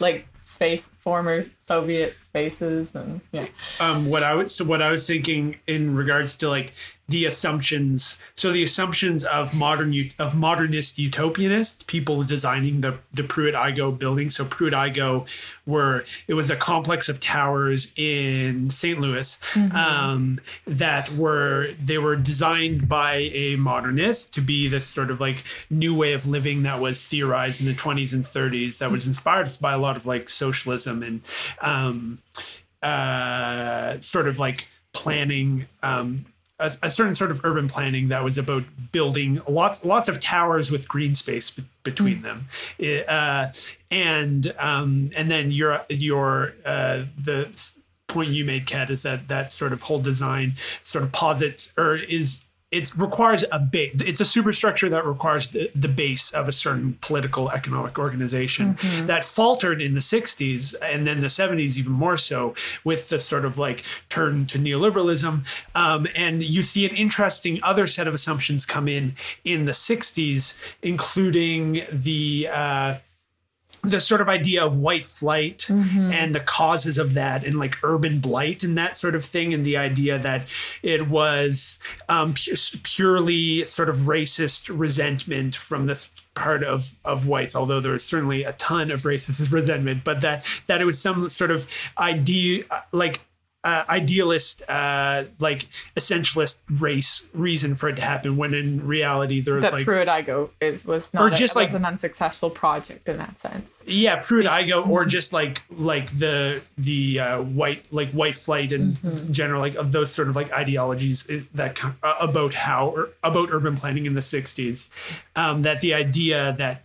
like 0.00 0.26
space 0.42 0.88
former 1.00 1.42
Soviet 1.62 2.16
spaces 2.22 2.94
and 2.94 3.20
yeah. 3.32 3.46
um 3.80 4.08
what 4.10 4.22
i 4.22 4.34
was 4.34 4.54
so 4.54 4.64
what 4.64 4.80
i 4.82 4.90
was 4.90 5.06
thinking 5.06 5.56
in 5.66 5.94
regards 5.96 6.36
to 6.36 6.48
like 6.48 6.72
the 7.08 7.26
assumptions 7.26 8.16
so 8.34 8.50
the 8.50 8.62
assumptions 8.62 9.24
of 9.24 9.54
modern 9.54 9.94
of 10.18 10.34
modernist 10.34 10.96
utopianist 10.96 11.86
people 11.86 12.22
designing 12.22 12.80
the 12.80 12.98
the 13.12 13.22
pruitt-igoe 13.22 13.98
building. 13.98 14.30
So 14.30 14.44
pruitt-igoe 14.44 15.28
were 15.66 16.04
it 16.26 16.34
was 16.34 16.50
a 16.50 16.56
complex 16.56 17.08
of 17.08 17.20
towers 17.20 17.92
in 17.96 18.70
st 18.70 19.00
louis 19.00 19.38
um 19.72 20.38
that 20.66 21.10
were 21.12 21.68
they 21.82 21.98
were 21.98 22.16
designed 22.16 22.88
by 22.88 23.30
a 23.32 23.56
modernist 23.56 24.32
to 24.34 24.40
be 24.40 24.68
this 24.68 24.86
sort 24.86 25.10
of 25.10 25.20
like 25.20 25.42
new 25.70 25.94
way 25.94 26.12
of 26.14 26.26
living 26.26 26.62
that 26.62 26.80
was 26.80 27.06
theorized 27.06 27.60
in 27.60 27.66
the 27.66 27.74
20s 27.74 28.12
and 28.12 28.24
30s 28.24 28.78
that 28.78 28.90
was 28.90 29.06
inspired 29.06 29.48
by 29.60 29.72
a 29.72 29.78
lot 29.78 29.96
of 29.96 30.06
like 30.06 30.28
socialism 30.28 31.02
and 31.02 31.20
um 31.60 32.18
uh, 32.84 33.98
sort 34.00 34.28
of 34.28 34.38
like 34.38 34.68
planning 34.92 35.66
um, 35.82 36.26
a, 36.58 36.70
a 36.82 36.90
certain 36.90 37.14
sort 37.14 37.30
of 37.30 37.44
urban 37.44 37.68
planning 37.68 38.08
that 38.08 38.22
was 38.22 38.38
about 38.38 38.64
building 38.92 39.40
lots 39.48 39.84
lots 39.84 40.08
of 40.08 40.20
towers 40.20 40.70
with 40.70 40.88
green 40.88 41.14
space 41.14 41.50
be- 41.50 41.64
between 41.82 42.22
them, 42.22 42.46
It, 42.78 43.08
uh, 43.08 43.48
and 43.90 44.54
um, 44.58 45.10
and 45.16 45.30
then 45.30 45.50
your 45.50 45.84
your 45.88 46.54
uh, 46.64 47.04
the 47.20 47.74
point 48.06 48.28
you 48.28 48.44
made, 48.44 48.66
Kat, 48.66 48.90
is 48.90 49.02
that 49.02 49.28
that 49.28 49.50
sort 49.50 49.72
of 49.72 49.82
whole 49.82 50.00
design 50.00 50.54
sort 50.82 51.02
of 51.04 51.10
posits 51.10 51.72
or 51.76 51.96
is 51.96 52.42
it 52.74 52.92
requires 52.96 53.44
a 53.52 53.60
base. 53.60 54.00
It's 54.00 54.20
a 54.20 54.24
superstructure 54.24 54.88
that 54.88 55.06
requires 55.06 55.50
the, 55.50 55.70
the 55.76 55.88
base 55.88 56.32
of 56.32 56.48
a 56.48 56.52
certain 56.52 56.98
political 57.00 57.48
economic 57.50 57.98
organization 57.98 58.76
that 59.06 59.24
faltered 59.24 59.80
in 59.80 59.94
the 59.94 60.00
60s 60.00 60.74
and 60.82 61.06
then 61.06 61.20
the 61.20 61.28
70s 61.28 61.78
even 61.78 61.92
more 61.92 62.16
so 62.16 62.54
with 62.82 63.10
the 63.10 63.20
sort 63.20 63.44
of 63.44 63.58
like 63.58 63.84
turn 64.08 64.46
to 64.46 64.58
neoliberalism. 64.58 65.46
Um, 65.76 66.08
and 66.16 66.42
you 66.42 66.64
see 66.64 66.84
an 66.84 66.96
interesting 66.96 67.60
other 67.62 67.86
set 67.86 68.08
of 68.08 68.14
assumptions 68.14 68.66
come 68.66 68.88
in 68.88 69.14
in 69.44 69.66
the 69.66 69.72
60s, 69.72 70.54
including 70.82 71.82
the 71.92 72.48
uh, 72.50 72.98
the 73.84 74.00
sort 74.00 74.20
of 74.20 74.28
idea 74.28 74.64
of 74.64 74.76
white 74.78 75.06
flight 75.06 75.68
and 76.12 76.34
the 76.34 76.40
causes 76.40 76.98
of 76.98 77.14
that 77.14 77.44
and 77.44 77.58
like 77.58 77.76
urban 77.82 78.20
blight 78.20 78.62
and 78.64 78.76
that 78.78 78.96
sort 78.96 79.14
of 79.14 79.24
thing 79.24 79.52
and 79.54 79.64
the 79.64 79.76
idea 79.76 80.18
that 80.18 80.48
it 80.82 81.08
was 81.08 81.78
um, 82.08 82.34
pu- 82.34 82.56
purely 82.82 83.64
sort 83.64 83.88
of 83.88 83.96
racist 83.98 84.68
resentment 84.76 85.54
from 85.54 85.86
this 85.86 86.10
part 86.34 86.64
of 86.64 86.96
of 87.04 87.28
whites 87.28 87.54
although 87.54 87.80
there 87.80 87.92
was 87.92 88.04
certainly 88.04 88.42
a 88.42 88.52
ton 88.54 88.90
of 88.90 89.02
racist 89.02 89.52
resentment 89.58 90.02
but 90.02 90.20
that 90.20 90.48
that 90.66 90.80
it 90.80 90.84
was 90.84 90.98
some 90.98 91.28
sort 91.28 91.50
of 91.50 91.66
idea 91.98 92.62
like 92.92 93.20
uh, 93.64 93.82
idealist, 93.88 94.62
uh, 94.68 95.24
like 95.40 95.60
essentialist 95.96 96.60
race 96.78 97.22
reason 97.32 97.74
for 97.74 97.88
it 97.88 97.96
to 97.96 98.02
happen. 98.02 98.36
When 98.36 98.52
in 98.54 98.86
reality, 98.86 99.40
there's 99.40 99.62
that 99.62 99.72
like 99.72 99.84
Pruitt-Igoe 99.86 100.50
is 100.60 100.84
was 100.84 101.12
not 101.14 101.22
Or 101.22 101.30
just 101.30 101.56
like- 101.56 101.72
an 101.72 101.84
unsuccessful 101.84 102.50
project 102.50 103.08
in 103.08 103.16
that 103.16 103.38
sense. 103.38 103.82
yeah, 103.86 104.16
Pruitt-Igoe, 104.16 104.86
or 104.88 105.04
just 105.06 105.32
like 105.32 105.62
like 105.70 106.10
the 106.18 106.60
the 106.76 107.20
uh, 107.20 107.42
white 107.42 107.86
like 107.90 108.10
white 108.10 108.34
flight 108.36 108.70
and 108.72 108.98
general 109.34 109.60
like 109.60 109.74
of 109.76 109.92
those 109.92 110.12
sort 110.12 110.28
of 110.28 110.36
like 110.36 110.52
ideologies 110.52 111.26
that 111.54 111.82
uh, 112.02 112.14
about 112.20 112.54
how 112.54 112.88
or 112.88 113.08
about 113.22 113.48
urban 113.50 113.76
planning 113.76 114.04
in 114.06 114.12
the 114.14 114.20
'60s. 114.20 114.90
Um, 115.36 115.62
that 115.62 115.80
the 115.80 115.94
idea 115.94 116.54
that 116.58 116.82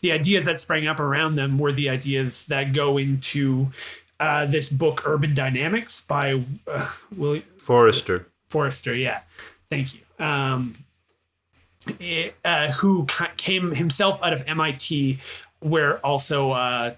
the 0.00 0.12
ideas 0.12 0.44
that 0.46 0.58
sprang 0.58 0.86
up 0.86 1.00
around 1.00 1.36
them 1.36 1.58
were 1.58 1.72
the 1.72 1.88
ideas 1.88 2.46
that 2.46 2.72
go 2.72 2.98
into 2.98 3.68
uh, 4.22 4.46
this 4.46 4.68
book, 4.68 5.02
Urban 5.04 5.34
Dynamics, 5.34 6.02
by 6.02 6.40
uh, 6.68 6.90
William 7.16 7.44
Forrester. 7.56 8.28
Forrester. 8.48 8.94
Yeah, 8.94 9.22
thank 9.68 9.94
you. 9.94 10.00
Um, 10.24 10.76
it, 11.98 12.36
uh, 12.44 12.70
who 12.70 13.04
ca- 13.06 13.32
came 13.36 13.74
himself 13.74 14.22
out 14.22 14.32
of 14.32 14.44
MIT, 14.46 15.18
where 15.58 15.98
also 16.06 16.52
uh, 16.52 16.94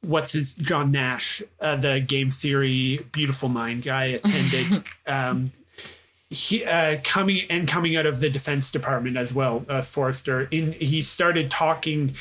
what's 0.00 0.32
his 0.32 0.54
John 0.54 0.90
Nash, 0.90 1.42
uh, 1.60 1.76
the 1.76 2.00
game 2.00 2.30
theory 2.30 3.06
beautiful 3.12 3.50
mind 3.50 3.82
guy, 3.82 4.04
attended. 4.04 4.84
um, 5.06 5.52
he 6.30 6.64
uh, 6.64 6.96
coming 7.04 7.42
and 7.50 7.68
coming 7.68 7.94
out 7.94 8.06
of 8.06 8.20
the 8.20 8.30
Defense 8.30 8.72
Department 8.72 9.18
as 9.18 9.34
well. 9.34 9.66
Uh, 9.68 9.82
Forrester. 9.82 10.48
In 10.50 10.72
he 10.72 11.02
started 11.02 11.50
talking 11.50 12.14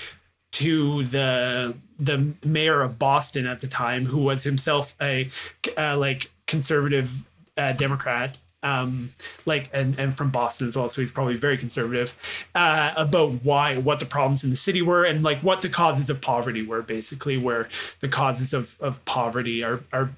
to 0.53 1.03
the 1.03 1.75
the 1.99 2.33
mayor 2.45 2.81
of 2.81 2.97
Boston 2.97 3.45
at 3.45 3.61
the 3.61 3.67
time, 3.67 4.05
who 4.05 4.19
was 4.19 4.43
himself 4.43 4.95
a 5.01 5.29
uh, 5.77 5.97
like 5.97 6.31
conservative 6.47 7.27
uh, 7.57 7.73
Democrat, 7.73 8.37
um, 8.61 9.09
like 9.45 9.69
and 9.73 9.97
and 9.99 10.15
from 10.15 10.29
Boston 10.29 10.67
as 10.67 10.75
well, 10.75 10.89
so 10.89 11.01
he's 11.01 11.11
probably 11.11 11.35
very 11.35 11.57
conservative 11.57 12.13
uh, 12.55 12.93
about 12.95 13.43
why 13.43 13.77
what 13.77 13.99
the 13.99 14.05
problems 14.05 14.43
in 14.43 14.49
the 14.51 14.55
city 14.55 14.81
were 14.81 15.03
and 15.03 15.23
like 15.23 15.39
what 15.39 15.61
the 15.61 15.69
causes 15.69 16.09
of 16.09 16.21
poverty 16.21 16.65
were, 16.65 16.81
basically 16.81 17.37
where 17.37 17.67
the 17.99 18.07
causes 18.07 18.53
of 18.53 18.77
of 18.79 19.03
poverty 19.05 19.63
are 19.63 19.81
are 19.91 20.11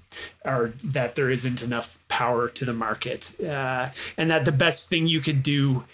are 0.43 0.73
that 0.83 1.15
there 1.15 1.29
isn't 1.29 1.61
enough 1.61 1.97
power 2.07 2.49
to 2.49 2.65
the 2.65 2.73
market, 2.73 3.33
uh, 3.41 3.89
and 4.17 4.29
that 4.29 4.45
the 4.45 4.51
best 4.51 4.89
thing 4.89 5.07
you 5.07 5.21
could 5.21 5.41
do 5.41 5.85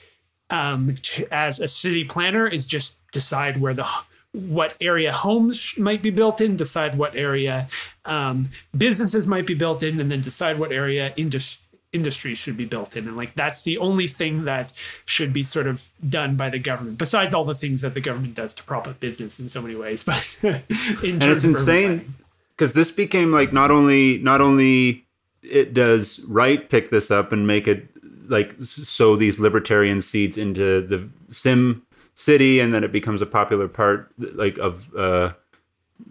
um, 0.50 0.96
to, 1.02 1.32
as 1.32 1.60
a 1.60 1.68
city 1.68 2.04
planner 2.04 2.48
is 2.48 2.66
just 2.66 2.96
decide 3.12 3.62
where 3.62 3.74
the 3.74 3.88
what 4.34 4.76
area 4.80 5.12
homes 5.12 5.78
might 5.78 6.02
be 6.02 6.10
built 6.10 6.40
in, 6.40 6.56
decide 6.56 6.96
what 6.96 7.16
area 7.16 7.68
um, 8.06 8.50
businesses 8.78 9.28
might 9.28 9.46
be 9.46 9.54
built 9.54 9.84
in, 9.84 10.00
and 10.00 10.12
then 10.12 10.22
decide 10.22 10.58
what 10.58 10.72
area 10.72 11.14
indus- 11.18 11.58
industry 11.92 12.34
should 12.36 12.56
be 12.56 12.66
built 12.66 12.96
in. 12.96 13.08
And 13.08 13.18
like 13.18 13.34
that's 13.36 13.64
the 13.64 13.78
only 13.78 14.08
thing 14.08 14.46
that 14.46 14.72
should 15.06 15.34
be 15.34 15.44
sort 15.44 15.68
of 15.68 15.88
done 16.08 16.36
by 16.36 16.50
the 16.50 16.60
government, 16.60 16.98
besides 16.98 17.34
all 17.34 17.44
the 17.44 17.56
things 17.56 17.82
that 17.82 17.94
the 17.94 18.02
government 18.02 18.36
does 18.36 18.54
to 18.56 18.64
prop 18.64 18.88
up 18.88 19.00
business 19.00 19.40
in 19.40 19.50
so 19.50 19.62
many 19.62 19.76
ways. 19.76 20.04
But 20.12 20.38
in 20.42 21.22
and 21.22 21.24
it's 21.24 21.44
of 21.44 21.52
urban 21.52 21.54
planning. 21.54 21.92
insane 21.92 22.14
because 22.62 22.74
this 22.74 22.92
became 22.92 23.32
like 23.32 23.52
not 23.52 23.72
only 23.72 24.20
not 24.20 24.40
only 24.40 25.04
it 25.42 25.74
does 25.74 26.20
Wright 26.28 26.70
pick 26.70 26.92
this 26.92 27.10
up 27.10 27.32
and 27.32 27.48
make 27.48 27.68
it 27.68 27.88
like 28.28 28.54
sow 28.62 29.16
these 29.16 29.40
libertarian 29.40 30.02
seeds 30.02 30.38
into 30.38 30.82
the 30.82 31.10
sim 31.34 31.82
city 32.22 32.60
and 32.60 32.74
then 32.74 32.84
it 32.84 32.92
becomes 32.92 33.22
a 33.22 33.26
popular 33.26 33.68
part 33.68 34.12
like 34.18 34.58
of 34.58 34.94
uh 34.96 35.34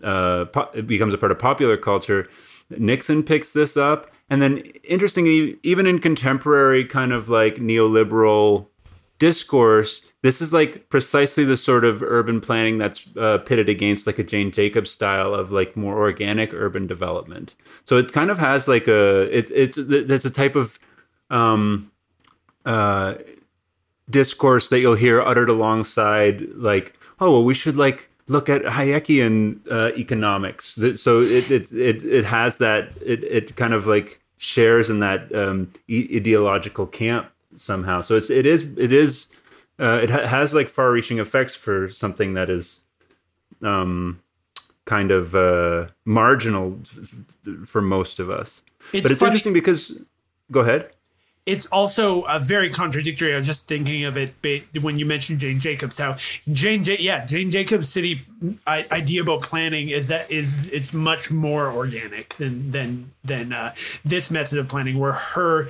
uh 0.03 0.45
po- 0.47 0.71
it 0.75 0.87
becomes 0.87 1.15
a 1.15 1.19
part 1.19 1.33
of 1.33 1.39
popular 1.39 1.77
culture. 1.77 2.29
Nixon 2.71 3.23
picks 3.23 3.53
this 3.53 3.77
up 3.77 4.11
and 4.29 4.41
then 4.41 4.59
interestingly 4.85 5.59
even 5.63 5.87
in 5.87 5.99
contemporary 5.99 6.85
kind 6.85 7.13
of 7.13 7.29
like 7.29 7.57
neoliberal 7.57 8.67
discourse 9.19 10.01
this 10.23 10.43
is 10.43 10.53
like 10.53 10.89
precisely 10.91 11.45
the 11.45 11.57
sort 11.57 11.85
of 11.85 12.03
urban 12.03 12.41
planning 12.41 12.79
that's 12.79 13.05
uh, 13.17 13.39
pitted 13.39 13.69
against 13.69 14.07
like 14.07 14.19
a 14.19 14.25
jane 14.25 14.53
jacobs 14.53 14.91
style 14.91 15.35
of 15.35 15.51
like 15.51 15.77
more 15.77 15.99
organic 15.99 16.53
urban 16.53 16.87
development. 16.87 17.55
So 17.87 17.97
it 17.97 18.13
kind 18.13 18.31
of 18.31 18.39
has 18.39 18.69
like 18.69 18.87
a 18.87 19.23
it, 19.37 19.51
it's 19.51 19.79
it's 19.79 20.25
a 20.27 20.31
type 20.31 20.57
of 20.57 20.79
um 21.31 21.91
uh 22.67 23.15
discourse 24.11 24.69
that 24.69 24.81
you'll 24.81 24.95
hear 24.95 25.21
uttered 25.21 25.49
alongside 25.49 26.49
like 26.55 26.95
oh 27.21 27.31
well 27.33 27.45
we 27.45 27.55
should 27.55 27.77
like 27.77 28.09
look 28.27 28.49
at 28.49 28.63
hayekian 28.63 29.59
uh, 29.71 29.91
economics. 29.97 30.79
So 30.97 31.21
it, 31.21 31.51
it 31.51 31.73
it 31.73 32.05
it 32.05 32.25
has 32.27 32.59
that 32.59 32.91
it 33.05 33.25
it 33.25 33.57
kind 33.57 33.75
of 33.75 33.87
like 33.87 34.21
shares 34.39 34.89
in 34.89 35.01
that 35.01 35.35
um 35.35 35.71
ideological 35.91 36.87
camp 36.87 37.29
somehow. 37.57 38.01
So 38.03 38.17
it's 38.17 38.31
it 38.31 38.47
is 38.47 38.63
it 38.77 38.93
is 38.93 39.29
uh, 39.81 40.01
it 40.03 40.11
ha- 40.11 40.27
has 40.27 40.55
like 40.55 40.69
far 40.69 40.93
reaching 40.93 41.19
effects 41.19 41.55
for 41.57 41.89
something 41.89 42.35
that 42.35 42.49
is 42.49 42.81
um 43.63 44.21
kind 44.85 45.11
of 45.11 45.35
uh 45.35 45.87
marginal 46.05 46.79
f- 46.85 47.69
for 47.69 47.81
most 47.83 48.19
of 48.21 48.31
us. 48.31 48.63
It's 48.93 49.03
but 49.03 49.11
it's 49.11 49.21
funny- 49.21 49.31
interesting 49.31 49.53
because 49.53 49.99
go 50.51 50.61
ahead 50.61 50.91
it's 51.51 51.67
also 51.67 52.23
uh, 52.23 52.39
very 52.39 52.71
contradictory. 52.71 53.35
I 53.35 53.37
was 53.37 53.47
just 53.47 53.67
thinking 53.67 54.05
of 54.05 54.17
it 54.17 54.35
when 54.81 54.99
you 55.01 55.07
mentioned 55.07 55.41
Jane 55.41 55.59
Jacobs. 55.59 55.99
How 55.99 56.17
Jane, 56.53 56.85
J- 56.85 56.99
yeah, 57.01 57.27
Jane 57.27 57.51
Jacobs' 57.51 57.89
city 57.89 58.23
idea 58.67 59.23
about 59.23 59.43
planning 59.43 59.89
is 59.89 60.09
that 60.09 60.31
is 60.31 60.71
it's 60.73 60.95
much 60.95 61.31
more 61.31 61.67
organic 61.71 62.35
than 62.35 62.71
than 62.71 63.11
than 63.25 63.53
uh, 63.53 63.75
this 64.05 64.31
method 64.31 64.59
of 64.59 64.69
planning, 64.69 64.99
where 64.99 65.13
her. 65.13 65.69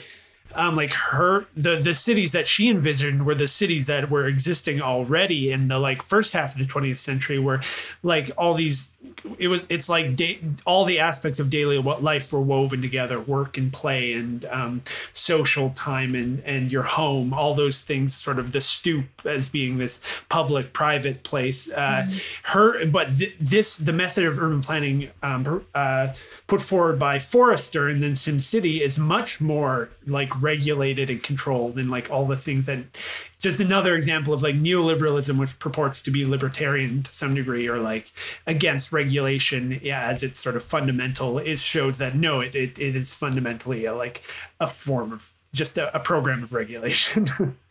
Um, 0.55 0.77
like 0.77 0.93
her, 0.93 1.47
the 1.57 1.77
the 1.77 1.95
cities 1.95 2.33
that 2.33 2.49
she 2.49 2.69
envisioned 2.69 3.25
were 3.27 3.35
the 3.35 3.49
cities 3.49 3.87
that 3.87 4.11
were 4.11 4.27
existing 4.27 4.83
already 4.83 5.53
in 5.53 5.69
the 5.69 5.79
like 5.79 6.03
first 6.03 6.33
half 6.33 6.53
of 6.55 6.59
the 6.59 6.65
20th 6.67 6.97
century, 6.99 7.39
where 7.39 7.61
like 8.03 8.31
all 8.37 8.55
these, 8.55 8.91
it 9.39 9.49
was 9.49 9.67
it's 9.71 9.89
like 9.89 10.17
da- 10.17 10.41
all 10.67 10.85
the 10.85 10.99
aspects 10.99 11.39
of 11.39 11.51
daily 11.51 11.79
life 11.79 12.33
were 12.33 12.41
woven 12.41 12.83
together, 12.83 13.21
work 13.21 13.57
and 13.59 13.73
play 13.73 14.13
and 14.13 14.45
um, 14.47 14.83
social 15.13 15.71
time 15.71 16.15
and 16.15 16.41
and 16.45 16.73
your 16.73 16.83
home, 16.83 17.33
all 17.33 17.55
those 17.55 17.85
things, 17.85 18.15
sort 18.15 18.39
of 18.39 18.53
the 18.53 18.61
stoop 18.61 19.07
as 19.25 19.49
being 19.49 19.79
this 19.79 20.01
public 20.29 20.73
private 20.73 21.23
place. 21.23 21.71
Uh, 21.71 22.07
Her, 22.45 22.87
but 22.87 23.17
th- 23.19 23.37
this 23.39 23.77
the 23.77 23.93
method 23.93 24.25
of 24.25 24.39
urban 24.41 24.61
planning 24.63 25.11
um, 25.23 25.65
uh, 25.75 26.13
put 26.51 26.61
forward 26.61 26.99
by 26.99 27.21
Forrester 27.21 27.89
and 27.89 28.03
then 28.03 28.15
SimCity 28.15 28.81
is 28.81 28.99
much 28.99 29.41
more 29.41 29.89
like 30.05 30.43
regulated 30.43 31.09
and 31.09 31.23
controlled 31.23 31.79
and 31.79 31.89
like 31.89 32.11
all 32.11 32.27
the 32.27 32.37
things 32.37 32.67
that 32.67 32.81
it's 33.33 33.41
just 33.41 33.61
another 33.61 33.95
example 33.95 34.35
of 34.35 34.43
like 34.43 34.57
neoliberalism 34.57 35.39
which 35.39 35.57
purports 35.61 36.03
to 36.03 36.11
be 36.11 36.27
libertarian 36.27 37.05
to 37.05 37.13
some 37.13 37.37
degree 37.37 37.69
or 37.69 37.79
like 37.79 38.13
against 38.49 38.91
regulation 38.91 39.79
yeah 39.81 40.03
as 40.03 40.25
its 40.25 40.41
sort 40.41 40.57
of 40.57 40.65
fundamental 40.65 41.39
it 41.39 41.61
shows 41.61 41.99
that 41.99 42.17
no 42.17 42.41
it, 42.41 42.57
it, 42.57 42.77
it 42.81 42.97
is 42.97 43.15
fundamentally 43.15 43.85
a, 43.85 43.95
like 43.95 44.21
a 44.59 44.67
form 44.67 45.13
of 45.13 45.33
just 45.55 45.79
a, 45.79 45.95
a 45.95 46.01
program 46.01 46.43
of 46.43 46.53
regulation. 46.53 47.57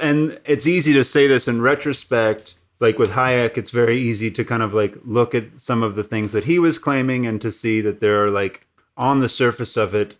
And 0.00 0.38
it's 0.44 0.64
easy 0.64 0.92
to 0.92 1.02
say 1.02 1.26
this 1.26 1.48
in 1.48 1.60
retrospect 1.60 2.54
like 2.80 2.98
with 2.98 3.10
hayek 3.10 3.56
it's 3.56 3.70
very 3.70 3.98
easy 3.98 4.30
to 4.30 4.44
kind 4.44 4.62
of 4.62 4.74
like 4.74 4.96
look 5.04 5.34
at 5.34 5.60
some 5.60 5.82
of 5.82 5.94
the 5.94 6.04
things 6.04 6.32
that 6.32 6.44
he 6.44 6.58
was 6.58 6.78
claiming 6.78 7.26
and 7.26 7.40
to 7.40 7.52
see 7.52 7.80
that 7.80 8.00
there 8.00 8.24
are 8.24 8.30
like 8.30 8.66
on 8.96 9.20
the 9.20 9.28
surface 9.28 9.76
of 9.76 9.94
it 9.94 10.16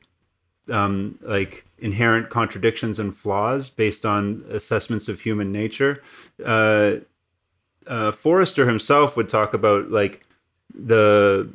um 0.70 1.18
like 1.22 1.64
inherent 1.78 2.30
contradictions 2.30 2.98
and 2.98 3.16
flaws 3.16 3.70
based 3.70 4.04
on 4.04 4.44
assessments 4.50 5.08
of 5.08 5.20
human 5.20 5.50
nature 5.50 6.02
uh 6.44 6.96
uh, 7.86 8.12
Forrester 8.12 8.66
himself 8.66 9.16
would 9.16 9.28
talk 9.28 9.52
about 9.52 9.90
like 9.90 10.24
the 10.72 11.50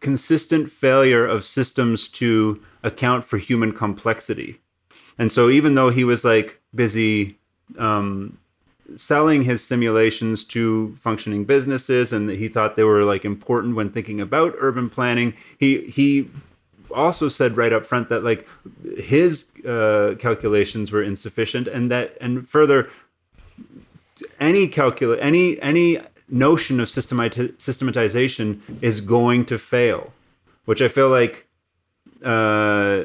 consistent 0.00 0.70
failure 0.70 1.26
of 1.26 1.44
systems 1.44 2.08
to 2.08 2.60
account 2.82 3.24
for 3.24 3.38
human 3.38 3.72
complexity. 3.72 4.58
And 5.16 5.30
so 5.30 5.48
even 5.48 5.74
though 5.74 5.90
he 5.90 6.02
was 6.02 6.24
like 6.24 6.60
busy 6.74 7.38
um, 7.78 8.38
selling 8.96 9.42
his 9.42 9.62
simulations 9.62 10.44
to 10.44 10.94
functioning 10.96 11.44
businesses 11.44 12.12
and 12.12 12.30
he 12.30 12.48
thought 12.48 12.76
they 12.76 12.84
were 12.84 13.04
like 13.04 13.24
important 13.24 13.76
when 13.76 13.90
thinking 13.90 14.20
about 14.20 14.54
urban 14.58 14.90
planning, 14.90 15.34
he 15.58 15.82
he 15.82 16.28
also 16.94 17.28
said 17.28 17.56
right 17.56 17.72
up 17.72 17.86
front 17.86 18.08
that 18.08 18.24
like 18.24 18.48
his 18.98 19.52
uh, 19.64 20.14
calculations 20.18 20.92
were 20.92 21.02
insufficient 21.02 21.68
and 21.68 21.90
that 21.90 22.16
and 22.20 22.48
further 22.48 22.90
any 24.38 24.68
calcul 24.68 25.16
any 25.20 25.60
any 25.62 26.00
notion 26.28 26.80
of 26.80 26.88
systemati- 26.88 27.60
systematization 27.60 28.62
is 28.80 29.00
going 29.00 29.44
to 29.44 29.58
fail 29.58 30.12
which 30.64 30.82
i 30.82 30.88
feel 30.88 31.08
like 31.08 31.46
uh 32.24 33.04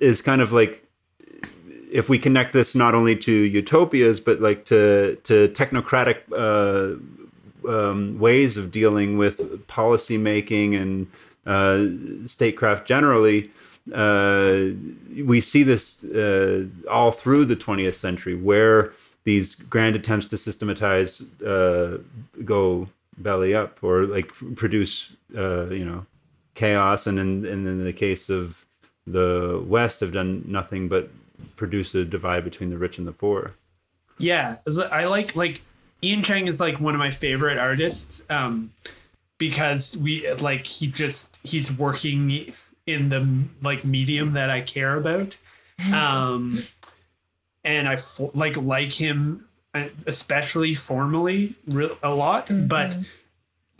is 0.00 0.22
kind 0.22 0.40
of 0.40 0.52
like 0.52 0.85
if 1.90 2.08
we 2.08 2.18
connect 2.18 2.52
this 2.52 2.74
not 2.74 2.94
only 2.94 3.16
to 3.16 3.32
utopias 3.32 4.20
but 4.20 4.40
like 4.40 4.64
to 4.64 5.16
to 5.24 5.48
technocratic 5.48 6.18
uh 6.32 6.96
um, 7.68 8.18
ways 8.18 8.56
of 8.56 8.70
dealing 8.70 9.16
with 9.16 9.66
policy 9.66 10.16
making 10.16 10.74
and 10.74 11.06
uh, 11.46 11.86
statecraft 12.26 12.86
generally, 12.86 13.50
uh, 13.94 14.66
we 15.24 15.40
see 15.40 15.62
this 15.62 16.02
uh, 16.04 16.66
all 16.90 17.12
through 17.12 17.44
the 17.44 17.56
20th 17.56 17.94
century, 17.94 18.34
where 18.34 18.92
these 19.24 19.54
grand 19.54 19.96
attempts 19.96 20.26
to 20.28 20.38
systematize 20.38 21.22
uh, 21.44 21.98
go 22.44 22.88
belly 23.18 23.54
up 23.54 23.82
or 23.82 24.04
like 24.04 24.32
produce, 24.56 25.12
uh, 25.36 25.66
you 25.66 25.84
know, 25.84 26.04
chaos, 26.54 27.06
and 27.06 27.18
in, 27.18 27.44
and 27.44 27.66
in 27.66 27.84
the 27.84 27.92
case 27.92 28.28
of 28.28 28.64
the 29.06 29.62
West, 29.66 30.00
have 30.00 30.12
done 30.12 30.44
nothing 30.46 30.88
but 30.88 31.08
produce 31.56 31.94
a 31.94 32.04
divide 32.04 32.44
between 32.44 32.70
the 32.70 32.78
rich 32.78 32.98
and 32.98 33.06
the 33.06 33.12
poor. 33.12 33.54
Yeah, 34.18 34.56
I 34.90 35.04
like 35.04 35.36
like 35.36 35.62
Ian 36.02 36.22
Cheng 36.22 36.46
is 36.46 36.60
like 36.60 36.80
one 36.80 36.94
of 36.94 36.98
my 36.98 37.10
favorite 37.10 37.58
artists 37.58 38.22
um, 38.30 38.72
because 39.38 39.96
we 39.96 40.30
like 40.34 40.66
he 40.66 40.86
just 40.86 41.38
he's 41.42 41.72
working 41.72 42.52
in 42.86 43.08
the 43.08 43.44
like 43.62 43.84
medium 43.84 44.32
that 44.32 44.50
I 44.50 44.60
care 44.60 44.96
about, 44.96 45.36
um, 45.92 46.62
and 47.64 47.88
I 47.88 47.98
like 48.34 48.56
like 48.56 48.92
him 48.92 49.46
uh, 49.74 49.88
especially 50.06 50.74
formally 50.74 51.54
a 52.02 52.14
lot, 52.14 52.46
mm-hmm. 52.46 52.66
but. 52.66 52.96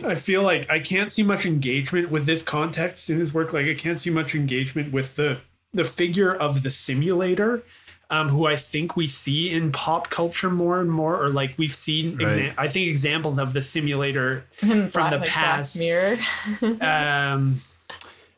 I 0.04 0.14
feel 0.14 0.42
like 0.42 0.68
I 0.70 0.78
can't 0.78 1.10
see 1.10 1.22
much 1.22 1.46
engagement 1.46 2.10
with 2.10 2.26
this 2.26 2.42
context 2.42 3.08
in 3.08 3.18
his 3.18 3.32
work. 3.32 3.54
Like 3.54 3.64
I 3.64 3.72
can't 3.72 3.98
see 3.98 4.10
much 4.10 4.34
engagement 4.34 4.92
with 4.92 5.16
the 5.16 5.40
the 5.72 5.84
figure 5.84 6.34
of 6.34 6.62
the 6.62 6.70
simulator 6.70 7.62
um, 8.10 8.28
who 8.28 8.46
I 8.46 8.56
think 8.56 8.96
we 8.96 9.08
see 9.08 9.50
in 9.50 9.72
pop 9.72 10.10
culture 10.10 10.50
more 10.50 10.80
and 10.80 10.90
more, 10.90 11.20
or 11.20 11.28
like 11.28 11.54
we've 11.56 11.74
seen, 11.74 12.16
right. 12.16 12.28
exa- 12.28 12.54
I 12.56 12.68
think 12.68 12.88
examples 12.88 13.38
of 13.38 13.52
the 13.52 13.62
simulator 13.62 14.40
from 14.50 14.88
Black, 14.88 15.10
the 15.10 15.18
like 15.18 15.28
past. 15.28 15.76
Black 15.76 15.86
Mirror. 15.86 16.18
um, 16.80 17.60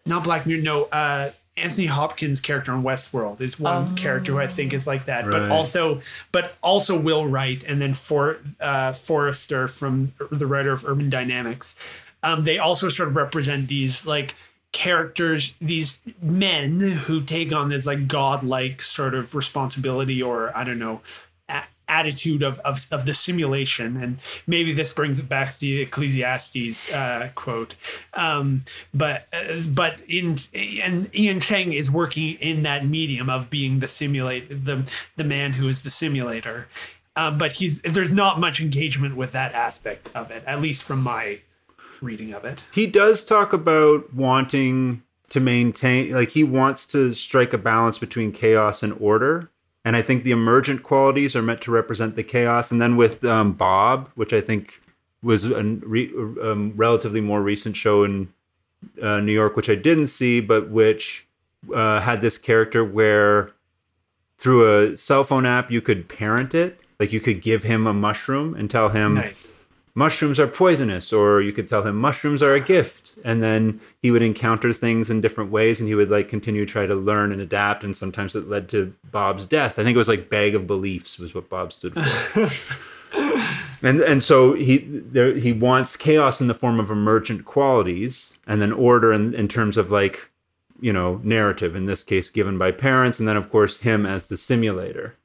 not 0.07 0.25
Black 0.25 0.47
Mirror. 0.47 0.63
No, 0.63 0.85
uh, 0.85 1.31
Anthony 1.57 1.87
Hopkins' 1.87 2.41
character 2.41 2.73
in 2.73 2.83
Westworld 2.83 3.41
is 3.41 3.59
one 3.59 3.97
character 3.97 4.33
who 4.33 4.39
I 4.39 4.47
think 4.47 4.73
is 4.73 4.87
like 4.87 5.07
that, 5.07 5.25
right. 5.25 5.33
but 5.33 5.51
also, 5.51 6.01
but 6.33 6.55
also 6.63 6.99
Will 6.99 7.27
Wright, 7.27 7.63
and 7.65 7.83
then 7.83 7.95
for 7.95 8.39
uh, 8.61 8.93
Forrester 8.93 9.69
from 9.69 10.13
the 10.31 10.47
writer 10.47 10.73
of 10.73 10.87
Urban 10.87 11.11
Dynamics. 11.11 11.75
Um, 12.23 12.45
they 12.45 12.59
also 12.59 12.89
sort 12.89 13.09
of 13.09 13.17
represent 13.17 13.69
these 13.69 14.07
like 14.07 14.35
characters, 14.73 15.55
these 15.61 15.99
men 16.21 16.81
who 16.81 17.23
take 17.23 17.53
on 17.53 17.69
this 17.69 17.87
like 17.87 18.07
godlike 18.07 18.83
sort 18.83 19.15
of 19.15 19.35
responsibility 19.35 20.23
or 20.23 20.57
I 20.57 20.65
don't 20.65 20.79
know 20.79 21.01
a- 21.49 21.65
attitude 21.89 22.43
of, 22.43 22.59
of 22.61 22.87
of 22.91 23.07
the 23.07 23.15
simulation, 23.15 23.97
and 23.97 24.19
maybe 24.47 24.73
this 24.73 24.93
brings 24.93 25.19
it 25.19 25.29
back 25.29 25.55
to 25.55 25.61
the 25.61 25.81
Ecclesiastes 25.81 26.91
uh, 26.91 27.31
quote. 27.35 27.75
Um, 28.15 28.63
but 28.93 29.27
uh, 29.33 29.61
but 29.67 30.03
in 30.03 30.41
and 30.83 31.15
Ian 31.17 31.41
Cheng 31.41 31.73
is 31.73 31.91
working 31.91 32.35
in 32.35 32.63
that 32.65 32.85
medium 32.85 33.31
of 33.31 33.51
being 33.51 33.79
the 33.79 33.89
simulate 33.89 34.49
the 34.51 34.91
the 35.17 35.25
man 35.25 35.55
who 35.55 35.69
is 35.69 35.83
the 35.83 35.91
simulator. 35.91 36.69
Uh, 37.17 37.33
but 37.33 37.55
he's 37.55 37.81
there's 37.83 38.13
not 38.13 38.39
much 38.39 38.61
engagement 38.61 39.17
with 39.17 39.33
that 39.33 39.53
aspect 39.53 40.11
of 40.15 40.31
it, 40.31 40.45
at 40.47 40.61
least 40.61 40.85
from 40.85 41.03
my 41.03 41.41
reading 42.03 42.33
of 42.33 42.45
it. 42.45 42.65
He 42.73 42.87
does 42.87 43.25
talk 43.25 43.53
about 43.53 44.13
wanting 44.15 45.03
to 45.31 45.41
maintain, 45.41 46.13
like, 46.13 46.31
he 46.31 46.45
wants 46.45 46.87
to 46.87 47.13
strike 47.13 47.53
a 47.53 47.59
balance 47.59 47.99
between 47.99 48.33
chaos 48.33 48.83
and 48.83 48.97
order. 48.99 49.51
And 49.85 49.97
I 49.97 50.03
think 50.03 50.25
the 50.25 50.31
emergent 50.31 50.83
qualities 50.83 51.37
are 51.37 51.43
meant 51.43 51.63
to 51.63 51.71
represent 51.71 52.17
the 52.17 52.23
chaos. 52.23 52.71
And 52.71 52.81
then 52.81 52.97
with 52.97 53.25
um, 53.25 53.53
Bob, 53.53 54.11
which 54.15 54.33
I 54.33 54.41
think 54.41 54.81
was 55.23 55.45
a 55.47 55.63
re- 55.63 56.13
um, 56.43 56.73
relatively 56.77 57.21
more 57.21 57.43
recent 57.43 57.77
show 57.77 58.05
in 58.05 58.33
uh, 59.03 59.21
New 59.21 59.33
York, 59.33 59.57
which 59.57 59.71
I 59.71 59.75
didn't 59.75 60.09
see, 60.09 60.41
but 60.41 60.71
which 60.71 61.27
uh, 61.75 62.01
had 62.01 62.21
this 62.21 62.39
character 62.39 62.85
where 62.85 63.53
through 64.39 64.93
a 64.93 64.97
cell 64.97 65.25
phone 65.25 65.47
app 65.47 65.71
you 65.71 65.81
could 65.81 66.09
parent 66.09 66.55
it. 66.55 66.79
Like 67.01 67.13
you 67.13 67.21
could 67.21 67.43
give 67.43 67.63
him 67.63 67.87
a 67.87 67.93
mushroom 67.93 68.55
and 68.55 68.71
tell 68.71 68.89
him, 68.89 69.15
nice 69.15 69.53
mushrooms 69.99 70.39
are 70.39 70.47
poisonous, 70.47 71.13
or 71.13 71.43
you 71.43 71.53
could 71.53 71.69
tell 71.69 71.83
him 71.83 71.97
mushrooms 71.97 72.41
are 72.41 72.55
a 72.55 72.61
gift. 72.61 73.19
And 73.25 73.43
then 73.43 73.81
he 74.01 74.13
would 74.13 74.23
encounter 74.23 74.73
things 74.73 75.11
in 75.11 75.21
different 75.21 75.51
ways 75.51 75.81
and 75.81 75.89
he 75.89 75.97
would 75.97 76.11
like 76.11 76.29
continue 76.29 76.65
to 76.65 76.73
try 76.73 76.87
to 76.87 76.95
learn 76.95 77.33
and 77.33 77.41
adapt. 77.41 77.83
And 77.83 77.97
sometimes 77.97 78.37
it 78.37 78.49
led 78.49 78.69
to 78.69 78.95
Bob's 79.11 79.45
death. 79.45 79.79
I 79.79 79.83
think 79.83 79.97
it 79.97 79.99
was 79.99 80.09
like 80.09 80.31
bag 80.31 80.55
of 80.55 80.69
beliefs 80.69 81.19
was 81.19 81.35
what 81.35 81.49
Bob 81.49 81.73
stood 81.73 81.95
for. 82.01 82.49
and 83.83 84.01
and 84.01 84.23
so 84.23 84.55
he 84.55 84.79
there 84.79 85.35
he 85.35 85.53
wants 85.53 85.97
chaos 85.97 86.41
in 86.41 86.47
the 86.47 86.55
form 86.55 86.79
of 86.79 86.91
emergent 86.91 87.45
qualities 87.45 88.39
and 88.47 88.61
then 88.61 88.73
order 88.73 89.13
in, 89.13 89.35
in 89.35 89.49
terms 89.49 89.77
of 89.77 89.91
like 89.91 90.31
you 90.81 90.93
know 90.93 91.21
narrative 91.25 91.75
in 91.75 91.87
this 91.87 92.05
case 92.05 92.29
given 92.29 92.59
by 92.59 92.71
parents 92.71 93.19
and 93.19 93.27
then 93.27 93.37
of 93.37 93.51
course 93.51 93.79
him 93.81 94.05
as 94.05 94.29
the 94.29 94.37
simulator 94.37 95.17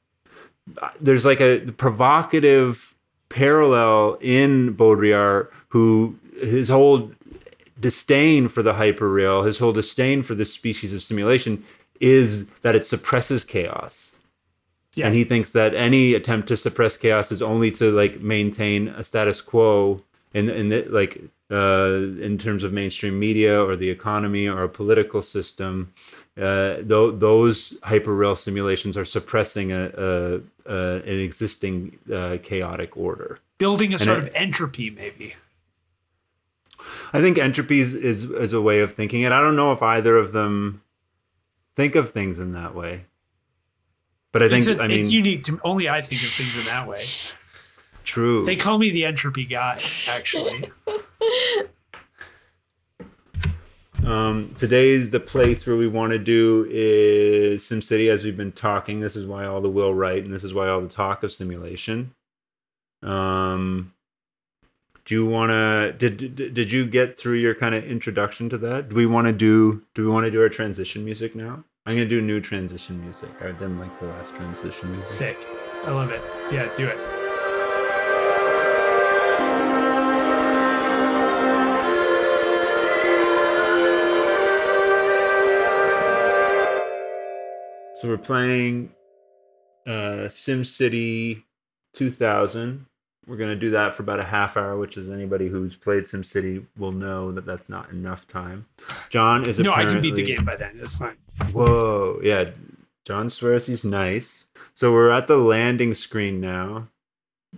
there's 1.00 1.26
like 1.26 1.40
a 1.40 1.60
provocative 1.76 2.93
parallel 3.34 4.16
in 4.20 4.74
Baudrillard, 4.74 5.48
who 5.68 6.16
his 6.40 6.68
whole 6.68 7.10
disdain 7.80 8.48
for 8.48 8.62
the 8.62 8.72
hyperreal, 8.72 9.44
his 9.44 9.58
whole 9.58 9.72
disdain 9.72 10.22
for 10.22 10.36
this 10.36 10.52
species 10.52 10.94
of 10.94 11.02
simulation 11.02 11.62
is 12.00 12.46
that 12.62 12.76
it 12.76 12.86
suppresses 12.86 13.44
chaos. 13.44 14.18
Yeah. 14.94 15.06
And 15.06 15.14
he 15.16 15.24
thinks 15.24 15.50
that 15.50 15.74
any 15.74 16.14
attempt 16.14 16.46
to 16.48 16.56
suppress 16.56 16.96
chaos 16.96 17.32
is 17.32 17.42
only 17.42 17.72
to 17.72 17.90
like 17.90 18.20
maintain 18.20 18.88
a 18.88 19.02
status 19.02 19.40
quo 19.40 20.00
in 20.32 20.48
in 20.48 20.68
the, 20.68 20.84
like 20.84 21.20
uh, 21.54 22.00
in 22.20 22.36
terms 22.36 22.64
of 22.64 22.72
mainstream 22.72 23.16
media 23.18 23.62
or 23.62 23.76
the 23.76 23.88
economy 23.88 24.48
or 24.48 24.64
a 24.64 24.68
political 24.68 25.22
system. 25.22 25.92
Uh, 26.36 26.76
th- 26.78 27.14
those 27.20 27.78
hyperreal 27.84 28.36
simulations 28.36 28.96
are 28.96 29.04
suppressing 29.04 29.70
a, 29.70 29.84
a, 29.96 30.40
a 30.66 30.96
an 31.02 31.20
existing 31.20 31.96
uh, 32.12 32.38
chaotic 32.42 32.96
order, 32.96 33.38
building 33.58 33.92
a 33.92 33.94
and 33.94 34.00
sort 34.00 34.18
it, 34.18 34.28
of 34.28 34.34
entropy, 34.34 34.90
maybe. 34.90 35.36
I 37.12 37.20
think 37.20 37.38
entropy 37.38 37.78
is, 37.78 37.94
is, 37.94 38.24
is 38.24 38.52
a 38.52 38.60
way 38.60 38.80
of 38.80 38.94
thinking 38.94 39.22
it. 39.22 39.30
I 39.30 39.40
don't 39.40 39.54
know 39.54 39.70
if 39.70 39.80
either 39.80 40.16
of 40.16 40.32
them 40.32 40.82
think 41.76 41.94
of 41.94 42.10
things 42.10 42.40
in 42.40 42.52
that 42.52 42.74
way, 42.74 43.04
but 44.32 44.42
I 44.42 44.48
think 44.48 44.66
a, 44.66 44.82
I 44.82 44.88
mean 44.88 44.98
it's 44.98 45.12
unique 45.12 45.44
to 45.44 45.60
only 45.62 45.88
I 45.88 46.00
think 46.00 46.22
of 46.24 46.30
things 46.30 46.58
in 46.58 46.64
that 46.64 46.88
way. 46.88 47.04
True. 48.02 48.44
They 48.44 48.56
call 48.56 48.78
me 48.78 48.90
the 48.90 49.04
entropy 49.04 49.44
guy, 49.44 49.78
actually. 50.08 50.70
Um, 54.04 54.54
today, 54.58 54.98
the 54.98 55.20
playthrough 55.20 55.78
we 55.78 55.88
want 55.88 56.12
to 56.12 56.18
do 56.18 56.66
is 56.70 57.62
SimCity, 57.62 58.10
as 58.10 58.22
we've 58.22 58.36
been 58.36 58.52
talking. 58.52 59.00
This 59.00 59.16
is 59.16 59.26
why 59.26 59.46
all 59.46 59.62
the 59.62 59.70
Will 59.70 59.94
Wright, 59.94 60.22
and 60.22 60.32
this 60.32 60.44
is 60.44 60.52
why 60.52 60.68
all 60.68 60.82
the 60.82 60.88
talk 60.88 61.22
of 61.22 61.32
simulation. 61.32 62.14
Um, 63.02 63.94
do 65.06 65.14
you 65.14 65.26
want 65.26 65.50
to? 65.50 65.94
Did, 65.96 66.36
did 66.36 66.52
did 66.52 66.72
you 66.72 66.86
get 66.86 67.18
through 67.18 67.38
your 67.38 67.54
kind 67.54 67.74
of 67.74 67.84
introduction 67.84 68.50
to 68.50 68.58
that? 68.58 68.90
Do 68.90 68.96
we 68.96 69.06
want 69.06 69.26
to 69.26 69.32
do? 69.32 69.82
Do 69.94 70.04
we 70.04 70.10
want 70.10 70.24
to 70.24 70.30
do 70.30 70.42
our 70.42 70.50
transition 70.50 71.02
music 71.04 71.34
now? 71.34 71.64
I'm 71.86 71.94
gonna 71.94 72.06
do 72.06 72.20
new 72.20 72.40
transition 72.40 73.02
music. 73.02 73.30
I 73.40 73.52
didn't 73.52 73.78
like 73.78 73.98
the 74.00 74.06
last 74.06 74.34
transition 74.34 74.92
music. 74.92 75.08
Sick. 75.08 75.38
I 75.84 75.90
love 75.90 76.10
it. 76.10 76.22
Yeah, 76.50 76.74
do 76.76 76.86
it. 76.86 77.23
So 88.04 88.10
we're 88.10 88.18
playing 88.18 88.92
uh, 89.86 90.28
SimCity 90.28 91.42
2000. 91.94 92.84
We're 93.26 93.38
going 93.38 93.48
to 93.48 93.56
do 93.56 93.70
that 93.70 93.94
for 93.94 94.02
about 94.02 94.20
a 94.20 94.24
half 94.24 94.58
hour, 94.58 94.76
which 94.76 94.98
is 94.98 95.08
anybody 95.08 95.48
who's 95.48 95.74
played 95.74 96.04
SimCity 96.04 96.66
will 96.76 96.92
know 96.92 97.32
that 97.32 97.46
that's 97.46 97.70
not 97.70 97.88
enough 97.88 98.26
time. 98.26 98.66
John 99.08 99.48
is 99.48 99.58
a 99.58 99.62
no, 99.62 99.72
I 99.72 99.86
can 99.86 100.02
beat 100.02 100.16
the 100.16 100.22
game 100.22 100.44
by 100.44 100.54
then. 100.54 100.78
It's 100.82 100.94
fine. 100.94 101.16
Whoa, 101.52 102.20
yeah. 102.22 102.50
John 103.06 103.30
swears 103.30 103.64
he's 103.64 103.86
nice. 103.86 104.48
So 104.74 104.92
we're 104.92 105.10
at 105.10 105.26
the 105.26 105.38
landing 105.38 105.94
screen 105.94 106.42
now. 106.42 106.88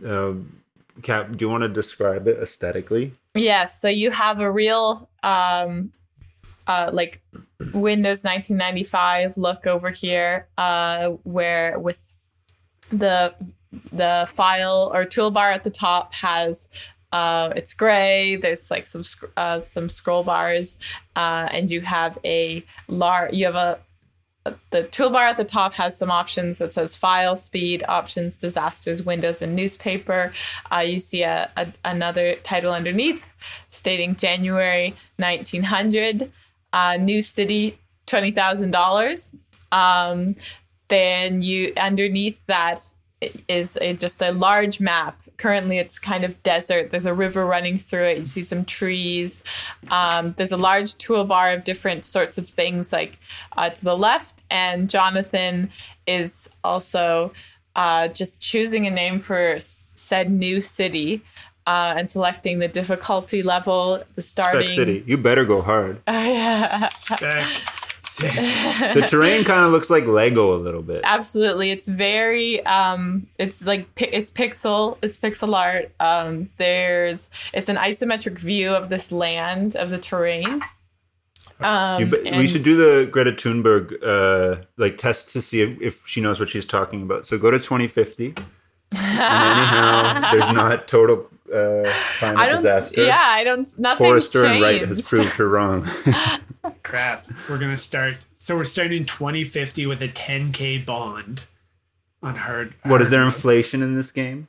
Um, 0.05 0.63
Kat, 1.03 1.37
do 1.37 1.45
you 1.45 1.49
want 1.49 1.63
to 1.63 1.69
describe 1.69 2.29
it 2.29 2.39
aesthetically? 2.39 3.13
Yes. 3.35 3.81
So 3.81 3.89
you 3.89 4.13
have 4.13 4.39
a 4.39 4.49
real 4.49 5.11
um, 5.25 5.91
uh, 6.67 6.91
like 6.93 7.23
Windows 7.73 8.25
1995 8.25 9.37
look 9.37 9.67
over 9.67 9.91
here, 9.91 10.49
uh, 10.59 11.11
where 11.25 11.79
with 11.79 12.13
the 12.91 13.35
the 13.93 14.27
file 14.29 14.91
or 14.95 15.05
toolbar 15.05 15.53
at 15.53 15.65
the 15.65 15.71
top 15.71 16.15
has 16.15 16.69
uh, 17.13 17.53
it's 17.57 17.73
gray. 17.73 18.37
There's 18.37 18.71
like 18.71 18.85
some 18.87 19.03
uh, 19.37 19.61
some 19.61 19.89
scroll 19.89 20.25
bars, 20.25 20.79
uh, 21.15 21.49
and 21.51 21.71
you 21.71 21.81
have 21.81 22.19
a 22.25 22.65
lar- 22.89 23.31
You 23.33 23.47
have 23.47 23.55
a 23.55 23.79
the 24.71 24.85
toolbar 24.85 25.29
at 25.31 25.37
the 25.37 25.45
top 25.45 25.75
has 25.75 25.97
some 25.97 26.11
options 26.11 26.59
that 26.59 26.73
says 26.73 26.97
file, 26.97 27.37
speed, 27.37 27.85
options, 27.89 28.37
disasters, 28.37 29.03
windows, 29.03 29.43
and 29.43 29.57
newspaper. 29.57 30.33
Uh, 30.73 30.81
you 30.81 30.99
see 31.01 31.23
a, 31.23 31.51
a, 31.57 31.67
another 31.85 32.37
title 32.37 32.73
underneath 32.73 33.33
stating 33.71 34.15
January 34.15 34.95
1900, 35.19 36.31
uh, 36.77 36.99
new 36.99 37.23
city, 37.23 37.79
$20,000. 38.07 39.35
Um, 39.73 40.37
then 40.89 41.41
you 41.41 41.73
underneath 41.77 42.47
that 42.47 42.93
is 43.49 43.79
a, 43.81 43.95
just 43.95 44.21
a 44.21 44.33
large 44.33 44.79
map. 44.79 45.23
Currently, 45.39 45.79
it's 45.79 45.99
kind 45.99 46.23
of 46.23 46.41
desert. 46.43 46.91
There's 46.91 47.07
a 47.07 47.15
river 47.15 47.47
running 47.47 47.79
through 47.79 48.05
it. 48.05 48.19
You 48.19 48.25
see 48.27 48.43
some 48.43 48.67
trees. 48.67 49.43
Um, 49.91 50.35
there's 50.37 50.53
a 50.53 50.59
large 50.59 50.95
toolbar 50.97 51.55
of 51.55 51.65
different 51.65 52.05
sorts 52.05 52.37
of 52.37 52.47
things, 52.47 52.93
like 52.93 53.19
uh, 53.57 53.71
to 53.71 53.85
the 53.85 53.97
left. 53.97 54.45
And 54.51 54.91
Jonathan 54.91 55.71
is 56.07 56.51
also 56.63 57.33
uh, 57.75 58.09
just 58.09 58.43
choosing 58.43 58.87
a 58.87 58.91
name 58.91 59.19
for 59.19 59.57
said 59.61 60.31
new 60.31 60.61
city. 60.61 61.23
Uh, 61.67 61.95
and 61.97 62.09
selecting 62.09 62.61
the 62.61 62.69
difficulty 62.69 63.43
level, 63.43 64.03
the 64.15 64.23
starting. 64.23 64.69
Spec 64.69 64.77
City. 64.77 65.05
You 65.07 65.19
better 65.19 65.45
go 65.45 65.61
hard. 65.61 66.01
Spec. 66.93 67.45
The 68.95 69.07
terrain 69.09 69.45
kind 69.45 69.65
of 69.65 69.73
looks 69.73 69.91
like 69.91 70.07
Lego 70.07 70.55
a 70.55 70.59
little 70.59 70.83
bit. 70.83 71.03
Absolutely, 71.05 71.71
it's 71.71 71.89
very 71.89 72.65
um, 72.65 73.27
it's 73.39 73.67
like 73.67 73.87
it's 74.01 74.31
pixel, 74.31 74.97
it's 75.03 75.17
pixel 75.19 75.55
art. 75.55 75.93
Um, 76.01 76.49
there's 76.57 77.31
it's 77.53 77.69
an 77.69 77.77
isometric 77.77 78.39
view 78.39 78.71
of 78.73 78.89
this 78.89 79.13
land 79.13 79.77
of 79.77 79.91
the 79.91 79.99
terrain. 79.99 80.63
Um, 81.61 82.01
You 82.01 82.07
be- 82.07 82.31
we 82.39 82.47
should 82.47 82.65
do 82.65 82.77
the 82.77 83.11
Greta 83.11 83.33
Thunberg 83.33 83.95
uh, 84.03 84.63
like 84.77 84.99
test 84.99 85.31
to 85.31 85.43
see 85.43 85.63
if, 85.63 85.81
if 85.81 86.07
she 86.07 86.21
knows 86.21 86.39
what 86.39 86.49
she's 86.49 86.67
talking 86.67 87.03
about. 87.03 87.27
So 87.27 87.39
go 87.39 87.51
to 87.51 87.59
2050. 87.59 88.35
and 88.37 88.39
anyhow, 88.99 90.31
there's 90.33 90.53
not 90.55 90.87
total 90.89 91.29
uh, 91.53 91.93
climate 92.19 92.39
I 92.39 92.47
don't. 92.47 92.57
disaster. 92.57 93.05
Yeah, 93.05 93.21
I 93.21 93.45
don't. 93.45 93.69
Nothing's 93.79 94.09
Forrester 94.09 94.43
changed. 94.45 94.55
and 94.55 94.63
Wright 94.63 94.89
has 94.89 95.09
proved 95.09 95.31
her 95.33 95.49
wrong. 95.49 95.87
Crap. 96.83 97.27
We're 97.49 97.59
gonna 97.59 97.79
start. 97.79 98.17
So 98.37 98.57
we're 98.57 98.65
starting 98.65 99.05
2050 99.07 99.87
with 99.87 100.03
a 100.03 100.09
10k 100.09 100.85
bond 100.87 101.45
on 102.23 102.37
hard. 102.37 102.75
what 102.85 103.03
is 103.03 103.11
there 103.11 103.23
inflation 103.25 103.83
in 103.83 103.95
this 103.95 104.11
game? 104.13 104.49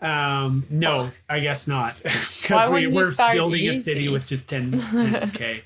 Um, 0.00 0.64
no, 0.70 1.10
I 1.28 1.40
guess 1.40 1.66
not. 1.66 1.94
Why 2.04 2.12
Because 2.42 2.68
we, 2.70 2.74
wouldn't 2.74 2.92
you 2.92 2.96
we're 2.96 3.10
start 3.10 3.34
building 3.34 3.68
a 3.68 3.74
city 3.74 4.08
with 4.08 4.28
just 4.28 4.48
10, 4.48 4.70
10k. 4.72 5.62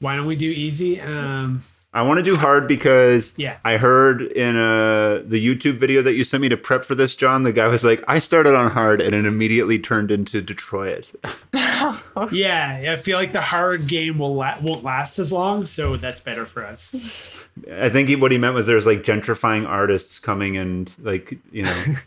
Why 0.00 0.16
don't 0.16 0.26
we 0.26 0.36
do 0.36 0.50
easy? 0.50 1.00
Um, 1.00 1.62
I 1.92 2.02
want 2.02 2.18
to 2.18 2.22
do 2.22 2.36
hard 2.36 2.68
because 2.68 3.34
Yeah. 3.36 3.56
I 3.64 3.76
heard 3.76 4.22
in 4.22 4.54
uh, 4.54 5.22
the 5.26 5.44
YouTube 5.44 5.78
video 5.78 6.02
that 6.02 6.14
you 6.14 6.22
sent 6.22 6.40
me 6.40 6.48
to 6.48 6.56
prep 6.56 6.84
for 6.84 6.94
this, 6.94 7.16
John. 7.16 7.42
The 7.42 7.52
guy 7.52 7.66
was 7.66 7.82
like, 7.82 8.04
"I 8.06 8.20
started 8.20 8.54
on 8.54 8.70
hard 8.70 9.00
and 9.00 9.12
it 9.14 9.26
immediately 9.26 9.78
turned 9.78 10.12
into 10.12 10.40
Detroit." 10.40 11.10
yeah, 12.30 12.86
I 12.92 12.96
feel 12.96 13.18
like 13.18 13.32
the 13.32 13.40
hard 13.40 13.88
game 13.88 14.18
will 14.18 14.34
la- 14.36 14.60
won't 14.60 14.84
last 14.84 15.18
as 15.18 15.32
long, 15.32 15.66
so 15.66 15.96
that's 15.96 16.20
better 16.20 16.46
for 16.46 16.64
us. 16.64 17.44
I 17.72 17.88
think 17.88 18.08
he, 18.08 18.14
what 18.16 18.30
he 18.30 18.38
meant 18.38 18.54
was 18.54 18.68
there's 18.68 18.86
like 18.86 19.02
gentrifying 19.02 19.66
artists 19.66 20.20
coming 20.20 20.56
and 20.56 20.90
like 21.00 21.36
you 21.50 21.64
know 21.64 21.72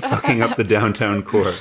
fucking 0.00 0.42
up 0.42 0.56
the 0.56 0.64
downtown 0.64 1.22
core. 1.22 1.52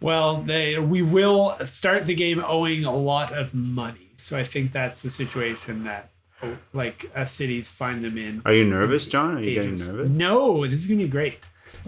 Well, 0.00 0.36
they 0.36 0.78
we 0.78 1.02
will 1.02 1.56
start 1.64 2.06
the 2.06 2.14
game 2.14 2.42
owing 2.46 2.84
a 2.84 2.94
lot 2.94 3.32
of 3.32 3.54
money, 3.54 4.09
so 4.20 4.36
I 4.36 4.44
think 4.44 4.72
that's 4.72 5.02
the 5.02 5.10
situation 5.10 5.84
that 5.84 6.10
oh, 6.42 6.56
like 6.72 7.10
uh, 7.14 7.24
cities 7.24 7.68
find 7.68 8.02
them 8.02 8.18
in. 8.18 8.42
Are 8.44 8.52
you 8.52 8.64
nervous, 8.64 9.06
John? 9.06 9.36
Are 9.36 9.42
you 9.42 9.54
getting 9.54 9.74
nervous? 9.74 10.10
No, 10.10 10.66
this 10.66 10.80
is 10.80 10.86
gonna 10.86 10.98
be 10.98 11.08
great. 11.08 11.46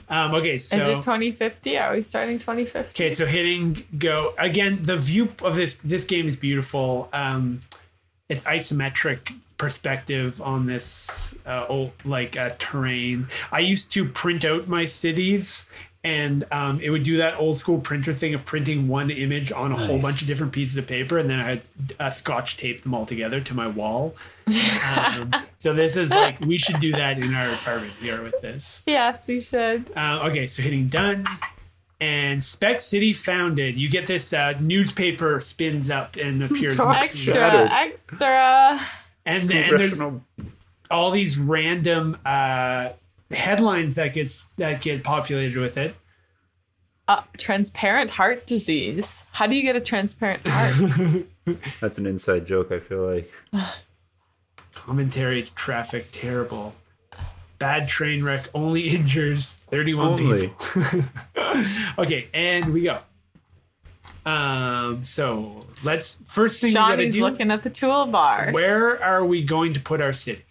Um, 0.08 0.34
okay, 0.34 0.58
so 0.58 0.76
Is 0.76 0.88
it 0.88 0.94
2050? 1.02 1.78
Are 1.78 1.94
we 1.94 2.02
starting 2.02 2.38
2050? 2.38 3.04
Okay, 3.04 3.12
so 3.14 3.26
hitting 3.26 3.84
go 3.98 4.34
again. 4.38 4.80
The 4.82 4.96
view 4.96 5.32
of 5.42 5.56
this 5.56 5.76
this 5.76 6.04
game 6.04 6.26
is 6.28 6.36
beautiful. 6.36 7.08
Um, 7.12 7.60
it's 8.28 8.44
isometric 8.44 9.34
perspective 9.58 10.40
on 10.42 10.66
this 10.66 11.34
uh, 11.46 11.66
old 11.68 11.92
like 12.04 12.36
uh, 12.36 12.50
terrain. 12.58 13.28
I 13.50 13.60
used 13.60 13.92
to 13.92 14.04
print 14.04 14.44
out 14.44 14.66
my 14.66 14.84
cities, 14.86 15.66
and 16.04 16.44
um, 16.50 16.80
it 16.80 16.90
would 16.90 17.04
do 17.04 17.18
that 17.18 17.38
old 17.38 17.58
school 17.58 17.78
printer 17.78 18.12
thing 18.12 18.34
of 18.34 18.44
printing 18.44 18.88
one 18.88 19.10
image 19.10 19.52
on 19.52 19.70
a 19.70 19.76
whole 19.76 20.00
bunch 20.00 20.20
of 20.20 20.26
different 20.26 20.52
pieces 20.52 20.76
of 20.76 20.86
paper, 20.86 21.16
and 21.18 21.30
then 21.30 21.38
I'd 21.38 21.62
uh, 22.00 22.10
scotch 22.10 22.56
tape 22.56 22.82
them 22.82 22.92
all 22.92 23.06
together 23.06 23.40
to 23.40 23.54
my 23.54 23.68
wall. 23.68 24.16
Um, 24.84 25.32
so 25.58 25.72
this 25.72 25.96
is 25.96 26.10
like 26.10 26.40
we 26.40 26.58
should 26.58 26.80
do 26.80 26.90
that 26.92 27.18
in 27.18 27.34
our 27.34 27.50
apartment 27.52 27.92
here 28.00 28.20
with 28.22 28.40
this. 28.42 28.82
Yes, 28.86 29.28
we 29.28 29.40
should. 29.40 29.90
Uh, 29.94 30.28
okay, 30.28 30.46
so 30.48 30.62
hitting 30.62 30.88
done. 30.88 31.24
And 32.00 32.42
Spec 32.42 32.80
City 32.80 33.12
founded. 33.12 33.76
You 33.76 33.88
get 33.88 34.08
this 34.08 34.32
uh, 34.32 34.54
newspaper 34.58 35.38
spins 35.38 35.88
up 35.88 36.16
and 36.16 36.42
appears. 36.42 36.80
on 36.80 36.94
the. 36.94 36.98
Extra, 36.98 37.32
Shattered. 37.34 37.70
extra. 37.70 38.80
And 39.24 39.48
then 39.48 39.70
and 39.70 39.78
there's 39.78 40.02
all 40.90 41.12
these 41.12 41.38
random 41.38 42.18
uh, 42.26 42.90
headlines 43.32 43.94
that 43.96 44.12
gets 44.14 44.46
that 44.56 44.80
get 44.80 45.02
populated 45.04 45.56
with 45.56 45.76
it. 45.78 45.94
Uh, 47.08 47.22
transparent 47.36 48.10
heart 48.10 48.46
disease. 48.46 49.24
How 49.32 49.46
do 49.46 49.56
you 49.56 49.62
get 49.62 49.74
a 49.76 49.80
transparent 49.80 50.46
heart? 50.46 51.26
That's 51.80 51.98
an 51.98 52.06
inside 52.06 52.46
joke. 52.46 52.70
I 52.70 52.78
feel 52.78 53.04
like. 53.04 53.30
Commentary, 54.74 55.42
traffic, 55.54 56.06
terrible. 56.12 56.74
Bad 57.58 57.88
train 57.88 58.24
wreck 58.24 58.48
only 58.54 58.88
injures 58.96 59.60
31 59.70 60.06
Only. 60.20 60.48
people. 60.48 61.02
okay, 61.98 62.28
and 62.34 62.72
we 62.72 62.82
go. 62.82 62.98
Um, 64.24 65.02
so 65.04 65.64
let's 65.82 66.18
first 66.24 66.60
thing 66.60 66.68
we 66.68 66.74
Johnny's 66.74 67.14
gotta 67.16 67.18
do. 67.18 67.20
looking 67.32 67.50
at 67.50 67.62
the 67.62 67.70
toolbar. 67.70 68.52
Where 68.52 69.02
are 69.02 69.24
we 69.24 69.44
going 69.44 69.74
to 69.74 69.80
put 69.80 70.00
our 70.00 70.12
city? 70.12 70.44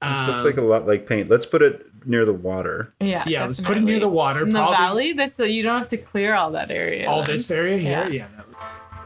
Um, 0.00 0.30
looks 0.30 0.44
like 0.44 0.56
a 0.56 0.62
lot 0.66 0.86
like 0.86 1.06
paint. 1.08 1.28
Let's 1.28 1.46
put 1.46 1.62
it 1.62 1.84
near 2.06 2.24
the 2.24 2.32
water. 2.32 2.92
Yeah, 3.00 3.24
yeah, 3.26 3.44
let's 3.44 3.60
put 3.60 3.76
it 3.76 3.82
near 3.82 3.98
the 4.00 4.08
water. 4.08 4.42
In 4.42 4.50
the 4.50 4.64
valley, 4.66 5.12
this 5.12 5.34
so 5.34 5.44
you 5.44 5.62
don't 5.62 5.78
have 5.78 5.88
to 5.88 5.96
clear 5.96 6.34
all 6.34 6.50
that 6.52 6.70
area. 6.70 7.08
All 7.08 7.22
then. 7.24 7.36
this 7.36 7.50
area 7.50 7.76
here? 7.78 7.90
Yeah. 7.90 8.08
Yeah. 8.08 8.26
that- 8.36 8.46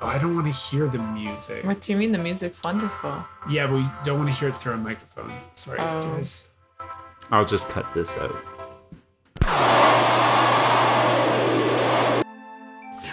oh, 0.02 0.06
I 0.06 0.18
don't 0.18 0.34
want 0.34 0.46
to 0.46 0.52
hear 0.52 0.88
the 0.88 0.98
music. 0.98 1.64
What 1.64 1.80
do 1.80 1.92
you 1.92 1.98
mean? 1.98 2.12
The 2.12 2.18
music's 2.18 2.62
wonderful. 2.62 3.24
Yeah, 3.48 3.66
but 3.66 3.74
we 3.76 3.86
don't 4.04 4.18
want 4.18 4.28
to 4.30 4.34
hear 4.38 4.48
it 4.48 4.54
through 4.56 4.74
a 4.74 4.76
microphone. 4.78 5.32
Sorry, 5.54 5.78
Oh. 5.80 6.14
guys. 6.16 6.44
I'll 7.30 7.44
just 7.44 7.68
cut 7.68 7.86
this 7.94 8.10
out. 8.18 8.36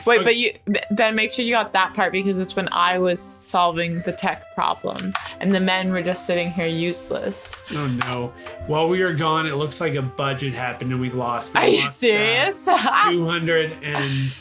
Wait, 0.06 0.24
but 0.24 0.36
you 0.36 0.54
Ben, 0.92 1.16
make 1.16 1.32
sure 1.32 1.46
you 1.46 1.54
got 1.54 1.74
that 1.74 1.94
part 1.94 2.12
because 2.12 2.40
it's 2.40 2.56
when 2.56 2.68
I 2.72 2.98
was 2.98 3.20
solving 3.22 4.00
the 4.02 4.12
tech 4.12 4.54
problem, 4.56 5.14
and 5.40 5.52
the 5.52 5.60
men 5.60 5.92
were 5.92 6.02
just 6.02 6.26
sitting 6.26 6.52
here 6.52 6.68
useless. 6.68 7.56
Oh 7.72 7.88
no. 7.88 8.34
While 8.68 8.90
we 8.90 9.02
were 9.04 9.14
gone, 9.14 9.46
it 9.46 9.56
looks 9.56 9.80
like 9.82 9.96
a 9.96 10.02
budget 10.02 10.54
happened 10.54 10.92
and 10.92 11.00
we 11.00 11.10
lost. 11.10 11.54
We 11.54 11.60
Are 11.60 11.68
you 11.68 11.78
lost, 11.78 11.88
uh, 11.88 11.92
serious? 11.92 12.66
Two 13.06 13.26
hundred 13.26 13.74
and 13.82 14.36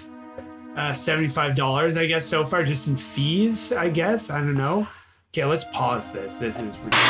uh, 0.77 0.92
seventy-five 0.92 1.55
dollars, 1.55 1.96
I 1.96 2.07
guess, 2.07 2.27
so 2.27 2.44
far, 2.44 2.64
just 2.64 2.88
in 2.88 2.96
fees. 2.96 3.72
I 3.72 3.88
guess 3.88 4.31
I 4.31 4.38
don't 4.38 4.55
know. 4.55 4.87
Okay, 5.33 5.44
let's 5.44 5.64
pause 5.64 6.12
this. 6.12 6.37
This 6.37 6.57
is 6.59 6.79
ridiculous. 6.81 7.03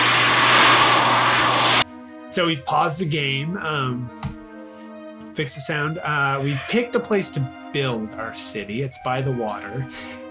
So 2.31 2.47
we've 2.47 2.65
paused 2.65 3.01
the 3.01 3.05
game. 3.07 3.57
Um, 3.59 4.09
fix 5.35 5.55
the 5.55 5.61
sound. 5.61 5.99
Uh, 5.99 6.40
we've 6.42 6.61
picked 6.68 6.95
a 6.95 7.01
place 7.01 7.31
to 7.33 7.40
build 7.73 8.11
our 8.14 8.35
city. 8.35 8.83
It's 8.83 8.99
by 9.05 9.23
the 9.23 9.33
water, 9.33 9.87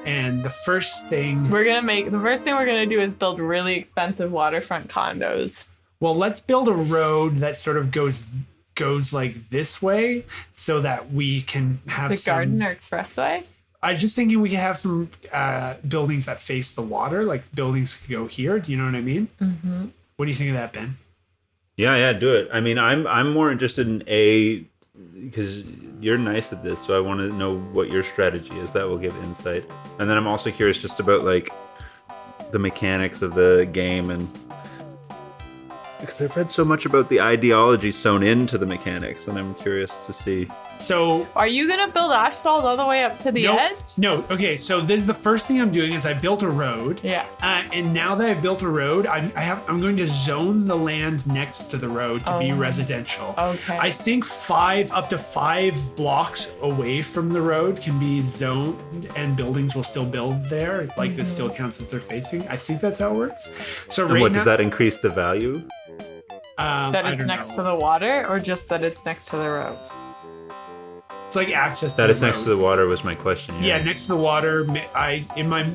and 0.06 0.44
the 0.44 0.50
first 0.50 1.10
thing. 1.10 1.50
we're 1.50 1.66
gonna 1.66 1.82
make 1.82 2.12
the 2.12 2.20
first 2.20 2.44
thing 2.44 2.56
we're 2.56 2.66
gonna 2.66 2.86
do 2.86 3.00
is 3.00 3.16
build 3.16 3.40
really 3.40 3.76
expensive 3.76 4.32
waterfront 4.32 4.88
condos. 4.90 5.66
Well, 6.00 6.16
let's 6.16 6.40
build 6.40 6.68
a 6.68 6.74
road 6.74 7.38
that 7.38 7.56
sort 7.56 7.78
of 7.78 7.92
goes 7.92 8.32
goes 8.76 9.14
like 9.14 9.50
this 9.50 9.82
way, 9.82 10.26
so 10.54 10.82
that 10.82 11.12
we 11.12 11.42
can 11.44 11.80
have 11.88 12.10
The 12.12 12.18
some. 12.18 12.36
Gardiner 12.36 12.74
Expressway. 12.76 13.46
I 13.84 13.94
was 13.94 14.02
just 14.02 14.16
thinking 14.16 14.40
we 14.42 14.50
could 14.50 14.60
have 14.60 14.78
some 14.78 15.10
uh, 15.34 15.74
buildings 15.88 16.28
that 16.28 16.40
face 16.40 16.74
the 16.74 16.84
water, 16.84 17.24
like 17.24 17.52
buildings 17.56 17.96
could 17.96 18.10
go 18.12 18.28
here. 18.28 18.60
Do 18.60 18.72
you 18.72 18.78
know 18.78 18.86
what 18.86 18.94
I 18.94 19.02
mean? 19.02 19.28
Mm-hmm. 19.42 19.86
What 20.18 20.26
do 20.26 20.30
you 20.30 20.36
think 20.36 20.52
of 20.52 20.58
that, 20.58 20.72
Ben? 20.72 20.98
Yeah, 21.78 21.96
yeah, 21.96 22.14
do 22.14 22.36
it. 22.36 22.50
I 22.54 22.60
mean, 22.60 22.78
I'm 22.78 23.08
I'm 23.08 23.34
more 23.34 23.52
interested 23.52 23.88
in 23.88 24.04
a 24.08 24.64
because 25.24 25.64
you're 26.00 26.18
nice 26.18 26.52
at 26.52 26.64
this, 26.64 26.80
so 26.80 26.98
I 26.98 27.00
want 27.00 27.20
to 27.20 27.36
know 27.36 27.60
what 27.60 27.90
your 27.90 28.04
strategy 28.04 28.56
is. 28.60 28.72
That 28.72 28.88
will 28.88 28.98
give 28.98 29.16
insight, 29.24 29.64
and 30.00 30.10
then 30.10 30.18
I'm 30.18 30.28
also 30.28 30.52
curious 30.52 30.82
just 30.82 31.00
about 31.00 31.24
like 31.24 31.50
the 32.52 32.60
mechanics 32.60 33.22
of 33.22 33.34
the 33.34 33.70
game 33.72 34.10
and 34.10 34.28
Because 36.00 36.22
I've 36.22 36.36
read 36.36 36.52
so 36.52 36.66
much 36.66 36.86
about 36.86 37.10
the 37.10 37.22
ideology 37.22 37.92
sewn 37.92 38.24
into 38.24 38.58
the 38.58 38.66
mechanics, 38.66 39.28
and 39.28 39.38
I'm 39.38 39.54
curious 39.56 40.06
to 40.08 40.14
see. 40.14 40.48
So 40.82 41.28
Are 41.36 41.48
you 41.48 41.68
gonna 41.68 41.88
build 41.88 42.12
asphalt 42.12 42.66
all 42.66 42.76
the 42.76 42.86
way 42.86 43.04
up 43.04 43.20
to 43.20 43.32
the 43.32 43.44
no, 43.46 43.56
edge? 43.56 43.76
no. 43.98 44.26
Okay, 44.32 44.58
so 44.58 44.82
this 44.82 44.98
is 44.98 45.08
the 45.08 45.14
first 45.14 45.48
thing 45.48 45.62
I'm 45.62 45.72
doing 45.72 45.94
is 45.94 46.06
I 46.06 46.14
built 46.14 46.42
a 46.44 46.50
road. 46.50 47.00
Yeah. 47.04 47.26
Uh, 47.42 47.64
and 47.72 47.94
now 47.94 48.16
that 48.16 48.28
I've 48.28 48.42
built 48.42 48.64
a 48.64 48.68
road, 48.68 49.06
I'm, 49.06 49.32
I 49.36 49.42
have 49.42 49.62
I'm 49.70 49.80
going 49.80 49.96
to 49.98 50.08
zone 50.08 50.66
the 50.66 50.76
land 50.76 51.26
next 51.28 51.70
to 51.72 51.78
the 51.78 51.88
road 51.88 52.26
to 52.26 52.40
be 52.40 52.52
Oh. 52.52 52.56
residential. 52.56 53.36
Okay. 53.38 53.78
I 53.78 53.92
think 53.92 54.26
five 54.26 54.92
up 54.92 55.08
to 55.10 55.18
five 55.18 55.76
blocks 55.96 56.54
away 56.62 57.02
from 57.02 57.30
the 57.32 57.42
road 57.42 57.80
can 57.80 58.00
be 58.00 58.22
zoned, 58.22 59.08
and 59.16 59.36
buildings 59.38 59.76
will 59.76 59.84
still 59.84 60.06
build 60.06 60.44
there. 60.46 60.88
Like 60.98 61.16
this 61.16 61.32
still 61.32 61.50
counts 61.50 61.80
as 61.82 61.92
they're 61.92 62.00
facing. 62.00 62.48
I 62.48 62.56
think 62.56 62.80
that's 62.82 63.00
how 63.00 63.12
it 63.12 63.18
works. 63.18 63.52
So 63.90 64.04
And 64.06 64.14
right 64.14 64.22
what 64.22 64.32
now, 64.32 64.40
does 64.40 64.46
that 64.46 64.60
increase 64.60 64.98
the 65.00 65.10
value? 65.10 65.62
Um, 66.58 66.92
that 66.92 67.06
I 67.06 67.12
it's 67.14 67.22
don't 67.22 67.28
next 67.28 67.50
know. 67.58 67.64
to 67.64 67.70
the 67.70 67.76
water, 67.76 68.26
or 68.28 68.40
just 68.40 68.68
that 68.70 68.84
it's 68.84 69.06
next 69.06 69.26
to 69.30 69.38
the 69.38 69.50
road? 69.50 69.78
It's 71.32 71.38
like 71.38 71.52
access. 71.56 71.94
That 71.94 72.10
it's 72.10 72.20
next 72.20 72.40
to 72.40 72.50
the 72.50 72.58
water 72.58 72.88
was 72.88 73.06
my 73.06 73.16
question. 73.16 73.56
Yeah, 73.64 73.82
next 73.82 74.02
to 74.02 74.08
the 74.10 74.18
water. 74.18 74.68
I 74.94 75.26
in 75.38 75.48
my 75.48 75.66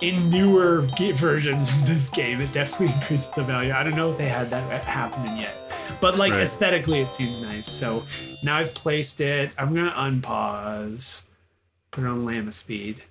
in 0.00 0.28
newer 0.28 0.80
versions 0.80 1.68
of 1.70 1.86
this 1.86 2.10
game, 2.10 2.40
it 2.40 2.52
definitely 2.52 2.92
increased 3.00 3.32
the 3.36 3.44
value. 3.44 3.72
I 3.72 3.84
don't 3.84 3.94
know 3.94 4.10
if 4.10 4.18
they 4.18 4.26
had 4.28 4.50
that 4.50 4.82
happening 4.82 5.36
yet, 5.36 5.54
but 6.00 6.18
like 6.18 6.32
Right. 6.32 6.40
aesthetically, 6.40 6.98
it 6.98 7.12
seems 7.12 7.40
nice. 7.40 7.70
So 7.70 8.02
now 8.42 8.56
I've 8.56 8.74
placed 8.74 9.20
it. 9.20 9.52
I'm 9.56 9.72
gonna 9.72 9.92
unpause, 9.92 11.22
put 11.92 12.02
it 12.02 12.08
on 12.08 12.24
Llama 12.24 12.50
speed. 12.50 13.04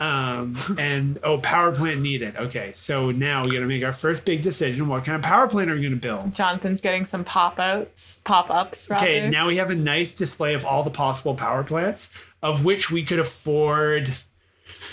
Um 0.00 0.56
and 0.78 1.18
oh, 1.24 1.38
power 1.38 1.72
plant 1.72 2.00
needed. 2.00 2.36
Okay, 2.36 2.70
so 2.72 3.10
now 3.10 3.44
we 3.44 3.52
gotta 3.52 3.66
make 3.66 3.82
our 3.82 3.92
first 3.92 4.24
big 4.24 4.42
decision. 4.42 4.86
What 4.86 5.04
kind 5.04 5.16
of 5.16 5.22
power 5.22 5.48
plant 5.48 5.70
are 5.70 5.74
we 5.74 5.82
gonna 5.82 5.96
build? 5.96 6.34
Jonathan's 6.34 6.80
getting 6.80 7.04
some 7.04 7.24
pop 7.24 7.58
outs, 7.58 8.20
pop 8.24 8.48
ups. 8.50 8.88
Okay, 8.90 9.28
now 9.28 9.48
we 9.48 9.56
have 9.56 9.70
a 9.70 9.74
nice 9.74 10.12
display 10.12 10.54
of 10.54 10.64
all 10.64 10.82
the 10.84 10.90
possible 10.90 11.34
power 11.34 11.64
plants, 11.64 12.10
of 12.42 12.64
which 12.64 12.90
we 12.92 13.02
could 13.04 13.18
afford 13.18 14.12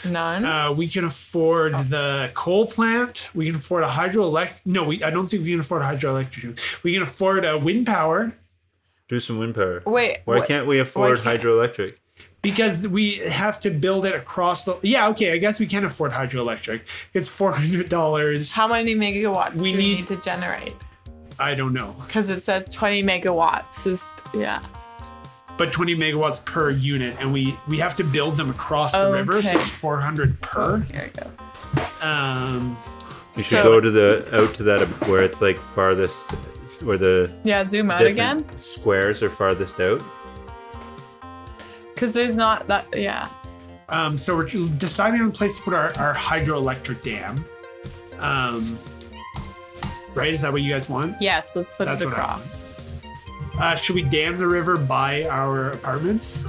None. 0.10 0.46
Uh, 0.46 0.72
we 0.72 0.88
can 0.88 1.04
afford 1.04 1.74
the 1.90 2.32
coal 2.34 2.66
plant. 2.66 3.30
We 3.34 3.46
can 3.46 3.56
afford 3.56 3.84
a 3.84 3.88
hydroelectric. 3.88 4.62
No, 4.66 4.84
we. 4.84 5.04
I 5.04 5.10
don't 5.10 5.28
think 5.28 5.44
we 5.44 5.52
can 5.52 5.60
afford 5.60 5.82
a 5.82 5.86
hydroelectric. 5.86 6.84
We 6.84 6.94
can 6.94 7.04
afford 7.04 7.44
a 7.46 7.58
wind 7.58 7.86
power 7.86 8.34
Do 9.08 9.20
some 9.20 9.38
wind 9.38 9.56
power. 9.56 9.84
Wait, 9.86 10.20
Why 10.26 10.38
what- 10.38 10.48
can't 10.48 10.66
we 10.68 10.80
afford 10.80 11.20
can't- 11.20 11.42
hydroelectric? 11.42 11.96
Because 12.50 12.88
we 12.88 13.16
have 13.44 13.60
to 13.62 13.70
build 13.72 14.06
it 14.06 14.16
across 14.16 14.66
the. 14.66 14.78
Yeah, 14.84 15.10
okay. 15.10 15.34
I 15.34 15.38
guess 15.38 15.60
we 15.60 15.66
can 15.66 15.84
afford 15.86 16.12
hydroelectric. 16.12 16.82
It's 17.14 17.28
four 17.28 17.52
hundred 17.52 17.90
dollars. 17.90 18.52
How 18.54 18.68
many 18.68 18.94
megawatts 18.96 19.62
We 19.62 19.72
do 19.72 19.78
need- 19.78 19.84
we 19.90 19.96
need 19.96 20.08
to 20.08 20.18
generate? 20.18 20.76
I 21.40 21.54
don't 21.54 21.74
know, 21.74 21.94
Because 22.06 22.30
it 22.30 22.44
says 22.46 22.72
20 22.74 23.04
megawatts. 23.04 23.86
Is 23.88 24.02
yeah. 24.34 24.62
but 25.58 25.72
twenty 25.74 25.96
megawatts 25.96 26.40
per 26.46 26.70
unit, 26.70 27.16
and 27.20 27.34
we 27.34 27.44
we 27.68 27.78
have 27.80 27.96
to 27.98 28.04
build 28.04 28.38
them 28.38 28.50
across 28.50 28.92
the 28.94 29.12
river, 29.12 29.42
so 29.42 29.50
Okay. 29.50 29.60
it's 29.60 29.70
four 29.70 30.00
hundred 30.00 30.40
per. 30.42 30.80
Here 30.92 31.12
we 31.14 31.22
go. 31.22 31.28
Um, 32.08 32.78
You 33.36 33.44
should 33.44 33.58
So- 33.58 33.64
go 33.64 33.82
to 33.82 33.92
the 33.92 34.10
out 34.32 34.54
to 34.56 34.64
that 34.64 34.88
where 35.10 35.22
it's 35.24 35.42
like 35.42 35.60
farthest, 35.76 36.32
where 36.88 36.98
the 36.98 37.30
Yeah, 37.44 37.66
zoom 37.66 37.92
out 37.92 38.06
again. 38.06 38.46
squares 38.56 39.22
are 39.22 39.30
farthest 39.30 39.78
out. 39.82 40.02
Because 41.96 42.12
there's 42.12 42.36
not 42.36 42.68
that. 42.68 42.86
Yeah. 42.96 43.30
um, 43.90 44.18
so 44.18 44.36
we're 44.36 44.44
deciding 44.78 45.22
on 45.22 45.30
a 45.30 45.32
place 45.32 45.58
to 45.58 45.64
put 45.64 45.74
our, 45.74 45.98
our 45.98 46.14
hydroelectric 46.14 47.02
dam. 47.02 47.44
Um, 48.20 48.78
right? 50.14 50.34
Is 50.34 50.42
that 50.42 50.52
what 50.54 50.62
you 50.62 50.72
guys 50.72 50.88
want? 50.90 51.16
Yes. 51.22 51.56
Let's 51.56 51.74
put 51.74 51.86
That's 51.86 52.02
it 52.02 52.08
across. 52.08 53.02
Uh, 53.60 53.76
should 53.76 53.96
we 53.96 54.02
dam 54.04 54.38
the 54.38 54.48
river 54.48 54.76
by 54.78 55.24
our 55.26 55.70
apartments? 55.72 56.44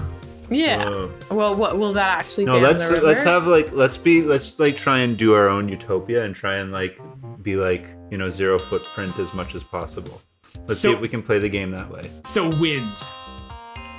Yeah. 0.51 0.85
Oh. 0.87 1.13
well, 1.31 1.55
what 1.55 1.79
will 1.79 1.93
that 1.95 2.19
actually 2.19 2.45
No, 2.47 2.59
let's 2.59 2.87
the 2.87 2.95
river? 2.95 3.07
let's 3.07 3.23
have 3.25 3.47
like 3.49 3.73
let's 3.73 3.97
be 3.97 4.23
let's 4.23 4.59
like 4.61 4.77
try 4.77 4.99
and 5.01 5.17
do 5.17 5.33
our 5.35 5.49
own 5.49 5.69
utopia 5.69 6.25
and 6.25 6.35
try 6.37 6.57
and 6.59 6.71
like 6.73 6.99
be 7.43 7.57
like 7.57 7.85
you 8.11 8.19
know 8.19 8.31
zero 8.31 8.59
footprint 8.59 9.19
as 9.19 9.33
much 9.35 9.55
as 9.57 9.65
possible. 9.65 10.21
Let's 10.69 10.81
So- 10.81 10.91
see 10.91 10.95
if 10.95 11.01
we 11.01 11.09
can 11.09 11.23
play 11.23 11.39
the 11.41 11.49
game 11.49 11.71
that 11.73 11.91
way. 11.91 12.09
So 12.25 12.49
wind. 12.61 12.93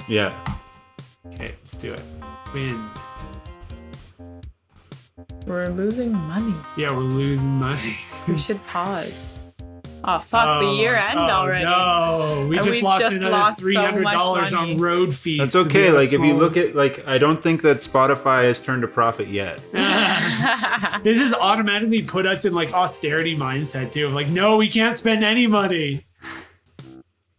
Yeah. 0.07 0.33
Okay, 1.33 1.53
let's 1.59 1.77
do 1.77 1.93
it. 1.93 2.01
Wind. 2.53 2.79
We're 5.45 5.69
losing 5.69 6.11
money. 6.13 6.53
Yeah, 6.77 6.91
we're 6.91 6.99
losing 7.03 7.47
money. 7.47 7.97
We 8.27 8.37
should 8.37 8.65
pause. 8.67 9.39
Oh 10.03 10.19
fuck! 10.19 10.61
the 10.61 10.67
Oh, 10.67 10.73
year 10.73 10.95
end 10.95 11.17
oh, 11.17 11.23
already. 11.23 11.65
No, 11.65 12.45
we 12.49 12.57
And 12.57 12.65
just 12.65 12.77
we've 12.77 12.83
lost 12.83 13.01
just 13.01 13.17
another 13.17 13.31
lost 13.31 13.59
three 13.61 13.73
hundred 13.75 14.03
dollars 14.03 14.43
much 14.43 14.53
money. 14.53 14.73
on 14.75 14.79
road 14.79 15.13
fees. 15.13 15.39
That's 15.39 15.55
okay. 15.55 15.87
a 15.87 15.93
Like 15.93 16.13
if 16.13 16.21
you 16.21 16.33
look 16.33 16.55
at 16.55 16.75
like 16.75 17.05
I 17.07 17.17
don't 17.17 17.41
think 17.41 17.61
that 17.63 17.77
Spotify 17.77 18.43
has 18.43 18.59
turned 18.59 18.83
a 18.83 18.87
profit 18.87 19.27
yet. 19.27 19.57
this 19.71 21.19
has 21.19 21.33
automatically 21.33 22.03
put 22.03 22.25
us 22.25 22.45
in 22.45 22.53
like 22.53 22.73
austerity 22.73 23.35
mindset 23.35 23.91
too. 23.91 24.07
Of 24.07 24.13
like, 24.13 24.27
no, 24.27 24.57
we 24.57 24.69
can't 24.69 24.97
spend 24.97 25.23
any 25.23 25.47
money. 25.47 26.05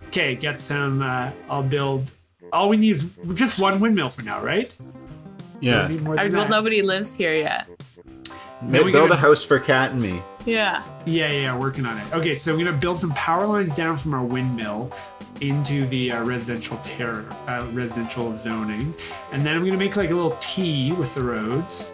Okay, 0.09 0.35
get 0.35 0.59
some. 0.59 1.01
Uh, 1.01 1.31
I'll 1.49 1.63
build. 1.63 2.11
All 2.53 2.69
we 2.69 2.77
need 2.77 2.93
is 2.93 3.07
just 3.35 3.59
one 3.61 3.81
windmill 3.81 4.09
for 4.11 4.23
now, 4.23 4.43
right? 4.43 4.75
Yeah. 5.61 5.89
Don't 5.89 6.07
I 6.19 6.29
well, 6.29 6.31
that. 6.31 6.51
nobody 6.51 6.83
lives 6.83 7.15
here 7.15 7.35
yet. 7.35 7.67
Then 8.63 8.85
we 8.85 8.93
Build 8.93 9.11
gotta- 9.11 9.15
a 9.15 9.17
house 9.29 9.43
for 9.43 9.59
Kat 9.59 9.93
and 9.93 10.01
me. 10.03 10.21
Yeah. 10.45 10.83
Yeah, 11.05 11.31
yeah, 11.31 11.41
yeah, 11.43 11.57
working 11.59 11.85
on 11.87 11.99
it. 11.99 12.13
Okay, 12.13 12.35
so 12.35 12.53
I'm 12.53 12.59
gonna 12.59 12.73
build 12.73 12.99
some 12.99 13.11
power 13.13 13.47
lines 13.47 13.75
down 13.75 13.97
from 13.97 14.15
our 14.15 14.25
windmill 14.25 14.93
into 15.41 15.87
the 15.87 16.11
uh, 16.13 16.25
residential 16.25 16.79
ter- 16.83 17.25
uh, 17.47 17.67
residential 17.73 18.37
zoning, 18.39 18.93
and 19.33 19.45
then 19.47 19.57
I'm 19.57 19.65
gonna 19.65 19.77
make 19.77 19.95
like 19.97 20.11
a 20.11 20.15
little 20.15 20.37
T 20.41 20.93
with 20.93 21.15
the 21.15 21.23
roads, 21.23 21.93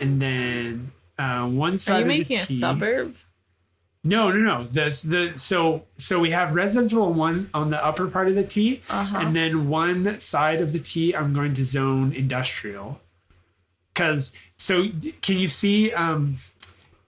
and 0.00 0.20
then 0.22 0.92
uh, 1.18 1.48
one 1.48 1.76
Are 1.88 1.94
you 1.96 2.00
of 2.02 2.06
making 2.06 2.36
the 2.36 2.42
a 2.42 2.46
T. 2.46 2.54
suburb? 2.54 3.16
No, 4.06 4.30
no, 4.30 4.38
no. 4.38 4.64
This 4.64 5.02
the 5.02 5.32
so 5.36 5.82
so 5.98 6.20
we 6.20 6.30
have 6.30 6.54
residential 6.54 7.12
one 7.12 7.50
on 7.52 7.70
the 7.70 7.84
upper 7.84 8.06
part 8.06 8.28
of 8.28 8.34
the 8.36 8.44
T, 8.44 8.80
Uh-huh. 8.88 9.18
and 9.20 9.34
then 9.34 9.68
one 9.68 10.20
side 10.20 10.60
of 10.60 10.72
the 10.72 10.78
T 10.78 11.14
I'm 11.14 11.34
going 11.34 11.54
to 11.54 11.64
zone 11.64 12.12
industrial. 12.12 13.00
Cause 13.94 14.32
so 14.56 14.88
can 15.22 15.38
you 15.38 15.48
see 15.48 15.92
um 15.92 16.36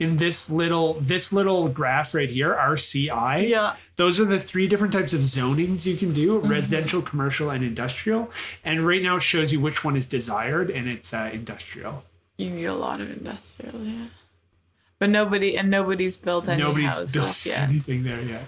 in 0.00 0.16
this 0.16 0.48
little 0.50 0.94
this 0.94 1.32
little 1.32 1.68
graph 1.68 2.14
right 2.14 2.30
here, 2.30 2.52
RCI? 2.54 3.48
Yeah. 3.48 3.74
Those 3.96 4.18
are 4.20 4.24
the 4.24 4.40
three 4.40 4.66
different 4.68 4.92
types 4.92 5.12
of 5.12 5.20
zonings 5.20 5.86
you 5.86 5.96
can 5.96 6.12
do: 6.12 6.38
residential, 6.38 7.02
commercial, 7.02 7.50
and 7.50 7.62
industrial. 7.62 8.30
And 8.64 8.80
right 8.86 9.02
now 9.02 9.16
it 9.16 9.22
shows 9.22 9.52
you 9.52 9.60
which 9.60 9.84
one 9.84 9.96
is 9.96 10.06
desired, 10.06 10.70
and 10.70 10.88
it's 10.88 11.12
uh, 11.14 11.30
industrial. 11.32 12.04
You 12.38 12.50
need 12.50 12.64
a 12.66 12.74
lot 12.74 13.00
of 13.00 13.10
industrial, 13.10 13.82
yeah. 13.84 14.06
But 15.00 15.10
nobody 15.10 15.56
and 15.56 15.70
nobody's 15.70 16.16
built 16.16 16.48
any 16.48 16.60
Nobody's 16.62 16.86
houses 16.88 17.12
built 17.12 17.46
yet. 17.46 17.68
anything 17.68 18.02
there 18.02 18.20
yet. 18.20 18.42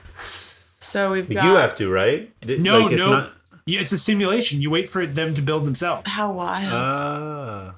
So 0.78 1.12
we've 1.12 1.28
got 1.28 1.44
you 1.44 1.54
have 1.56 1.76
to, 1.76 1.88
right? 1.90 2.30
No, 2.46 2.80
like, 2.80 2.92
it's 2.92 2.98
no. 2.98 3.10
not- 3.10 3.32
Yeah, 3.66 3.80
it's 3.80 3.92
a 3.92 3.98
simulation. 3.98 4.60
You 4.60 4.70
wait 4.70 4.88
for 4.88 5.06
them 5.06 5.34
to 5.34 5.42
build 5.42 5.64
themselves. 5.64 6.10
how 6.10 6.32
wild. 6.32 6.72
Ah. 6.72 7.74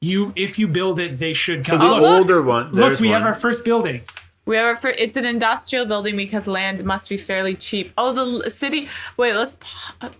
You, 0.00 0.32
if 0.36 0.58
you 0.58 0.68
build 0.68 1.00
it, 1.00 1.18
they 1.18 1.32
should 1.32 1.66
So 1.66 1.72
come. 1.76 1.80
the 1.80 1.94
Oh, 1.94 2.00
look! 2.00 2.18
older 2.20 2.42
one. 2.42 2.66
Look, 2.66 2.74
there's 2.76 3.00
we 3.00 3.08
have 3.08 3.24
our 3.24 3.34
first 3.34 3.64
building. 3.64 4.02
we 4.44 4.54
have 4.56 4.66
our 4.66 4.76
fir- 4.76 4.94
it's 4.98 5.16
an 5.16 5.24
industrial 5.24 5.84
building 5.86 6.16
because 6.16 6.46
land 6.46 6.84
must 6.84 7.08
be 7.08 7.16
fairly 7.16 7.54
cheap. 7.54 7.92
Oh, 7.98 8.12
the 8.12 8.50
city. 8.50 8.88
Wait, 9.16 9.34
let's. 9.34 9.56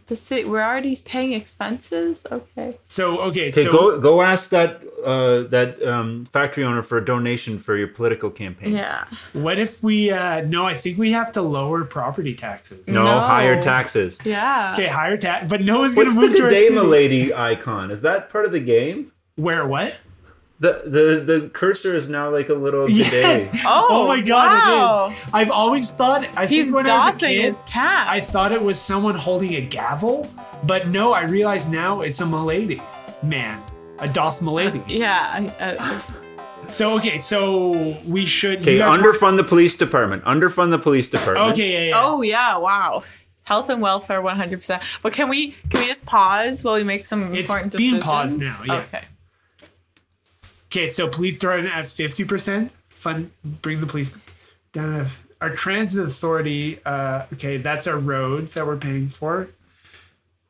The 0.06 0.16
city. 0.16 0.44
We're 0.44 0.62
already 0.62 0.96
paying 1.04 1.32
expenses. 1.34 2.26
Okay. 2.32 2.76
So 2.84 3.18
okay, 3.28 3.48
Okay, 3.48 3.64
so 3.64 3.70
go 3.70 4.00
go 4.00 4.22
ask 4.22 4.50
that 4.50 4.82
uh, 5.06 5.42
that 5.44 5.80
um, 5.86 6.24
factory 6.26 6.64
owner 6.64 6.82
for 6.82 6.98
a 6.98 7.04
donation 7.04 7.58
for 7.58 7.76
your 7.76 7.88
political 7.88 8.28
campaign. 8.30 8.72
Yeah. 8.74 9.04
what 9.32 9.58
if 9.58 9.82
we? 9.82 10.10
uh 10.10 10.40
No, 10.42 10.66
I 10.66 10.74
think 10.74 10.98
we 10.98 11.12
have 11.12 11.30
to 11.32 11.42
lower 11.42 11.84
property 11.84 12.34
taxes. 12.34 12.86
No, 12.88 13.04
No. 13.04 13.18
higher 13.20 13.62
taxes. 13.62 14.18
Yeah. 14.24 14.72
Okay, 14.74 14.86
higher 14.88 15.16
tax, 15.16 15.46
but 15.48 15.62
no 15.62 15.78
one's 15.80 15.94
gonna 15.94 16.10
move 16.12 16.34
to 16.36 16.42
our 16.42 16.48
today, 16.50 16.64
city. 16.64 16.74
milady 16.74 17.32
icon? 17.32 17.90
Is 17.90 18.02
that 18.02 18.28
part 18.30 18.44
of 18.44 18.52
the 18.52 18.60
game? 18.60 19.12
Where 19.36 19.66
what? 19.66 19.96
The 20.58 20.82
the 20.86 21.22
the 21.32 21.50
cursor 21.50 21.94
is 21.94 22.08
now 22.08 22.30
like 22.30 22.48
a 22.48 22.54
little 22.54 22.88
Yes. 22.88 23.10
today. 23.50 23.60
Oh, 23.66 24.08
my 24.08 24.22
god, 24.22 24.46
wow. 24.48 25.06
it 25.08 25.12
is. 25.12 25.18
I've 25.34 25.50
always 25.50 25.92
thought. 25.92 26.26
I 26.34 26.46
He's 26.46 26.64
think 26.64 26.74
when 26.74 26.88
I 26.88 27.10
was 27.10 27.22
a 27.22 27.26
kid, 27.26 27.44
his 27.44 27.62
cap. 27.64 28.06
I 28.08 28.20
thought 28.20 28.52
it 28.52 28.62
was 28.62 28.80
someone 28.80 29.14
holding 29.16 29.54
a 29.56 29.60
gavel, 29.60 30.26
but 30.64 30.88
no, 30.88 31.12
I 31.12 31.24
realize 31.24 31.68
now 31.68 32.00
it's 32.00 32.20
a 32.22 32.26
milady 32.26 32.80
man, 33.22 33.60
a 33.98 34.08
doth 34.08 34.42
milady. 34.42 34.82
yeah. 34.88 35.30
I- 35.58 35.64
uh, 35.64 36.00
So 36.68 36.94
okay, 36.96 37.18
so 37.18 37.96
we 38.06 38.26
should. 38.26 38.60
Okay, 38.62 38.72
you 38.74 38.78
guys 38.80 38.98
underfund 39.00 39.36
the 39.36 39.44
police 39.44 39.76
department. 39.76 40.24
Underfund 40.24 40.70
the 40.70 40.78
police 40.78 41.08
department. 41.08 41.52
Okay, 41.52 41.72
yeah, 41.72 41.90
yeah. 41.90 42.02
oh 42.02 42.22
yeah. 42.22 42.56
Wow. 42.58 43.02
Health 43.44 43.68
and 43.70 43.80
welfare, 43.80 44.20
one 44.20 44.34
hundred 44.36 44.58
percent. 44.58 44.82
But 45.02 45.12
can 45.12 45.28
we 45.28 45.52
can 45.70 45.80
we 45.80 45.86
just 45.86 46.04
pause 46.04 46.64
while 46.64 46.74
we 46.74 46.82
make 46.82 47.04
some 47.04 47.32
It's 47.34 47.42
important 47.48 47.70
decisions? 47.72 47.98
It's 47.98 48.06
being 48.06 48.12
paused 48.16 48.40
now, 48.40 48.58
yeah. 48.74 48.80
Okay. 48.82 49.02
Okay, 50.66 50.88
so 50.88 51.08
police 51.08 51.38
department 51.38 51.72
at 51.74 51.86
fifty 51.86 52.24
percent. 52.24 52.72
Fund 52.88 53.30
bring 53.62 53.80
the 53.80 53.86
police 53.86 54.10
down. 54.72 55.04
To, 55.04 55.10
our 55.40 55.50
transit 55.54 56.04
authority. 56.04 56.80
Uh, 56.84 57.26
okay, 57.34 57.58
that's 57.58 57.86
our 57.86 57.98
roads 57.98 58.54
that 58.54 58.66
we're 58.66 58.76
paying 58.76 59.08
for. 59.08 59.48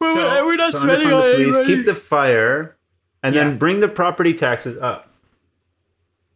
So- 0.01 0.47
we're 0.47 0.57
not 0.57 0.73
So 0.73 0.79
underfund 0.89 1.01
the 1.37 1.53
police, 1.53 1.67
keep 1.67 1.85
the 1.87 1.95
fire, 1.95 2.76
and 3.27 3.35
Yeah. 3.35 3.45
then 3.45 3.59
bring 3.59 3.81
the 3.81 3.89
property 3.89 4.33
taxes 4.35 4.79
up. 4.81 5.09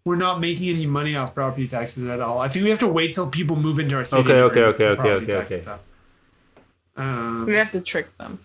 We're 0.04 0.16
not 0.16 0.40
making 0.40 0.68
any 0.70 0.86
money 0.86 1.14
off 1.14 1.34
property 1.34 1.68
taxes 1.68 2.08
at 2.08 2.20
all. 2.20 2.38
I 2.40 2.48
think 2.48 2.64
we 2.64 2.70
have 2.70 2.78
to 2.80 2.88
wait 2.88 3.14
till 3.14 3.28
people 3.28 3.54
move 3.56 3.78
into 3.78 3.96
our 3.96 4.04
city. 4.04 4.22
Okay, 4.22 4.40
okay, 4.40 4.62
okay, 4.64 4.86
okay, 5.00 5.10
okay, 5.34 5.56
okay. 5.56 5.72
Um, 6.96 7.46
we 7.46 7.54
have 7.54 7.70
to 7.72 7.80
trick 7.80 8.16
them. 8.18 8.40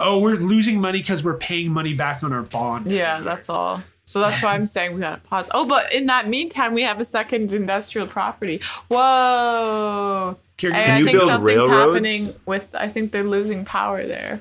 oh, 0.00 0.18
we're 0.18 0.34
losing 0.34 0.80
money 0.80 0.98
because 0.98 1.22
we're 1.24 1.36
paying 1.38 1.70
money 1.70 1.94
back 1.94 2.22
on 2.22 2.32
our 2.32 2.42
bond. 2.42 2.86
Yeah, 2.90 3.20
that's 3.20 3.48
all. 3.48 3.82
So 4.04 4.20
that's 4.20 4.42
why 4.42 4.54
I'm 4.54 4.66
saying 4.76 4.94
we 4.94 5.00
gotta 5.00 5.20
pause. 5.22 5.48
Oh, 5.54 5.64
but 5.66 5.92
in 5.92 6.06
that 6.06 6.28
meantime, 6.28 6.74
we 6.74 6.82
have 6.82 7.00
a 7.00 7.04
second 7.04 7.52
industrial 7.52 8.06
property. 8.06 8.60
Whoa! 8.88 10.36
Here, 10.58 10.72
And 10.72 10.92
I 10.92 11.02
think 11.02 11.18
build 11.18 11.30
something's 11.30 11.56
railroads? 11.56 11.72
happening 11.72 12.34
with. 12.46 12.74
I 12.74 12.88
think 12.88 13.12
they're 13.12 13.24
losing 13.24 13.64
power 13.64 14.06
there. 14.06 14.40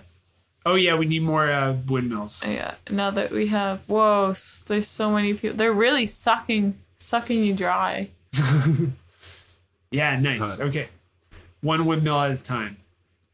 Oh 0.66 0.76
yeah, 0.76 0.96
we 0.96 1.06
need 1.06 1.22
more 1.24 1.50
uh, 1.52 1.76
windmills. 1.88 2.46
Yeah. 2.46 2.76
Now 2.90 3.12
that 3.12 3.32
we 3.32 3.48
have, 3.48 3.88
whoa! 3.88 4.34
There's 4.68 4.88
so 4.88 5.12
many 5.12 5.34
people. 5.34 5.58
They're 5.58 5.74
really 5.74 6.06
sucking, 6.06 6.76
sucking 7.00 7.44
you 7.44 7.54
dry. 7.54 8.10
Yeah, 9.96 10.20
nice. 10.20 10.58
Huh. 10.58 10.66
Okay. 10.66 10.90
One 11.62 11.86
windmill 11.86 12.20
at 12.20 12.32
a 12.32 12.44
time. 12.44 12.78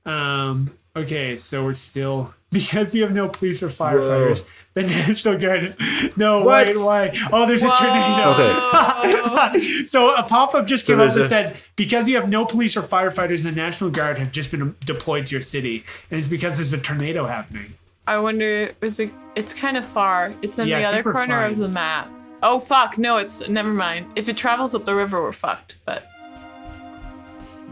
Um, 0.05 0.71
okay, 0.95 1.36
so 1.38 1.63
we're 1.63 1.73
still 1.73 2.36
because 2.51 2.93
you 2.93 3.03
have 3.03 3.13
no 3.13 3.27
police 3.29 3.63
or 3.63 3.67
firefighters, 3.69 4.43
the 4.73 4.83
National 5.07 5.37
Guard. 5.37 5.75
No, 6.17 6.43
What? 6.43 6.67
wait, 6.67 6.77
why? 6.77 7.13
Oh, 7.31 7.45
there's 7.47 7.63
a 7.63 7.69
tornado. 7.69 8.31
Okay. 8.31 9.59
so 9.85 10.13
a 10.15 10.23
pop-up 10.23 10.67
just 10.67 10.85
So 10.85 10.93
came 10.93 10.99
up 10.99 11.13
there's 11.13 11.31
and 11.31 11.49
a- 11.49 11.53
said 11.55 11.61
because 11.75 12.07
you 12.09 12.15
have 12.15 12.29
no 12.29 12.45
police 12.45 12.75
or 12.77 12.81
firefighters, 12.81 13.43
the 13.43 13.51
National 13.51 13.89
Guard 13.89 14.17
have 14.17 14.31
just 14.31 14.51
been 14.51 14.75
deployed 14.85 15.25
to 15.27 15.35
your 15.35 15.41
city, 15.41 15.83
and 16.09 16.19
it's 16.19 16.27
because 16.27 16.57
there's 16.57 16.73
a 16.73 16.77
tornado 16.77 17.25
happening. 17.25 17.73
I 18.07 18.17
wonder. 18.19 18.71
Is 18.81 18.99
it? 18.99 19.11
It's 19.35 19.53
kind 19.53 19.77
of 19.77 19.85
far. 19.85 20.33
It's 20.41 20.57
in 20.59 20.67
Yeah, 20.67 20.79
the 20.79 20.85
think 20.87 20.93
other 20.93 21.03
we're 21.05 21.13
corner 21.13 21.45
of 21.45 21.57
the 21.57 21.69
map. 21.69 22.09
Oh 22.43 22.59
fuck! 22.59 22.97
No, 22.97 23.17
it's 23.17 23.47
never 23.47 23.71
mind. 23.73 24.07
If 24.15 24.27
it 24.27 24.35
travels 24.35 24.73
up 24.75 24.83
the 24.85 24.95
river, 24.95 25.21
we're 25.21 25.31
fucked. 25.31 25.77
But 25.85 26.03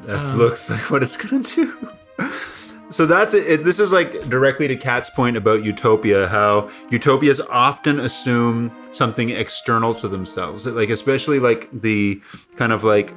That 0.05 0.19
Um, 0.19 0.37
looks 0.37 0.69
like 0.69 0.89
what 0.91 1.01
it's 1.03 1.17
gonna 1.17 1.43
do. 1.43 1.89
So 2.91 3.05
that's 3.05 3.35
it. 3.35 3.63
This 3.63 3.77
is 3.77 3.91
like 3.91 4.29
directly 4.29 4.67
to 4.67 4.75
Kat's 4.75 5.11
point 5.11 5.37
about 5.37 5.63
utopia. 5.63 6.27
How 6.27 6.69
utopias 6.89 7.39
often 7.39 7.99
assume 7.99 8.71
something 8.91 9.29
external 9.29 9.93
to 9.95 10.07
themselves, 10.07 10.65
like 10.65 10.89
especially 10.89 11.39
like 11.39 11.69
the 11.71 12.19
kind 12.55 12.71
of 12.73 12.83
like 12.83 13.13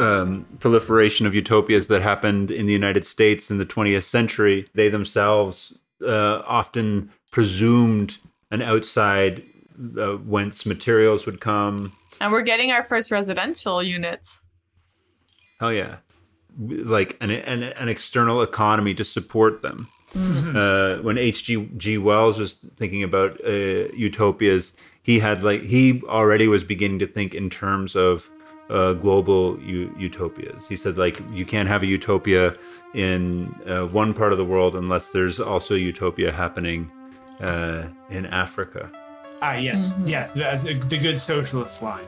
um, 0.00 0.46
proliferation 0.60 1.26
of 1.26 1.34
utopias 1.34 1.88
that 1.88 2.00
happened 2.00 2.50
in 2.50 2.64
the 2.64 2.72
United 2.72 3.04
States 3.04 3.50
in 3.50 3.58
the 3.58 3.66
20th 3.66 4.04
century. 4.04 4.66
They 4.74 4.88
themselves 4.88 5.78
uh, 6.02 6.42
often 6.46 7.10
presumed 7.30 8.16
an 8.50 8.62
outside 8.62 9.42
uh, 9.98 10.14
whence 10.14 10.64
materials 10.64 11.26
would 11.26 11.40
come. 11.40 11.92
and 12.20 12.32
we're 12.32 12.42
getting 12.42 12.70
our 12.72 12.82
first 12.82 13.10
residential 13.10 13.82
units. 13.82 14.40
Hell 15.60 15.72
yeah. 15.72 15.96
Like 16.58 17.16
an, 17.20 17.30
an, 17.30 17.62
an 17.62 17.88
external 17.88 18.42
economy 18.42 18.94
to 18.94 19.04
support 19.04 19.62
them. 19.62 19.88
Uh, 20.14 20.96
when 20.98 21.16
H.G. 21.16 21.70
G. 21.78 21.96
Wells 21.96 22.38
was 22.38 22.54
thinking 22.76 23.02
about 23.02 23.40
uh, 23.46 23.88
utopias, 23.94 24.74
he 25.02 25.18
had 25.18 25.42
like 25.42 25.62
he 25.62 26.02
already 26.04 26.48
was 26.48 26.62
beginning 26.64 26.98
to 26.98 27.06
think 27.06 27.34
in 27.34 27.48
terms 27.48 27.96
of 27.96 28.28
uh, 28.68 28.92
global 28.92 29.58
u- 29.60 29.94
utopias. 29.98 30.66
He 30.68 30.76
said 30.76 30.98
like 30.98 31.18
you 31.32 31.46
can't 31.46 31.66
have 31.68 31.82
a 31.82 31.86
utopia 31.86 32.54
in 32.94 33.46
uh, 33.66 33.86
one 33.86 34.12
part 34.12 34.32
of 34.32 34.38
the 34.38 34.44
world 34.44 34.76
unless 34.76 35.12
there's 35.12 35.40
also 35.40 35.74
utopia 35.74 36.30
happening 36.30 36.90
uh, 37.40 37.84
in 38.10 38.26
Africa. 38.26 38.90
Ah, 39.40 39.54
yes, 39.54 39.96
yes, 40.04 40.32
that's 40.34 40.64
the 40.64 40.74
good 40.74 41.18
socialist 41.18 41.82
line. 41.82 42.04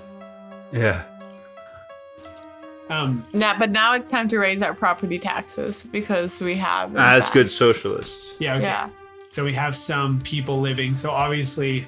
Yeah. 0.72 1.02
Um, 2.90 3.24
Now, 3.32 3.58
but 3.58 3.70
now 3.70 3.94
it's 3.94 4.10
time 4.10 4.28
to 4.28 4.38
raise 4.38 4.62
our 4.62 4.74
property 4.74 5.18
taxes 5.18 5.84
because 5.90 6.40
we 6.40 6.54
have 6.56 6.94
As 6.96 7.24
fact- 7.24 7.34
good 7.34 7.50
socialists. 7.50 8.14
yeah, 8.38 8.54
okay. 8.56 8.64
Yeah. 8.64 8.88
So 9.30 9.42
we 9.44 9.52
have 9.54 9.74
some 9.74 10.20
people 10.20 10.60
living. 10.60 10.94
So 10.94 11.10
obviously, 11.10 11.86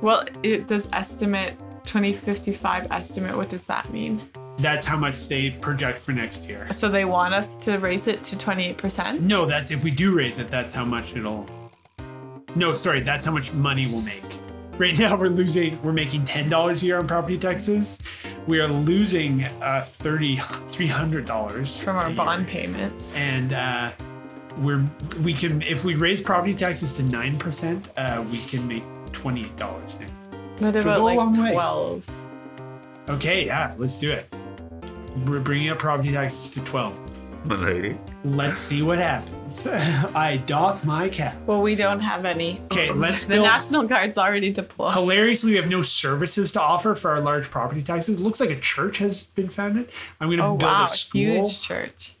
Well, 0.00 0.24
it 0.42 0.66
does 0.66 0.88
estimate 0.92 1.54
2055 1.84 2.86
estimate. 2.90 3.36
What 3.36 3.48
does 3.48 3.66
that 3.66 3.92
mean? 3.92 4.20
that's 4.60 4.84
how 4.84 4.96
much 4.96 5.28
they 5.28 5.50
project 5.50 6.00
for 6.00 6.10
next 6.10 6.48
year. 6.48 6.66
So 6.72 6.88
they 6.88 7.04
want 7.04 7.32
us 7.32 7.54
to 7.58 7.78
raise 7.78 8.08
it 8.08 8.24
to 8.24 8.36
28%. 8.36 9.20
No, 9.20 9.46
that's 9.46 9.70
if 9.70 9.84
we 9.84 9.92
do 9.92 10.12
raise 10.12 10.40
it, 10.40 10.48
that's 10.48 10.72
how 10.74 10.84
much 10.84 11.14
it'll. 11.14 11.46
No, 12.56 12.74
sorry, 12.74 13.00
that's 13.00 13.24
how 13.24 13.30
much 13.30 13.52
money 13.52 13.86
we'll 13.86 14.02
make. 14.02 14.24
Right 14.78 14.96
now, 14.96 15.16
we're 15.18 15.28
losing. 15.28 15.80
We're 15.82 15.92
making 15.92 16.24
ten 16.24 16.48
dollars 16.48 16.82
a 16.84 16.86
year 16.86 16.98
on 16.98 17.08
property 17.08 17.36
taxes. 17.36 17.98
We 18.46 18.60
are 18.60 18.68
losing 18.68 19.42
uh, 19.60 19.82
thirty 19.84 20.36
three 20.36 20.86
hundred 20.86 21.26
dollars 21.26 21.82
from 21.82 21.96
our 21.96 22.10
bond 22.10 22.46
payments. 22.46 23.16
and 23.16 23.52
uh, 23.52 23.90
we're 24.58 24.84
we 25.22 25.34
can 25.34 25.62
if 25.62 25.84
we 25.84 25.96
raise 25.96 26.22
property 26.22 26.54
taxes 26.54 26.96
to 26.96 27.02
nine 27.02 27.38
percent, 27.38 27.88
uh, 27.96 28.24
we 28.30 28.38
can 28.38 28.68
make 28.68 28.84
twenty 29.12 29.46
eight 29.46 29.56
dollars 29.56 29.98
next. 29.98 30.12
year. 30.32 30.40
What 30.58 30.74
go 30.74 30.80
about 30.80 31.02
like 31.02 31.16
long 31.16 31.42
way. 31.42 31.52
12? 31.52 32.10
Okay, 33.10 33.46
yeah, 33.46 33.74
let's 33.78 33.98
do 33.98 34.12
it. 34.12 34.32
We're 35.26 35.40
bringing 35.40 35.70
up 35.70 35.78
property 35.78 36.12
taxes 36.12 36.52
to 36.52 36.60
twelve. 36.60 36.96
Lady. 37.46 37.98
Let's 38.24 38.58
see 38.58 38.82
what 38.82 38.98
happens. 38.98 39.34
I 40.14 40.42
doth 40.46 40.84
my 40.84 41.08
cap. 41.08 41.34
Well, 41.46 41.62
we 41.62 41.74
don't 41.74 42.00
have 42.00 42.24
any. 42.24 42.60
Okay, 42.66 42.90
let's 42.92 43.24
The 43.24 43.34
build- 43.34 43.46
National 43.46 43.84
Guard's 43.84 44.18
already 44.18 44.52
deployed. 44.52 44.94
Hilariously, 44.94 45.52
we 45.52 45.56
have 45.56 45.68
no 45.68 45.82
services 45.82 46.52
to 46.52 46.60
offer 46.60 46.94
for 46.94 47.10
our 47.10 47.20
large 47.20 47.50
property 47.50 47.82
taxes. 47.82 48.18
It 48.18 48.20
looks 48.22 48.40
like 48.40 48.50
a 48.50 48.60
church 48.60 48.98
has 48.98 49.24
been 49.24 49.48
founded. 49.48 49.90
I'm 50.20 50.28
going 50.28 50.38
to 50.38 50.44
Oh 50.44 50.56
build 50.56 50.62
wow, 50.62 50.82
a 50.82 50.84
a 50.84 50.88
school. 50.88 51.20
huge 51.20 51.60
church. 51.62 52.14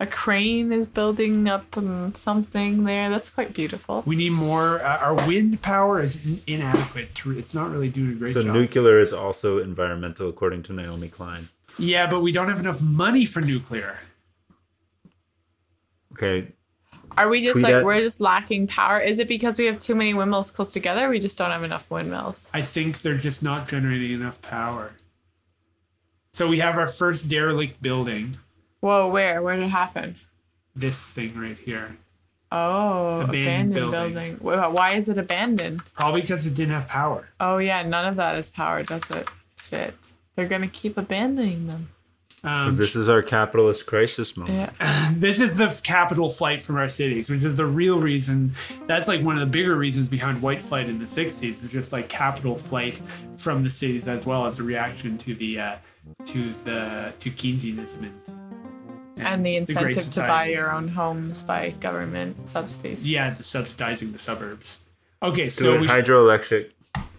A 0.00 0.06
crane 0.06 0.72
is 0.72 0.86
building 0.86 1.48
up 1.48 1.76
um, 1.76 2.12
something 2.16 2.82
there. 2.82 3.08
That's 3.08 3.30
quite 3.30 3.54
beautiful. 3.54 4.02
We 4.04 4.16
need 4.16 4.30
more. 4.32 4.80
Uh, 4.82 4.98
our 4.98 5.14
wind 5.26 5.62
power 5.62 6.00
is 6.02 6.26
in- 6.26 6.40
inadequate. 6.48 7.14
To, 7.16 7.38
it's 7.38 7.54
not 7.54 7.70
really 7.70 7.88
doing 7.90 8.10
a 8.10 8.14
great 8.14 8.34
So 8.34 8.42
job. 8.42 8.54
nuclear 8.54 8.98
is 8.98 9.12
also 9.12 9.58
environmental, 9.62 10.28
according 10.28 10.64
to 10.64 10.72
Naomi 10.72 11.08
Klein. 11.08 11.48
yeah, 11.78 12.10
but 12.10 12.20
we 12.22 12.32
don't 12.32 12.48
have 12.48 12.58
enough 12.58 12.80
money 12.82 13.24
for 13.24 13.40
nuclear. 13.40 14.00
Okay, 16.14 16.48
Are 17.16 17.28
we 17.28 17.42
just 17.42 17.54
Tweet 17.54 17.64
like 17.64 17.74
at- 17.74 17.84
we're 17.84 18.00
just 18.00 18.20
lacking 18.20 18.66
power? 18.68 18.98
Is 18.98 19.18
it 19.18 19.28
because 19.28 19.58
we 19.58 19.66
have 19.66 19.78
too 19.80 19.94
many 19.94 20.14
windmills 20.14 20.50
close 20.50 20.72
together? 20.72 21.06
Or 21.06 21.10
we 21.10 21.18
just 21.20 21.36
don't 21.38 21.50
have 21.50 21.62
enough 21.64 21.90
windmills. 21.90 22.50
I 22.54 22.60
think 22.62 23.02
they're 23.02 23.18
just 23.18 23.42
not 23.42 23.68
generating 23.68 24.12
enough 24.12 24.40
power. 24.42 24.92
So 26.32 26.48
we 26.48 26.58
have 26.58 26.76
our 26.78 26.86
first 26.88 27.28
derelict 27.28 27.80
building. 27.82 28.38
Whoa, 28.80 29.08
where? 29.08 29.42
Where 29.42 29.56
did 29.56 29.66
it 29.66 29.68
happen? 29.68 30.16
This 30.74 31.10
thing 31.10 31.36
right 31.38 31.56
here. 31.58 31.96
Oh, 32.50 33.20
Abandoned 33.20 33.28
abandoned, 33.30 33.74
building. 33.74 34.36
building. 34.36 34.72
Why 34.74 34.92
is 34.92 35.08
it 35.08 35.18
abandoned? 35.18 35.82
Probably 35.94 36.20
because 36.20 36.46
it 36.46 36.54
didn't 36.54 36.74
have 36.74 36.86
power. 36.88 37.28
Oh 37.40 37.58
yeah, 37.58 37.82
none 37.82 38.06
of 38.06 38.16
that 38.16 38.36
is 38.36 38.48
power, 38.48 38.82
does 38.82 39.08
it? 39.10 39.28
Shit. 39.60 39.94
They're 40.36 40.46
gonna 40.48 40.68
keep 40.68 40.96
abandoning 40.98 41.66
them. 41.66 41.88
So 42.44 42.48
Um, 42.50 42.76
this 42.76 42.94
is 42.94 43.08
our 43.08 43.22
capitalist 43.22 43.86
crisis 43.86 44.36
moment. 44.36 44.74
Yeah. 44.78 45.10
this 45.16 45.40
is 45.40 45.56
the 45.56 45.68
capital 45.82 46.28
flight 46.30 46.60
from 46.62 46.76
our 46.76 46.88
cities, 46.88 47.28
which 47.30 47.42
is 47.42 47.56
the 47.56 47.66
real 47.66 47.98
reason. 48.00 48.52
That's 48.86 49.08
like 49.08 49.22
one 49.22 49.34
of 49.36 49.40
the 49.40 49.46
bigger 49.50 49.74
reasons 49.76 50.08
behind 50.08 50.40
white 50.42 50.60
flight 50.62 50.88
in 50.88 50.98
the 50.98 51.04
'60s. 51.06 51.62
It's 51.62 51.72
just 51.72 51.92
like 51.92 52.08
capital 52.08 52.54
flight 52.56 53.00
from 53.36 53.62
the 53.64 53.70
cities, 53.70 54.06
as 54.08 54.26
well 54.26 54.46
as 54.46 54.58
a 54.60 54.62
reaction 54.62 55.16
to 55.18 55.34
the 55.34 55.58
uh, 55.58 55.76
to 56.26 56.52
the 56.64 57.12
to 57.20 57.30
Keynesianism 57.30 58.02
and, 58.02 58.12
And 59.18 59.46
the 59.46 59.52
Great 59.74 59.96
incentive 59.96 60.12
to 60.14 60.20
buy 60.20 60.46
your 60.48 60.70
own 60.72 60.88
homes 60.88 61.40
by 61.42 61.70
government 61.80 62.46
subsidies. 62.46 63.08
yeah, 63.08 63.30
the 63.30 63.42
subsidizing 63.44 64.12
the 64.12 64.18
suburbs. 64.18 64.80
Okay, 65.22 65.48
so 65.48 65.78
we 65.80 65.86
hydroelectric. 65.86 66.72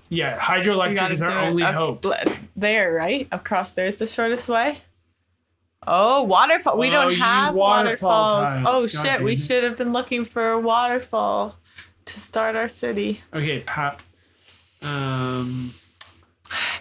yeah, 0.10 0.38
hydroelectric 0.38 1.10
is 1.12 1.24
our 1.24 1.32
it 1.32 1.48
only 1.48 1.64
up- 1.64 1.74
hope. 1.74 2.02
bl- 2.04 2.12
There, 2.56 2.94
right? 2.94 3.28
Across 3.32 3.74
there 3.74 3.88
is 3.88 3.96
the 3.96 4.06
shortest 4.06 4.50
way. 4.50 4.78
Oh, 5.88 6.24
waterfall. 6.24 6.78
We 6.78 6.88
Oh, 6.90 6.92
don't 6.92 7.12
you 7.12 7.18
have 7.18 7.54
waterfall 7.56 8.44
waterfalls. 8.44 8.68
Oh 8.68 8.82
God 8.82 8.90
shit, 9.08 9.22
we 9.24 9.36
should 9.36 9.64
have 9.64 9.78
been 9.78 9.94
looking 9.94 10.26
for 10.26 10.52
a 10.52 10.60
waterfall 10.60 11.56
to 12.06 12.20
start 12.20 12.56
our 12.56 12.68
city. 12.68 13.22
Okay, 13.34 13.62
pa- 13.62 13.98
um, 14.82 15.74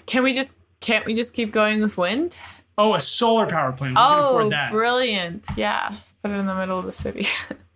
Can 0.06 0.22
we 0.22 0.34
just 0.34 0.56
can't 0.80 1.06
we 1.06 1.14
just 1.14 1.34
keep 1.34 1.52
going 1.52 1.80
with 1.80 1.96
wind? 1.96 2.38
oh, 2.76 2.94
a 2.94 3.00
solar 3.00 3.46
power 3.46 3.72
plant. 3.72 3.92
We 3.92 3.96
can 3.96 4.04
Oh, 4.24 4.28
afford 4.38 4.52
that. 4.52 4.72
brilliant. 4.72 5.46
Yeah. 5.56 5.92
Put 6.22 6.32
it 6.32 6.34
in 6.34 6.46
the 6.46 6.54
middle 6.54 6.78
of 6.78 6.84
the 6.86 6.92
city. 6.92 7.26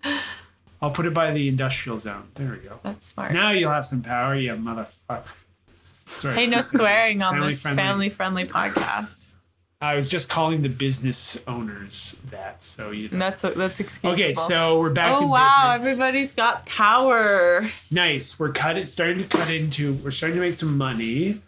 I'll 0.82 0.90
put 0.90 1.06
it 1.06 1.14
by 1.14 1.30
the 1.32 1.48
industrial 1.48 1.98
zone. 1.98 2.28
There 2.34 2.50
we 2.50 2.58
go. 2.68 2.78
That's 2.82 3.06
smart. 3.06 3.32
Now 3.32 3.50
you'll 3.50 3.70
have 3.70 3.86
some 3.86 4.02
power, 4.02 4.34
you 4.34 4.52
motherfucker. 4.54 5.22
Sorry. 6.06 6.34
Hey, 6.34 6.46
no 6.46 6.60
swearing 6.62 7.22
on 7.22 7.34
Family 7.34 7.48
this 7.48 7.62
family 7.62 8.08
friendly 8.10 8.44
podcast. 8.44 9.27
I 9.80 9.94
was 9.94 10.08
just 10.10 10.28
calling 10.28 10.62
the 10.62 10.68
business 10.68 11.38
owners 11.46 12.16
that. 12.30 12.62
So 12.64 12.90
you. 12.90 13.08
That's 13.08 13.42
that's 13.42 13.78
excusable. 13.78 14.12
Okay, 14.14 14.32
so 14.34 14.80
we're 14.80 14.90
back. 14.90 15.12
Oh 15.20 15.26
wow! 15.28 15.72
business. 15.74 15.86
Everybody's 15.92 16.34
got 16.34 16.66
power. 16.66 17.62
nice. 17.90 18.40
We're 18.40 18.52
cut 18.52 18.76
it, 18.76 18.88
starting 18.88 19.18
to 19.18 19.24
cut 19.24 19.48
into. 19.50 19.94
We're 19.94 20.10
starting 20.10 20.36
to 20.36 20.40
make 20.44 20.54
some 20.54 20.76
money. 20.76 21.40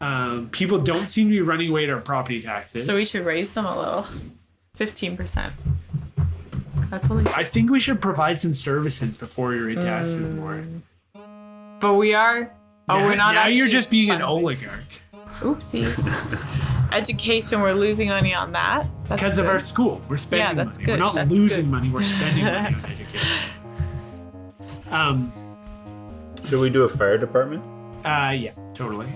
Um, 0.00 0.48
people 0.50 0.78
don't 0.78 1.06
seem 1.06 1.28
to 1.28 1.32
be 1.32 1.40
running 1.42 1.68
away 1.70 1.84
to 1.86 1.92
our 1.92 2.00
property 2.00 2.40
taxes. 2.40 2.86
So 2.86 2.94
we 2.94 3.04
should 3.04 3.26
raise 3.26 3.52
them 3.52 3.66
a 3.66 3.78
little. 3.78 4.06
Fifteen 4.74 5.14
percent. 5.14 5.52
That's 6.90 7.10
only. 7.10 7.30
I 7.34 7.44
think 7.44 7.70
we 7.70 7.80
should 7.80 8.00
provide 8.00 8.38
some 8.40 8.54
services 8.54 9.18
before 9.18 9.50
we 9.50 9.58
raise 9.58 9.84
taxes 9.84 10.14
Mm. 10.28 10.36
more. 10.36 10.64
But 11.80 11.94
we 11.94 12.14
are. 12.14 12.50
Oh, 12.88 12.98
now, 13.00 13.04
we're 13.06 13.16
not. 13.16 13.34
Now 13.34 13.48
you're 13.48 13.68
just 13.68 13.90
being 13.90 14.10
an 14.10 14.22
oligarch 14.22 15.02
Oopsie. 15.40 15.86
Education, 16.92 17.60
we're 17.60 17.72
losing 17.72 18.08
money 18.08 18.34
on 18.34 18.52
that. 18.52 18.86
That's 19.08 19.22
because 19.22 19.38
of 19.38 19.46
our 19.46 19.58
school. 19.58 20.00
We're 20.08 20.16
spending 20.16 20.46
Yeah, 20.46 20.54
that's 20.54 20.78
money. 20.78 20.92
We're 20.92 20.98
not 20.98 21.14
That's 21.14 21.30
losing 21.30 21.64
good. 21.66 21.70
money. 21.70 21.90
We're 21.90 22.02
spending 22.02 22.44
money 22.44 22.56
on 22.74 22.84
education. 22.84 23.50
Um. 24.90 25.32
Should 26.48 26.60
we 26.60 26.70
do 26.70 26.84
a 26.84 26.88
fire 26.88 27.18
department? 27.18 27.62
Uh. 28.04 28.34
Yeah. 28.36 28.52
Totally. 28.72 29.08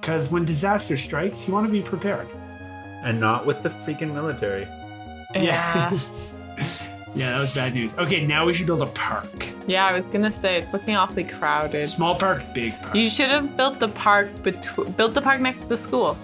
Because 0.00 0.30
when 0.30 0.44
disaster 0.44 0.96
strikes, 0.96 1.46
you 1.46 1.52
want 1.52 1.66
to 1.66 1.72
be 1.72 1.82
prepared. 1.82 2.28
And 3.02 3.18
not 3.20 3.44
with 3.44 3.62
the 3.62 3.68
freaking 3.70 4.14
military. 4.14 4.66
Yeah. 5.34 5.90
Yeah, 7.14 7.32
that 7.32 7.40
was 7.40 7.54
bad 7.54 7.74
news. 7.74 7.96
Okay, 7.98 8.24
now 8.24 8.46
we 8.46 8.52
should 8.54 8.66
build 8.66 8.82
a 8.82 8.86
park. 8.86 9.48
yeah, 9.66 9.84
I 9.86 9.92
was 9.92 10.06
gonna 10.08 10.30
say 10.30 10.56
it's 10.58 10.72
looking 10.72 10.94
awfully 10.96 11.24
crowded. 11.24 11.86
Small 11.88 12.14
park, 12.14 12.42
big 12.54 12.78
park. 12.80 12.94
You 12.94 13.10
should 13.10 13.30
have 13.30 13.56
built 13.56 13.80
the 13.80 13.88
park 13.88 14.42
between. 14.42 14.92
Built 14.92 15.14
the 15.14 15.22
park 15.22 15.40
next 15.40 15.62
to 15.64 15.68
the 15.70 15.76
school. 15.76 16.16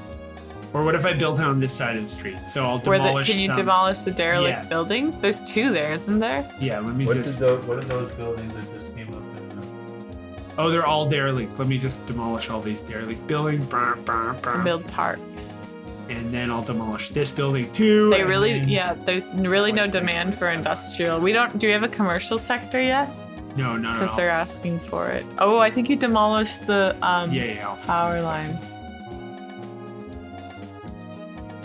or 0.73 0.85
what 0.85 0.95
if 0.95 1.07
I 1.07 1.13
built 1.15 1.39
it 1.41 1.45
on 1.45 1.59
this 1.59 1.73
side 1.73 1.97
of 1.97 2.03
the 2.03 2.09
street? 2.09 2.39
So 2.41 2.63
I'll 2.63 2.79
Where 2.81 2.99
the 2.99 3.05
demolish 3.07 3.31
can 3.31 3.39
you 3.39 3.47
some. 3.47 3.57
demolish 3.57 3.99
the 4.01 4.11
derelict 4.11 4.59
Yeah. 4.63 4.69
buildings? 4.69 5.19
There's 5.21 5.41
two 5.41 5.73
there, 5.73 5.91
isn't 5.93 6.19
there? 6.19 6.45
Yeah, 6.61 6.81
let 6.81 6.95
me 6.95 7.07
What, 7.07 7.15
did 7.15 7.25
just. 7.25 7.41
those, 7.41 7.65
what 7.65 7.79
are 7.79 7.85
those 7.85 8.13
buildings 8.15 8.53
that 8.53 8.73
just 8.75 8.95
came 8.97 9.09
up 9.09 9.23
in. 9.39 10.53
Oh, 10.59 10.69
they're 10.71 10.87
all 10.87 11.07
derelict. 11.09 11.59
Let 11.59 11.69
me 11.69 11.79
just 11.79 12.07
demolish 12.07 12.51
all 12.51 12.61
these 12.61 12.81
derelict 12.83 13.27
buildings. 13.27 13.65
Brr, 13.65 13.97
brr, 14.05 14.35
brr. 14.43 14.63
Build 14.65 14.87
parks. 14.89 15.61
And 16.09 16.33
then 16.33 16.51
I'll 16.51 16.63
demolish 16.63 17.11
this 17.11 17.31
building 17.31 17.71
too. 17.73 18.11
They 18.11 18.23
really, 18.25 18.61
then- 18.61 18.69
yeah. 18.69 18.95
There's 18.95 19.33
really 19.35 19.73
no 19.73 19.85
a 19.85 19.89
demand 19.89 20.35
for 20.35 20.49
industrial. 20.49 21.19
We 21.21 21.33
don't. 21.33 21.59
Do 21.59 21.67
we 21.67 21.73
have 21.73 21.83
a 21.83 21.89
commercial 21.89 22.39
sector 22.39 22.81
yet? 22.81 23.09
No, 23.57 23.77
no, 23.77 23.93
no. 23.93 23.93
Because 24.01 24.15
they're 24.17 24.29
asking 24.31 24.81
for 24.81 25.09
it. 25.09 25.25
Oh, 25.39 25.59
I 25.59 25.71
think 25.71 25.89
you 25.89 25.97
demolished 25.97 26.67
the 26.67 26.97
um, 27.03 27.33
Yeah, 27.33 27.45
yeah. 27.45 27.77
Power 27.87 28.21
lines. 28.23 28.75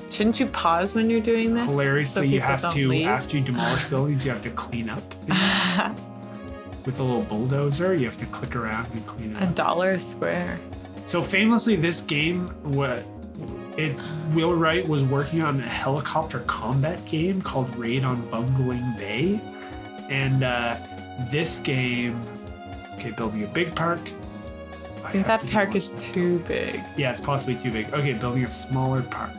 Shouldn't 0.09 0.39
you 0.39 0.45
pause 0.47 0.93
when 0.93 1.09
you're 1.09 1.21
doing 1.21 1.53
this? 1.53 1.65
Hilariously, 1.71 2.27
you 2.27 2.41
have 2.41 2.61
to 2.73 2.87
leave? 2.87 3.07
after 3.07 3.37
you 3.37 3.43
demolish 3.43 3.85
buildings, 3.89 4.25
you 4.25 4.31
have 4.31 4.41
to 4.41 4.49
clean 4.51 4.89
up 4.89 5.03
with 6.85 6.99
a 6.99 7.03
little 7.03 7.23
bulldozer. 7.23 7.93
You 7.93 8.05
have 8.05 8.17
to 8.17 8.25
click 8.27 8.55
around 8.55 8.87
and 8.93 9.05
clean 9.07 9.35
it 9.35 9.41
a 9.41 9.45
up. 9.45 9.55
dollar 9.55 9.91
a 9.91 9.99
square. 9.99 10.59
So 11.05 11.21
famously, 11.21 11.75
this 11.77 12.01
game, 12.01 12.47
what 12.63 13.03
it 13.77 13.99
Will 14.33 14.53
Wright 14.53 14.87
was 14.87 15.03
working 15.03 15.41
on 15.41 15.59
a 15.59 15.63
helicopter 15.67 16.39
combat 16.41 17.05
game 17.05 17.41
called 17.41 17.73
Raid 17.75 18.03
on 18.03 18.21
Bungling 18.29 18.97
Bay, 18.97 19.39
and 20.09 20.43
uh, 20.43 20.77
this 21.31 21.59
game, 21.59 22.19
okay, 22.95 23.11
building 23.11 23.43
a 23.43 23.47
big 23.47 23.75
park. 23.75 23.99
I 25.03 25.11
think 25.11 25.25
that 25.25 25.45
park 25.51 25.75
is 25.75 25.91
too 25.97 26.39
big. 26.39 26.79
Yeah, 26.95 27.11
it's 27.11 27.19
possibly 27.19 27.55
too 27.55 27.71
big. 27.71 27.93
Okay, 27.93 28.13
building 28.13 28.45
a 28.45 28.49
smaller 28.49 29.01
park. 29.03 29.31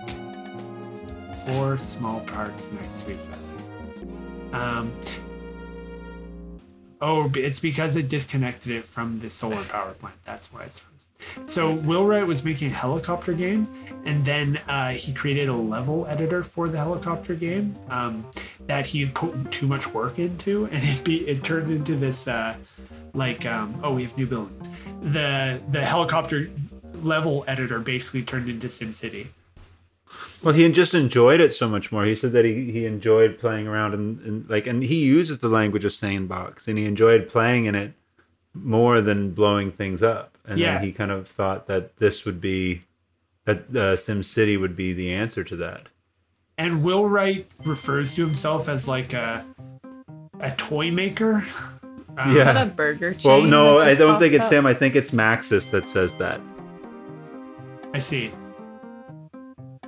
Four 1.47 1.79
small 1.79 2.21
parks 2.21 2.69
next 2.73 3.03
to 3.03 3.13
each 3.13 3.19
other. 3.19 4.57
Um. 4.57 4.93
Oh, 7.01 7.31
it's 7.35 7.59
because 7.59 7.97
it 7.97 8.09
disconnected 8.09 8.71
it 8.71 8.85
from 8.85 9.19
the 9.19 9.29
solar 9.29 9.65
power 9.65 9.93
plant. 9.95 10.17
That's 10.25 10.53
why 10.53 10.65
it's 10.65 10.79
frozen. 10.79 10.92
So 11.45 11.73
Will 11.73 12.07
Wright 12.07 12.27
was 12.27 12.45
making 12.45 12.69
a 12.69 12.75
helicopter 12.75 13.33
game, 13.33 13.69
and 14.05 14.25
then 14.25 14.61
uh, 14.69 14.91
he 14.91 15.13
created 15.13 15.49
a 15.49 15.55
level 15.55 16.07
editor 16.07 16.43
for 16.43 16.69
the 16.69 16.79
helicopter 16.79 17.35
game 17.35 17.75
um, 17.91 18.25
that 18.67 18.87
he 18.87 19.01
had 19.01 19.15
put 19.15 19.51
too 19.51 19.67
much 19.67 19.87
work 19.89 20.19
into, 20.19 20.67
and 20.73 20.83
it 20.83 21.05
be 21.05 21.29
it 21.29 21.45
turned 21.45 21.71
into 21.71 21.95
this 21.95 22.29
uh, 22.29 22.55
like 23.15 23.47
um, 23.47 23.79
oh 23.83 23.95
we 23.95 24.03
have 24.03 24.17
new 24.17 24.27
buildings. 24.27 24.69
The 25.03 25.61
the 25.71 25.85
helicopter 25.85 26.51
level 27.03 27.45
editor 27.49 27.79
basically 27.81 28.23
turned 28.23 28.49
into 28.49 28.67
SimCity. 28.67 29.29
Well, 30.43 30.55
he 30.55 30.71
just 30.73 30.95
enjoyed 30.95 31.41
it 31.41 31.55
so 31.55 31.69
much 31.69 31.93
more. 31.93 32.05
He 32.05 32.17
said 32.17 32.33
that 32.33 32.45
he, 32.45 32.71
he 32.71 32.85
enjoyed 32.85 33.39
playing 33.39 33.69
around 33.69 33.95
and, 33.95 34.21
and 34.21 34.51
like, 34.51 34.67
and 34.67 34.83
he 34.83 35.05
uses 35.05 35.39
the 35.39 35.49
language 35.49 35.85
of 35.85 35.93
sandbox, 35.93 36.67
and 36.69 36.77
he 36.77 36.85
enjoyed 36.85 37.29
playing 37.29 37.67
in 37.67 37.75
it 37.75 37.93
more 38.55 39.01
than 39.01 39.31
blowing 39.31 39.71
things 39.71 40.03
up. 40.03 40.32
And 40.47 40.59
Yeah. 40.59 40.75
then 40.75 40.85
he 40.85 40.93
kind 40.93 41.11
of 41.11 41.29
thought 41.29 41.67
that 41.69 41.97
this 41.99 42.25
would 42.25 42.41
be 42.41 42.83
that 43.45 43.75
uh, 43.77 43.97
Sim 43.97 44.23
City 44.23 44.57
would 44.57 44.77
be 44.77 44.93
the 44.93 45.13
answer 45.13 45.43
to 45.45 45.57
that. 45.57 45.89
And 46.59 46.83
Will 46.83 47.09
Wright 47.09 47.47
refers 47.65 48.15
to 48.17 48.25
himself 48.25 48.69
as 48.69 48.87
like 48.89 49.13
a 49.13 49.45
a 50.41 50.51
toy 50.53 50.91
maker. 50.91 51.45
Um, 52.19 52.31
Yeah. 52.35 52.39
Is 52.41 52.45
that 52.45 52.57
a 52.67 52.71
burger 52.71 53.15
chain? 53.15 53.23
Well, 53.25 53.43
no, 53.43 53.79
I 53.79 53.95
don't 53.95 54.19
think 54.19 54.35
it's 54.35 54.47
up? 54.47 54.53
him. 54.53 54.67
I 54.67 54.75
think 54.75 54.97
it's 54.97 55.13
Maxis 55.13 55.71
that 55.71 55.87
says 55.87 56.15
that. 56.17 56.41
I 57.95 57.99
see. 57.99 58.31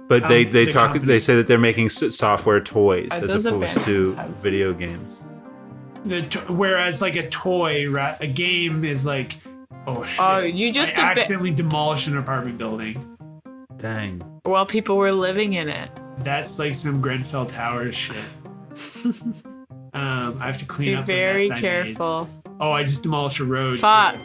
But 0.09 0.29
they 0.29 0.45
Um, 0.47 0.53
they 0.53 0.65
the 0.67 0.73
talk. 0.73 0.93
company- 0.93 1.07
They 1.07 1.21
say 1.21 1.35
that 1.37 1.47
they're 1.47 1.59
making 1.59 1.91
software 1.91 2.61
toys 2.61 3.09
Are 3.11 3.25
as 3.25 3.47
opposed 3.47 3.85
to 3.87 4.17
video 4.43 4.73
games. 4.73 5.23
The 6.05 6.23
to- 6.23 6.53
whereas 6.53 7.01
like 7.03 7.17
a 7.17 7.29
toy, 7.31 7.89
ra- 7.91 8.17
a 8.21 8.27
game 8.27 8.85
is 8.85 9.05
like, 9.07 9.37
oh 9.87 10.05
shit. 10.05 10.21
Oh, 10.21 10.39
you 10.39 10.73
just 10.73 10.99
I 10.99 11.13
a 11.13 11.15
bit. 11.15 11.23
accidentally 11.23 11.51
demolished 11.51 12.07
an 12.09 12.17
apartment 12.17 12.59
building. 12.59 13.17
Dang. 13.77 14.21
While 14.45 14.67
people 14.67 14.97
were 14.97 15.13
living 15.13 15.55
in 15.55 15.69
it. 15.69 15.91
That's 16.19 16.59
like 16.59 16.75
some 16.75 17.01
Grenfell 17.01 17.47
Towers 17.47 17.95
shit. 17.95 18.17
um, 19.95 20.39
I 20.41 20.47
have 20.47 20.59
to 20.59 20.65
clean 20.65 20.91
Be 20.91 20.95
up. 20.97 21.07
the 21.07 21.13
very 21.13 21.49
mess 21.49 21.59
I 21.59 21.61
made. 21.61 21.61
careful. 21.61 22.29
Oh, 22.61 22.71
I 22.71 22.85
just 22.85 23.03
demolished 23.03 23.41
a 23.41 23.45
road. 23.45 23.79
Fuck. 23.79 24.15
too. 24.15 24.21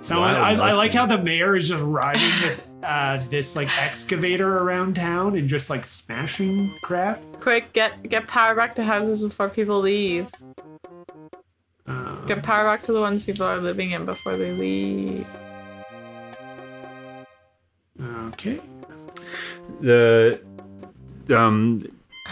Someone, 0.00 0.34
Wild 0.34 0.60
I, 0.60 0.70
I 0.70 0.72
like 0.72 0.92
how 0.92 1.06
the 1.06 1.16
mayor 1.18 1.54
is 1.54 1.68
just 1.68 1.84
riding 1.84 2.20
this 2.40 2.62
uh, 2.82 3.22
this 3.30 3.54
like 3.54 3.68
excavator 3.80 4.56
around 4.58 4.96
town 4.96 5.36
and 5.36 5.48
just 5.48 5.70
like 5.70 5.86
smashing 5.86 6.74
crap. 6.82 7.22
Quick, 7.40 7.72
get 7.72 8.02
get 8.08 8.26
power 8.26 8.54
back 8.56 8.74
to 8.74 8.82
houses 8.82 9.22
before 9.22 9.48
people 9.48 9.78
leave. 9.80 10.28
Uh, 11.86 12.14
Get 12.26 12.42
power 12.42 12.64
back 12.64 12.82
to 12.84 12.92
the 12.92 13.00
ones 13.00 13.24
people 13.24 13.46
are 13.46 13.58
living 13.58 13.90
in 13.90 14.04
before 14.04 14.36
they 14.36 14.52
leave. 14.52 15.26
okay. 18.28 18.60
the 19.80 20.40
um, 21.36 21.80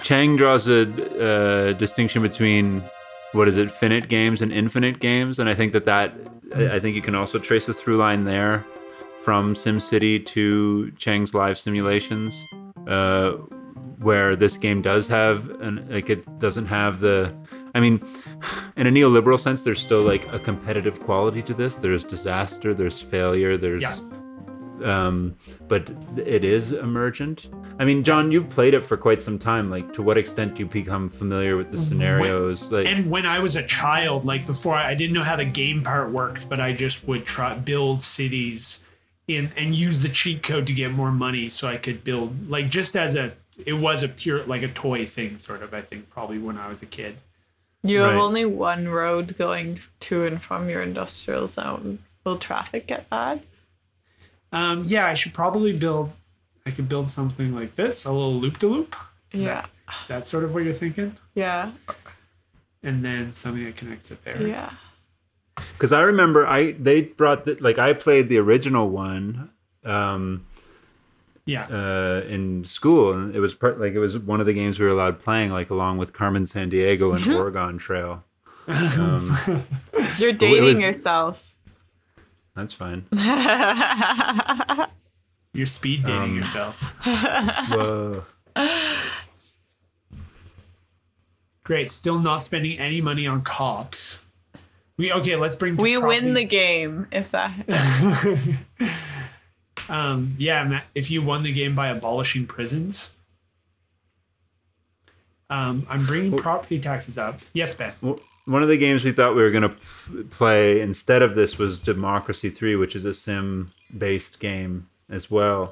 Cheng 0.02 0.36
draws 0.36 0.68
a 0.68 0.82
uh, 0.82 1.72
distinction 1.72 2.22
between 2.22 2.82
what 3.32 3.48
is 3.48 3.56
it, 3.56 3.70
finite 3.70 4.08
games 4.08 4.42
and 4.42 4.52
infinite 4.52 4.98
games, 4.98 5.38
and 5.38 5.48
I 5.48 5.54
think 5.54 5.72
that 5.72 5.84
that 5.84 6.14
I 6.54 6.76
I 6.76 6.80
think 6.80 6.96
you 6.96 7.02
can 7.02 7.14
also 7.14 7.38
trace 7.38 7.68
a 7.68 7.74
through 7.74 7.96
line 7.96 8.24
there 8.24 8.64
from 9.22 9.54
SimCity 9.54 10.24
to 10.26 10.90
Cheng's 10.92 11.34
live 11.34 11.58
simulations, 11.58 12.44
uh, 12.88 13.32
where 13.98 14.34
this 14.34 14.56
game 14.56 14.82
does 14.82 15.06
have 15.08 15.48
an 15.60 15.86
like 15.88 16.10
it 16.10 16.38
doesn't 16.38 16.66
have 16.66 17.00
the. 17.00 17.34
I 17.74 17.80
mean, 17.80 18.00
in 18.76 18.86
a 18.86 18.90
neoliberal 18.90 19.38
sense, 19.38 19.62
there's 19.62 19.80
still 19.80 20.02
like 20.02 20.30
a 20.32 20.38
competitive 20.38 21.00
quality 21.00 21.42
to 21.42 21.54
this. 21.54 21.76
There's 21.76 22.04
disaster, 22.04 22.74
there's 22.74 23.00
failure, 23.00 23.56
there's 23.56 23.82
Yeah. 23.82 23.96
um, 24.84 25.36
but 25.68 25.90
it 26.16 26.42
is 26.42 26.72
emergent. 26.72 27.48
I 27.78 27.84
mean, 27.84 28.02
John, 28.02 28.30
you've 28.32 28.48
played 28.48 28.74
it 28.74 28.82
for 28.82 28.96
quite 28.96 29.22
some 29.22 29.38
time. 29.38 29.70
Like, 29.70 29.92
to 29.94 30.02
what 30.02 30.16
extent 30.18 30.54
do 30.54 30.60
you 30.62 30.66
become 30.68 31.08
familiar 31.08 31.56
with 31.56 31.70
the 31.70 31.78
scenarios? 31.78 32.72
Like, 32.72 32.86
And 32.86 33.10
when 33.10 33.26
I 33.26 33.38
was 33.40 33.56
a 33.56 33.62
child, 33.62 34.24
like 34.24 34.46
before, 34.46 34.74
I 34.74 34.94
didn't 34.94 35.12
know 35.14 35.22
how 35.22 35.36
the 35.36 35.44
game 35.44 35.82
part 35.82 36.10
worked, 36.10 36.48
but 36.48 36.60
I 36.60 36.72
just 36.72 37.06
would 37.06 37.24
try 37.26 37.54
build 37.54 38.02
cities 38.02 38.80
in 39.28 39.50
and 39.56 39.74
use 39.74 40.02
the 40.02 40.08
cheat 40.08 40.42
code 40.42 40.66
to 40.66 40.72
get 40.72 40.90
more 40.92 41.12
money, 41.12 41.50
so 41.50 41.68
I 41.68 41.76
could 41.76 42.02
build 42.02 42.48
like 42.50 42.68
just 42.68 42.96
as 42.96 43.14
a. 43.16 43.32
It 43.66 43.74
was 43.74 44.02
a 44.02 44.08
pure 44.08 44.42
like 44.44 44.62
a 44.62 44.68
toy 44.68 45.04
thing, 45.04 45.36
sort 45.36 45.62
of. 45.62 45.74
I 45.74 45.82
think 45.82 46.08
probably 46.08 46.38
when 46.38 46.56
I 46.56 46.68
was 46.68 46.80
a 46.82 46.86
kid. 46.86 47.16
You 47.82 48.00
have 48.00 48.16
only 48.16 48.44
one 48.44 48.88
road 48.88 49.36
going 49.38 49.80
to 50.00 50.24
and 50.26 50.42
from 50.42 50.68
your 50.68 50.82
industrial 50.82 51.46
zone. 51.46 52.00
Will 52.24 52.36
traffic 52.36 52.86
get 52.86 53.08
bad? 53.08 53.42
Um, 54.52 54.84
yeah, 54.86 55.06
I 55.06 55.14
should 55.14 55.32
probably 55.32 55.76
build. 55.76 56.14
I 56.66 56.70
could 56.72 56.88
build 56.88 57.08
something 57.08 57.54
like 57.54 57.76
this, 57.76 58.04
a 58.04 58.12
little 58.12 58.34
loop 58.34 58.58
to 58.58 58.68
loop. 58.68 58.96
Yeah. 59.32 59.64
That's 60.08 60.28
sort 60.28 60.44
of 60.44 60.52
what 60.54 60.64
you're 60.64 60.74
thinking, 60.74 61.16
Yeah. 61.34 61.70
and 62.82 63.04
then 63.04 63.32
something 63.32 63.64
that 63.64 63.76
connects 63.76 64.10
it 64.10 64.22
there. 64.24 64.40
Yeah. 64.42 64.70
because 65.72 65.92
I 65.92 66.02
remember 66.02 66.46
I 66.46 66.72
they 66.72 67.02
brought 67.02 67.44
the, 67.44 67.54
like 67.60 67.78
I 67.78 67.92
played 67.92 68.28
the 68.28 68.38
original 68.38 68.88
one, 68.90 69.50
um, 69.84 70.46
Yeah. 71.46 71.66
uh, 71.70 72.22
in 72.28 72.64
school, 72.64 73.12
and 73.12 73.34
it 73.34 73.40
was 73.40 73.54
part 73.54 73.80
like 73.80 73.92
it 73.94 73.98
was 73.98 74.18
one 74.18 74.40
of 74.40 74.46
the 74.46 74.52
games 74.52 74.78
we 74.78 74.86
were 74.86 74.92
allowed 74.92 75.18
playing, 75.20 75.50
like 75.50 75.70
along 75.70 75.98
with 75.98 76.12
Carmen 76.12 76.44
Sandiego 76.44 77.14
and 77.16 77.26
Oregon 77.34 77.78
Trail. 77.78 78.22
Um, 78.68 79.36
You're 80.18 80.32
dating 80.32 80.62
was- 80.64 80.80
yourself. 80.80 81.54
that's 82.54 82.72
fine. 82.72 83.04
You're 85.52 85.66
speed 85.66 86.04
dating 86.04 86.22
Um, 86.30 86.36
yourself. 86.36 86.80
Whoa. 87.72 88.22
Great. 91.64 91.90
Still 91.90 92.18
not 92.20 92.38
spending 92.42 92.78
any 92.78 93.00
money 93.00 93.26
on 93.26 93.42
cops. 93.42 94.20
We 94.96 95.12
okay. 95.12 95.34
Let's 95.36 95.56
bring. 95.56 95.76
We 95.76 95.96
win 95.96 96.34
the 96.34 96.44
game 96.44 97.08
if 97.10 97.30
that. 97.32 97.52
Um. 99.90 100.34
Yeah. 100.38 100.64
Matt, 100.64 100.84
if 100.94 101.10
you 101.10 101.22
won 101.22 101.42
the 101.42 101.52
game 101.52 101.74
by 101.74 101.88
abolishing 101.88 102.46
prisons. 102.46 103.10
Um. 105.50 105.86
I'm 105.90 106.06
bringing 106.06 106.36
property 106.38 106.78
taxes 106.78 107.18
up. 107.18 107.40
Yes, 107.52 107.74
Ben. 107.74 107.92
One 108.46 108.62
of 108.62 108.68
the 108.68 108.78
games 108.78 109.04
we 109.04 109.12
thought 109.12 109.36
we 109.36 109.42
were 109.42 109.50
going 109.50 109.70
to 109.70 110.24
play 110.30 110.80
instead 110.80 111.22
of 111.22 111.34
this 111.34 111.58
was 111.58 111.78
Democracy 111.78 112.50
3, 112.50 112.74
which 112.76 112.96
is 112.96 113.04
a 113.04 113.14
sim 113.14 113.70
based 113.96 114.40
game 114.40 114.88
as 115.10 115.30
well. 115.30 115.66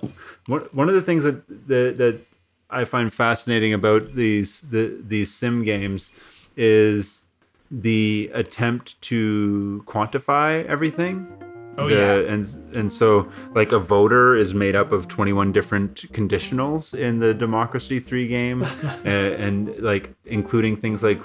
One 0.47 0.89
of 0.89 0.95
the 0.95 1.03
things 1.03 1.25
that, 1.25 1.47
that, 1.69 1.97
that 1.97 2.21
I 2.71 2.85
find 2.85 3.13
fascinating 3.13 3.73
about 3.73 4.13
these 4.13 4.61
the, 4.63 4.97
these 5.01 5.33
sim 5.35 5.65
games 5.65 6.11
is 6.57 7.27
the 7.71 8.31
attempt 8.35 9.01
to 9.03 9.83
quantify 9.87 10.65
everything. 10.67 11.27
Oh 11.81 11.89
The- 11.89 11.95
yeah. 11.95 12.33
and 12.33 12.45
and 12.77 12.93
so 12.93 13.29
like 13.55 13.71
a 13.73 13.79
voter 13.79 14.35
is 14.37 14.53
made 14.53 14.75
up 14.75 14.91
of 14.93 15.07
21 15.09 15.53
different 15.53 16.11
conditionals 16.13 16.93
in 16.99 17.21
the 17.21 17.33
democracy 17.33 18.01
3 18.01 18.27
game 18.27 18.63
and, 19.05 19.35
and 19.45 19.79
like 19.79 20.13
including 20.27 20.77
things 20.77 21.03
like 21.05 21.23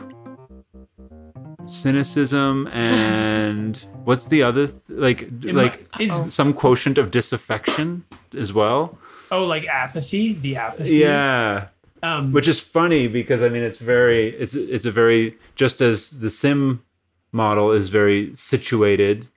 cynicism 1.66 2.68
and 2.68 3.86
what's 4.04 4.28
the 4.28 4.44
other 4.44 4.68
th- 4.68 4.80
like 4.90 5.24
Am 5.24 5.56
like 5.56 5.88
I- 6.00 6.04
is- 6.04 6.34
some 6.34 6.54
quotient 6.54 6.98
of 6.98 7.10
disaffection 7.12 8.04
as 8.38 8.54
well 8.54 8.98
Oh, 9.32 9.46
like 9.46 9.66
apathy. 9.66 10.34
The 10.34 10.58
apathy. 10.58 10.98
yeah 10.98 11.68
Um. 12.04 12.32
which 12.34 12.48
is 12.48 12.60
funny 12.60 13.08
because 13.08 13.42
i 13.42 13.50
mean 13.50 13.64
it's 13.64 13.80
very 13.80 14.28
it's 14.36 14.54
it's 14.54 14.86
a 14.86 14.92
very 14.92 15.36
just 15.56 15.82
as 15.82 16.20
the 16.20 16.30
sim 16.30 16.84
model 17.32 17.72
is 17.72 17.90
very 17.90 18.36
situated 18.36 19.28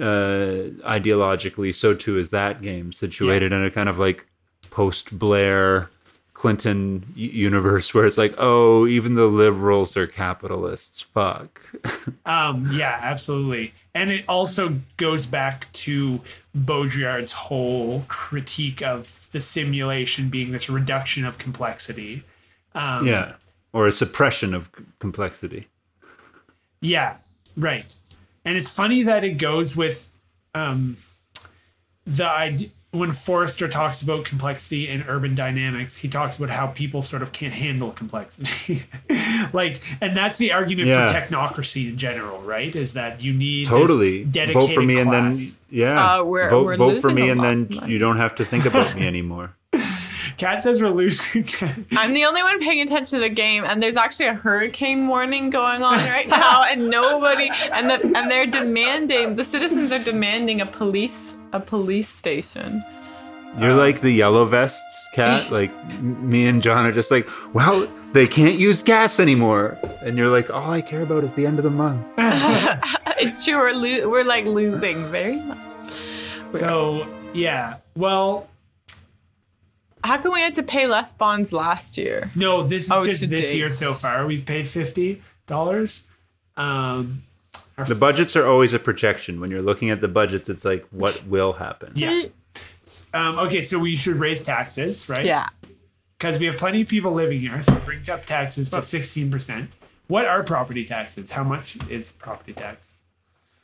uh 0.00 0.70
ideologically 0.86 1.74
so 1.74 1.94
too 1.94 2.18
is 2.18 2.30
that 2.30 2.62
game 2.62 2.92
situated 2.92 3.52
in 3.52 3.64
a 3.64 3.70
kind 3.70 3.88
of 3.88 3.98
like 3.98 4.26
post 4.70 5.18
blair 5.18 5.90
clinton 6.32 7.04
universe 7.16 7.92
where 7.92 8.06
it's 8.06 8.18
like 8.18 8.34
oh 8.38 8.86
even 8.86 9.14
the 9.14 9.26
liberals 9.26 9.96
are 9.96 10.06
capitalists 10.06 11.02
fuck 11.02 11.60
Um, 12.26 12.68
yeah, 12.72 12.98
absolutely. 13.00 13.72
And 13.94 14.10
it 14.10 14.26
also 14.28 14.80
goes 14.98 15.24
back 15.24 15.72
to 15.72 16.20
Baudrillard's 16.54 17.32
whole 17.32 18.04
critique 18.08 18.82
of 18.82 19.28
the 19.32 19.40
simulation 19.40 20.28
being 20.28 20.52
this 20.52 20.68
reduction 20.68 21.24
of 21.24 21.38
complexity. 21.38 22.22
Um, 22.74 23.06
yeah 23.06 23.32
or 23.72 23.86
a 23.86 23.92
suppression 23.92 24.54
of 24.54 24.70
complexity 24.98 25.68
Yeah, 26.80 27.16
right. 27.56 27.94
And 28.48 28.56
it's 28.56 28.68
funny 28.74 29.02
that 29.02 29.24
it 29.24 29.32
goes 29.36 29.76
with 29.76 30.10
um, 30.54 30.96
the 32.06 32.24
idea. 32.26 32.68
When 32.90 33.12
Forrester 33.12 33.68
talks 33.68 34.00
about 34.00 34.24
complexity 34.24 34.88
and 34.88 35.04
urban 35.06 35.34
dynamics, 35.34 35.98
he 35.98 36.08
talks 36.08 36.38
about 36.38 36.48
how 36.48 36.68
people 36.68 37.02
sort 37.02 37.20
of 37.22 37.32
can't 37.32 37.52
handle 37.52 37.90
complexity. 37.92 38.82
like, 39.52 39.80
and 40.00 40.16
that's 40.16 40.38
the 40.38 40.52
argument 40.52 40.88
Yeah. 40.88 41.12
for 41.12 41.20
technocracy 41.20 41.90
in 41.90 41.98
general, 41.98 42.40
right? 42.40 42.74
Is 42.74 42.94
that 42.94 43.22
you 43.22 43.34
need 43.34 43.66
totally 43.66 44.24
dedicated 44.24 44.54
vote 44.68 44.74
for 44.74 44.80
me 44.80 44.98
and 45.00 45.12
then 45.12 45.36
yeah 45.68 46.14
Uh, 46.20 46.24
we're- 46.24 46.48
vote, 46.48 46.64
we're 46.64 46.76
vote 46.78 47.02
for 47.02 47.10
me 47.10 47.28
and 47.28 47.42
then 47.44 47.68
money. 47.70 47.92
you 47.92 47.98
don't 47.98 48.16
have 48.16 48.34
to 48.36 48.44
think 48.46 48.64
about 48.64 48.94
me 48.96 49.06
anymore 49.12 49.54
Kat 50.38 50.62
says 50.62 50.80
we're 50.80 50.88
losing. 50.88 51.46
I'm 51.92 52.14
the 52.14 52.24
only 52.24 52.42
one 52.42 52.60
paying 52.60 52.80
attention 52.80 53.18
to 53.18 53.22
the 53.22 53.28
game, 53.28 53.64
and 53.64 53.82
there's 53.82 53.96
actually 53.96 54.26
a 54.26 54.34
hurricane 54.34 55.08
warning 55.08 55.50
going 55.50 55.82
on 55.82 55.98
right 55.98 56.28
now, 56.28 56.62
and 56.62 56.88
nobody 56.88 57.50
and 57.72 57.90
the 57.90 58.00
and 58.16 58.30
they're 58.30 58.46
demanding 58.46 59.34
the 59.34 59.44
citizens 59.44 59.92
are 59.92 59.98
demanding 60.02 60.60
a 60.60 60.66
police 60.66 61.36
a 61.52 61.60
police 61.60 62.08
station. 62.08 62.84
You're 63.58 63.72
uh, 63.72 63.76
like 63.76 64.00
the 64.00 64.12
yellow 64.12 64.44
vests 64.44 65.08
Kat. 65.12 65.50
Like 65.58 65.72
me 66.00 66.46
and 66.46 66.62
John 66.62 66.86
are 66.86 66.92
just 66.92 67.10
like, 67.10 67.28
well, 67.54 67.88
they 68.12 68.26
can't 68.26 68.58
use 68.58 68.82
gas 68.82 69.18
anymore. 69.18 69.78
And 70.02 70.16
you're 70.16 70.28
like, 70.28 70.50
all 70.50 70.70
I 70.70 70.80
care 70.80 71.02
about 71.02 71.24
is 71.24 71.34
the 71.34 71.46
end 71.46 71.58
of 71.58 71.64
the 71.64 71.70
month. 71.70 72.06
It's 73.20 73.44
true, 73.44 73.56
we're 73.56 73.72
lo- 73.72 74.08
we're 74.08 74.22
like 74.22 74.44
losing 74.44 75.04
very 75.10 75.40
much. 75.42 75.90
so 76.52 77.04
yeah, 77.32 77.78
well, 77.96 78.46
How 80.04 80.18
come 80.18 80.32
we 80.32 80.40
had 80.40 80.54
to 80.56 80.62
pay 80.62 80.86
less 80.86 81.12
bonds 81.12 81.52
last 81.52 81.98
year? 81.98 82.30
no, 82.36 82.62
this 82.62 82.90
Oh, 82.90 83.04
just 83.04 83.22
to 83.22 83.26
this 83.28 83.54
year 83.54 83.70
so 83.70 83.94
far 83.94 84.26
we've 84.26 84.46
paid 84.46 84.68
fifty 84.68 85.22
dollars. 85.46 86.04
Um, 86.56 87.22
The 87.86 87.94
budgets 87.94 88.34
are 88.36 88.46
always 88.46 88.74
a 88.74 88.78
projection. 88.78 89.40
When 89.40 89.50
you're 89.50 89.62
looking 89.62 89.90
at 89.90 90.00
the 90.00 90.08
budgets, 90.08 90.48
it's 90.48 90.64
like, 90.64 90.84
what 90.90 91.24
will 91.26 91.52
happen? 91.52 91.92
Yeah. 91.94 92.24
Um, 93.14 93.38
okay, 93.38 93.62
so 93.62 93.78
we 93.78 93.94
should 93.96 94.16
raise 94.16 94.42
taxes, 94.42 95.08
right? 95.08 95.24
Yeah. 95.24 95.46
Because 96.18 96.40
we 96.40 96.46
have 96.46 96.56
plenty 96.56 96.80
of 96.80 96.88
people 96.88 97.12
living 97.12 97.40
here, 97.40 97.62
so 97.62 97.74
bring 97.76 98.08
up 98.10 98.24
taxes 98.26 98.70
to 98.70 98.82
sixteen 98.82 99.30
percent. 99.30 99.70
What 100.08 100.24
are 100.24 100.42
property 100.42 100.84
taxes? 100.84 101.30
How 101.30 101.44
much 101.44 101.76
is 101.90 102.12
property 102.12 102.54
tax? 102.54 102.94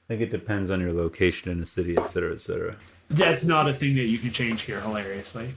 I 0.05 0.07
think 0.09 0.21
it 0.21 0.31
depends 0.31 0.71
on 0.71 0.81
your 0.81 0.93
location 0.93 1.51
in 1.51 1.59
the 1.59 1.67
city, 1.67 1.97
et 1.97 2.07
cetera, 2.13 2.35
et 2.35 2.41
cetera. 2.43 2.77
That's 3.09 3.45
not 3.47 3.67
a 3.69 3.73
thing 3.73 3.95
that 3.97 4.05
you 4.05 4.19
can 4.19 4.31
change 4.31 4.63
here, 4.63 4.81
hilariously. 4.81 5.55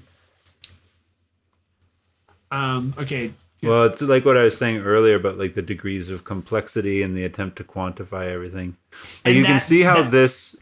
Um, 2.52 2.94
okay. 2.98 3.34
Well, 3.64 3.86
it's 3.86 4.02
like 4.02 4.24
what 4.24 4.38
I 4.38 4.44
was 4.44 4.58
saying 4.58 4.80
earlier 4.80 5.16
about 5.16 5.38
like 5.38 5.56
the 5.56 5.62
degrees 5.62 6.10
of 6.10 6.24
complexity 6.24 7.02
and 7.02 7.18
the 7.18 7.24
attempt 7.24 7.58
to 7.58 7.64
quantify 7.64 8.32
everything. 8.32 8.78
And, 9.26 9.36
you 9.36 9.44
can 9.44 9.60
see 9.60 9.82
how 9.82 10.04
that- 10.04 10.12
this, 10.12 10.56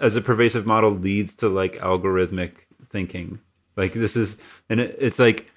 as 0.00 0.16
a 0.16 0.20
pervasive 0.20 0.66
model, 0.66 0.90
leads 0.90 1.34
to 1.36 1.48
like 1.48 1.74
algorithmic 1.74 2.52
thinking. 2.86 3.38
Like 3.76 3.92
this 3.92 4.16
is, 4.16 4.38
and 4.70 4.80
it, 4.80 4.96
it's 4.98 5.18
like 5.18 5.52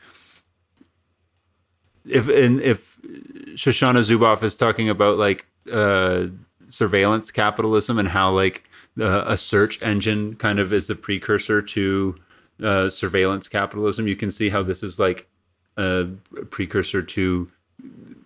if 2.05 2.27
and 2.27 2.61
if 2.61 2.99
Shoshana 3.53 3.99
Zuboff 4.03 4.43
is 4.43 4.55
talking 4.55 4.89
about 4.89 5.17
like 5.17 5.47
uh, 5.71 6.27
surveillance 6.67 7.31
capitalism 7.31 7.97
and 7.97 8.09
how 8.09 8.31
like 8.31 8.63
uh, 8.99 9.23
a 9.25 9.37
search 9.37 9.81
engine 9.81 10.35
kind 10.35 10.59
of 10.59 10.73
is 10.73 10.87
the 10.87 10.95
precursor 10.95 11.61
to 11.61 12.15
uh, 12.61 12.89
surveillance 12.89 13.47
capitalism, 13.47 14.07
you 14.07 14.15
can 14.15 14.29
see 14.29 14.49
how 14.49 14.61
this 14.61 14.83
is 14.83 14.99
like 14.99 15.27
a 15.77 16.07
precursor 16.49 17.01
to 17.01 17.51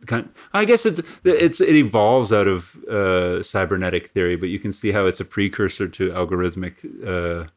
kind 0.06 0.30
I 0.54 0.66
guess 0.66 0.86
it's 0.86 1.02
it's 1.24 1.62
it 1.62 1.76
evolves 1.76 2.32
out 2.34 2.48
of 2.48 2.76
uh, 2.86 3.44
cybernetic 3.44 4.12
theory, 4.12 4.36
but 4.36 4.50
you 4.50 4.60
can 4.60 4.72
see 4.72 4.92
how 4.92 5.06
it's 5.06 5.20
a 5.20 5.26
precursor 5.26 5.88
to 5.88 6.10
algorithmic 6.10 6.76
uh, 7.06 7.48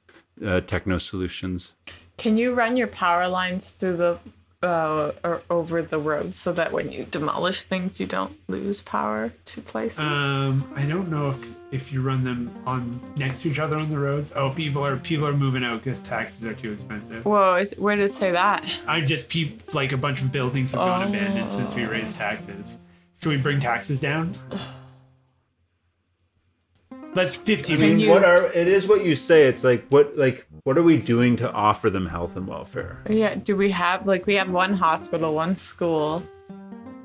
uh, 0.44 0.60
techno 0.62 0.98
solutions. 0.98 1.72
Can 2.16 2.36
you 2.36 2.54
run 2.54 2.76
your 2.76 2.88
power 2.88 3.28
lines 3.28 3.72
through 3.72 3.96
the 3.96 4.18
uh, 4.62 5.12
or 5.22 5.42
over 5.50 5.82
the 5.82 5.98
road 5.98 6.34
so 6.34 6.52
that 6.52 6.72
when 6.72 6.90
you 6.90 7.04
demolish 7.04 7.62
things, 7.62 8.00
you 8.00 8.06
don't 8.06 8.36
lose 8.48 8.80
power 8.80 9.32
to 9.46 9.60
places? 9.60 10.00
Um, 10.00 10.70
I 10.74 10.82
don't 10.82 11.08
know 11.08 11.28
if 11.28 11.56
if 11.70 11.92
you 11.92 12.00
run 12.00 12.24
them 12.24 12.50
on 12.66 13.00
next 13.16 13.42
to 13.42 13.50
each 13.50 13.58
other 13.58 13.76
on 13.76 13.90
the 13.90 13.98
roads. 13.98 14.32
Oh, 14.34 14.50
people 14.50 14.84
are 14.84 14.96
people 14.96 15.26
are 15.26 15.32
moving 15.32 15.64
out 15.64 15.84
because 15.84 16.00
taxes 16.00 16.44
are 16.44 16.54
too 16.54 16.72
expensive. 16.72 17.24
Whoa! 17.24 17.56
Is, 17.56 17.74
where 17.78 17.96
did 17.96 18.06
it 18.06 18.14
say 18.14 18.32
that? 18.32 18.64
I 18.86 19.00
just 19.00 19.28
peep 19.28 19.74
like 19.74 19.92
a 19.92 19.98
bunch 19.98 20.22
of 20.22 20.32
buildings 20.32 20.72
have 20.72 20.80
gone 20.80 21.08
abandoned 21.08 21.50
since 21.50 21.74
we 21.74 21.84
raised 21.84 22.16
taxes. 22.16 22.78
Should 23.22 23.30
we 23.30 23.36
bring 23.36 23.60
taxes 23.60 24.00
down? 24.00 24.34
Let's 27.18 27.34
fifty. 27.34 27.72
Can 27.74 27.80
percent. 27.82 28.00
you- 28.00 28.10
what 28.10 28.24
are 28.24 28.46
it 28.52 28.68
is 28.68 28.86
what 28.86 29.04
you 29.04 29.16
say. 29.16 29.42
It's 29.48 29.64
like 29.64 29.84
what 29.88 30.16
like 30.16 30.46
what 30.64 30.78
are 30.78 30.82
we 30.82 30.96
doing 30.96 31.36
to 31.36 31.50
offer 31.52 31.90
them 31.90 32.06
health 32.06 32.36
and 32.36 32.46
welfare? 32.46 33.02
Yeah. 33.10 33.34
Do 33.34 33.56
we 33.56 33.70
have 33.72 34.06
like 34.06 34.26
we 34.26 34.34
have 34.34 34.50
one 34.52 34.72
hospital, 34.74 35.34
one 35.34 35.54
school? 35.56 36.22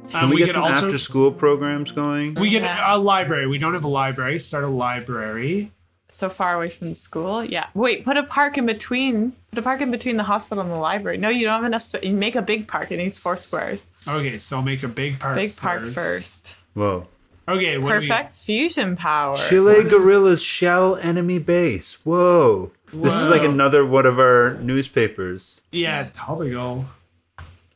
Can 0.09 0.26
Um, 0.26 0.30
we, 0.30 0.36
we 0.36 0.39
get 0.41 0.45
could 0.47 0.53
some 0.55 0.64
also 0.66 0.86
after 0.88 0.97
school 0.99 1.32
programs 1.32 1.91
going? 1.91 2.36
we 2.36 2.49
get 2.49 2.61
Yeah. 2.61 2.95
a 2.95 2.97
library. 2.97 3.47
We 3.47 3.57
don't 3.57 3.74
have 3.74 3.86
a 3.86 3.88
library. 4.03 4.38
Start 4.38 4.64
a 4.66 4.68
library. 4.68 5.72
So 6.09 6.30
far 6.30 6.53
away 6.57 6.70
from 6.70 6.89
the 6.89 6.95
school. 6.95 7.43
Yeah. 7.43 7.68
Wait. 7.74 8.03
Put 8.05 8.18
a 8.18 8.24
park 8.24 8.57
in 8.59 8.68
between. 8.68 9.32
Put 9.49 9.57
a 9.59 9.61
park 9.64 9.82
in 9.82 9.89
between 9.89 10.18
the 10.18 10.24
hospital 10.24 10.61
and 10.61 10.72
the 10.72 10.78
library. 10.78 11.18
No, 11.18 11.30
you 11.30 11.45
don't 11.45 11.55
have 11.55 11.64
enough 11.66 11.82
space. 11.82 12.03
You 12.03 12.14
make 12.14 12.36
a 12.36 12.41
big 12.43 12.68
park. 12.68 12.91
It 12.91 12.97
needs 12.97 13.18
four 13.18 13.36
squares. 13.36 13.88
Okay, 14.07 14.38
so 14.38 14.61
make 14.61 14.84
a 14.84 14.88
big 14.88 15.20
park. 15.20 15.38
Big 15.38 15.55
park 15.55 15.82
first. 15.82 15.95
first. 15.95 16.55
Whoa. 16.76 17.07
Okay, 17.48 17.78
what 17.78 18.02
do 18.02 18.08
we- 18.10 18.28
fusion 18.30 18.96
power. 18.96 19.38
Chile 19.50 19.84
Guerrillas 19.84 20.41
shell 20.41 20.96
enemy 20.98 21.39
base. 21.39 21.98
Whoa. 22.04 22.72
This 22.94 23.14
is 23.14 23.30
like 23.30 23.44
another 23.44 23.86
one 23.86 24.06
of 24.06 24.20
our 24.20 24.54
newspapers. 24.62 25.62
Yeah, 25.72 26.08
topical. 26.14 26.86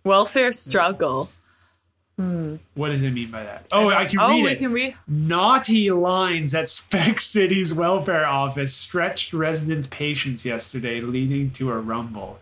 Welfare 0.03 0.51
struggle. 0.51 1.29
Hmm. 2.17 2.55
What 2.73 2.89
does 2.89 3.03
it 3.03 3.11
mean 3.11 3.29
by 3.29 3.43
that? 3.43 3.65
Oh, 3.71 3.89
I 3.89 4.05
can 4.05 4.19
oh, 4.19 4.29
read 4.29 4.43
we 4.43 4.51
it. 4.51 4.57
can 4.57 4.71
read. 4.71 4.95
Naughty 5.07 5.91
lines 5.91 6.55
at 6.55 6.67
Spec 6.67 7.19
City's 7.19 7.73
welfare 7.73 8.25
office 8.25 8.73
stretched 8.73 9.33
residents' 9.33 9.85
patience 9.87 10.43
yesterday, 10.45 10.99
leading 11.01 11.51
to 11.51 11.71
a 11.71 11.77
rumble. 11.79 12.39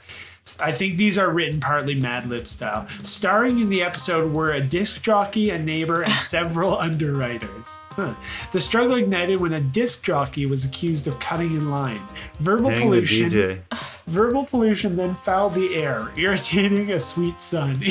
I 0.60 0.72
think 0.72 0.98
these 0.98 1.18
are 1.18 1.32
written 1.32 1.60
partly 1.60 1.96
Mad 1.96 2.28
Lib 2.30 2.48
style. 2.48 2.88
Starring 3.02 3.60
in 3.60 3.70
the 3.70 3.82
episode 3.82 4.32
were 4.32 4.52
a 4.52 4.62
disc 4.62 5.02
jockey, 5.02 5.50
a 5.50 5.58
neighbor, 5.58 6.04
and 6.04 6.12
several 6.14 6.78
underwriters. 6.78 7.80
Huh. 7.90 8.14
The 8.52 8.62
struggle 8.62 8.98
ignited 8.98 9.42
when 9.42 9.54
a 9.54 9.62
disc 9.62 10.04
jockey 10.04 10.46
was 10.46 10.64
accused 10.64 11.08
of 11.08 11.20
cutting 11.20 11.52
in 11.56 11.72
line. 11.72 12.02
Verbal 12.40 12.70
Hang 12.70 12.80
the 12.80 12.86
pollution. 12.86 13.64
DJ. 14.08 14.12
Verbal 14.12 14.46
pollution 14.46 14.96
then 14.96 15.16
fouled 15.16 15.54
the 15.54 15.76
air, 15.76 16.08
irritating 16.18 16.92
a 16.92 17.00
sweet 17.00 17.40
son. 17.42 17.78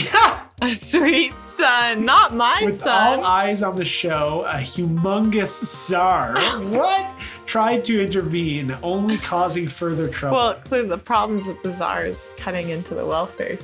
A 0.62 0.68
sweet 0.68 1.36
son, 1.36 2.06
not 2.06 2.32
my 2.34 2.62
With 2.64 2.76
son. 2.78 3.18
all 3.18 3.24
eyes 3.24 3.62
on 3.62 3.74
the 3.74 3.84
show, 3.84 4.44
a 4.46 4.54
humongous 4.54 5.48
czar 5.48 6.36
what 6.70 7.12
tried 7.44 7.84
to 7.86 8.00
intervene, 8.02 8.74
only 8.82 9.18
causing 9.18 9.66
further 9.66 10.08
trouble. 10.08 10.36
well, 10.38 10.54
clearly 10.54 10.88
the 10.88 10.96
problems 10.96 11.46
with 11.46 11.60
the 11.64 11.70
czars 11.72 12.32
cutting 12.38 12.70
into 12.70 12.94
the 12.94 13.04
welfare. 13.04 13.58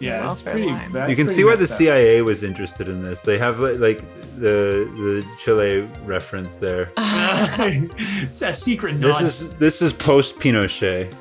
yeah, 0.00 0.14
that's 0.22 0.24
welfare 0.44 0.52
pretty. 0.54 0.68
line. 0.70 0.92
That's 0.92 1.10
you 1.10 1.14
can 1.14 1.26
pretty 1.26 1.36
see 1.38 1.44
why 1.44 1.56
the 1.56 1.64
up. 1.64 1.70
CIA 1.70 2.22
was 2.22 2.42
interested 2.42 2.88
in 2.88 3.02
this. 3.02 3.20
They 3.20 3.38
have 3.38 3.60
like, 3.60 3.78
like 3.78 4.02
the 4.38 4.90
the 4.96 5.26
Chile 5.38 5.88
reference 6.04 6.56
there. 6.56 6.92
it's 6.96 8.42
a 8.42 8.52
secret 8.52 8.96
Nod. 8.96 9.22
This 9.22 9.40
is 9.40 9.54
this 9.56 9.82
is 9.82 9.92
post 9.92 10.36
Pinochet. 10.36 11.12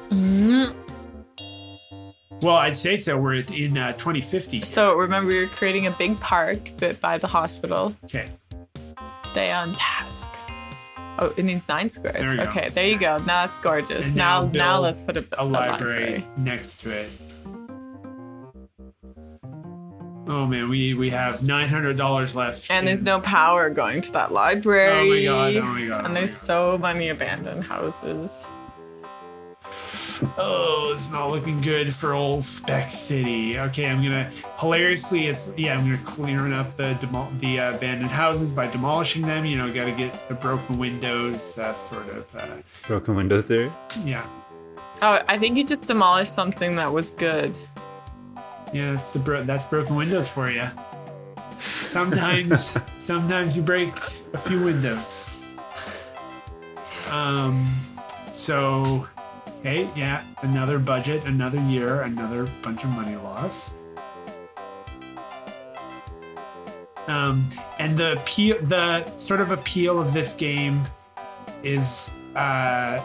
well, 2.41 2.55
I'd 2.55 2.75
say 2.75 2.97
so. 2.97 3.17
We're 3.17 3.35
in 3.35 3.77
uh, 3.77 3.93
2050. 3.93 4.61
So 4.61 4.95
remember, 4.95 5.31
you're 5.31 5.47
creating 5.47 5.87
a 5.87 5.91
big 5.91 6.19
park 6.19 6.75
bit 6.77 6.99
by 6.99 7.17
the 7.17 7.27
hospital. 7.27 7.95
Okay. 8.05 8.29
Stay 9.23 9.51
on 9.51 9.73
task. 9.73 10.29
Oh, 11.19 11.33
it 11.37 11.43
needs 11.43 11.67
nine 11.69 11.89
squares. 11.89 12.21
There 12.21 12.31
we 12.31 12.37
go. 12.37 12.43
okay, 12.49 12.69
there 12.69 12.87
you 12.87 12.97
go. 12.97 13.19
Now 13.27 13.45
it's 13.45 13.57
gorgeous. 13.57 14.07
And 14.07 14.15
now, 14.15 14.41
now 14.41 14.51
now, 14.51 14.79
let's 14.79 15.01
put 15.01 15.15
a, 15.15 15.25
A 15.37 15.45
library 15.45 16.25
next 16.37 16.81
to 16.81 16.89
it. 16.91 17.09
Oh 20.35 20.47
man, 20.47 20.67
we 20.67 20.95
we 20.95 21.11
have 21.11 21.43
nine 21.43 21.69
hundred 21.69 21.95
dollars 21.95 22.35
left. 22.35 22.71
And 22.71 22.87
there's 22.87 23.03
no 23.05 23.19
power 23.19 23.69
going 23.69 24.01
to 24.01 24.11
that 24.13 24.31
library. 24.31 24.89
Oh 24.89 25.09
my 25.09 25.51
god! 25.51 25.55
Oh 25.63 25.73
my 25.73 25.85
god! 25.85 25.91
oh 26.01 26.05
And 26.05 26.13
my 26.15 26.19
there's 26.21 26.33
God. 26.39 26.45
so 26.47 26.77
many 26.79 27.09
abandoned 27.09 27.63
houses. 27.65 28.47
Oh, 30.37 30.93
it's 30.95 31.11
not 31.11 31.29
looking 31.31 31.59
good 31.61 31.93
for 31.93 32.13
old 32.13 32.43
Spec 32.43 32.91
City. 32.91 33.59
Okay, 33.59 33.85
I'm 33.87 34.01
gonna 34.01 34.29
hilariously, 34.59 35.27
it's 35.27 35.51
yeah, 35.57 35.77
I'm 35.77 35.83
gonna 35.83 35.97
clearing 36.03 36.53
up 36.53 36.73
the 36.73 36.93
demo- 36.99 37.29
the 37.39 37.59
uh, 37.59 37.75
abandoned 37.75 38.09
houses 38.11 38.51
by 38.51 38.67
demolishing 38.67 39.21
them. 39.23 39.45
You 39.45 39.57
know, 39.57 39.71
got 39.71 39.85
to 39.85 39.91
get 39.91 40.13
the 40.29 40.35
broken 40.35 40.79
windows. 40.79 41.55
That 41.55 41.75
sort 41.77 42.07
of 42.09 42.35
uh, 42.35 42.45
Broken 42.87 43.15
window 43.15 43.41
theory. 43.41 43.71
yeah, 44.03 44.25
Oh, 45.01 45.19
I 45.27 45.37
think 45.37 45.57
you 45.57 45.63
just 45.63 45.87
demolished 45.87 46.33
something 46.33 46.75
that 46.77 46.91
was 46.91 47.09
good. 47.11 47.57
Yeah. 48.73 48.91
That's 48.91 49.11
the 49.11 49.19
bro- 49.19 49.43
that's 49.43 49.65
broken 49.65 49.95
windows 49.95 50.27
for 50.27 50.49
you. 50.49 50.65
Sometimes, 51.59 52.77
sometimes 52.97 53.55
you 53.55 53.63
break 53.63 53.93
a 54.33 54.37
few 54.37 54.63
windows. 54.63 55.29
Um, 57.09 57.71
so 58.31 59.07
okay, 59.59 59.87
yeah, 59.95 60.23
another 60.41 60.79
budget, 60.79 61.23
another 61.25 61.61
year, 61.61 62.01
another 62.01 62.47
bunch 62.61 62.83
of 62.83 62.89
money 62.89 63.15
lost. 63.15 63.75
Um, 67.07 67.47
and 67.79 67.97
the 67.97 68.13
appeal, 68.13 68.57
the 68.61 69.05
sort 69.15 69.41
of 69.41 69.51
appeal 69.51 69.99
of 69.99 70.13
this 70.13 70.33
game 70.33 70.83
is 71.63 72.09
uh, 72.35 73.01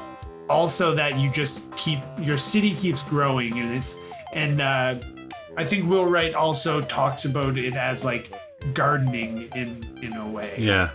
also 0.49 0.95
that 0.95 1.19
you 1.19 1.31
just 1.31 1.63
keep 1.77 1.99
your 2.19 2.37
city 2.37 2.75
keeps 2.75 3.03
growing, 3.03 3.59
and 3.59 3.75
it's 3.75 3.97
and 4.33 4.61
uh, 4.61 4.97
I 5.59 5.65
think 5.65 5.91
Will 5.91 6.07
Wright 6.07 6.35
also 6.35 6.81
talks 6.81 7.25
about 7.25 7.59
it 7.59 7.75
as 7.75 8.05
like 8.05 8.33
gardening 8.75 9.49
in 9.57 9.85
in 10.01 10.15
a 10.15 10.29
way. 10.29 10.55
Yeah, 10.57 10.91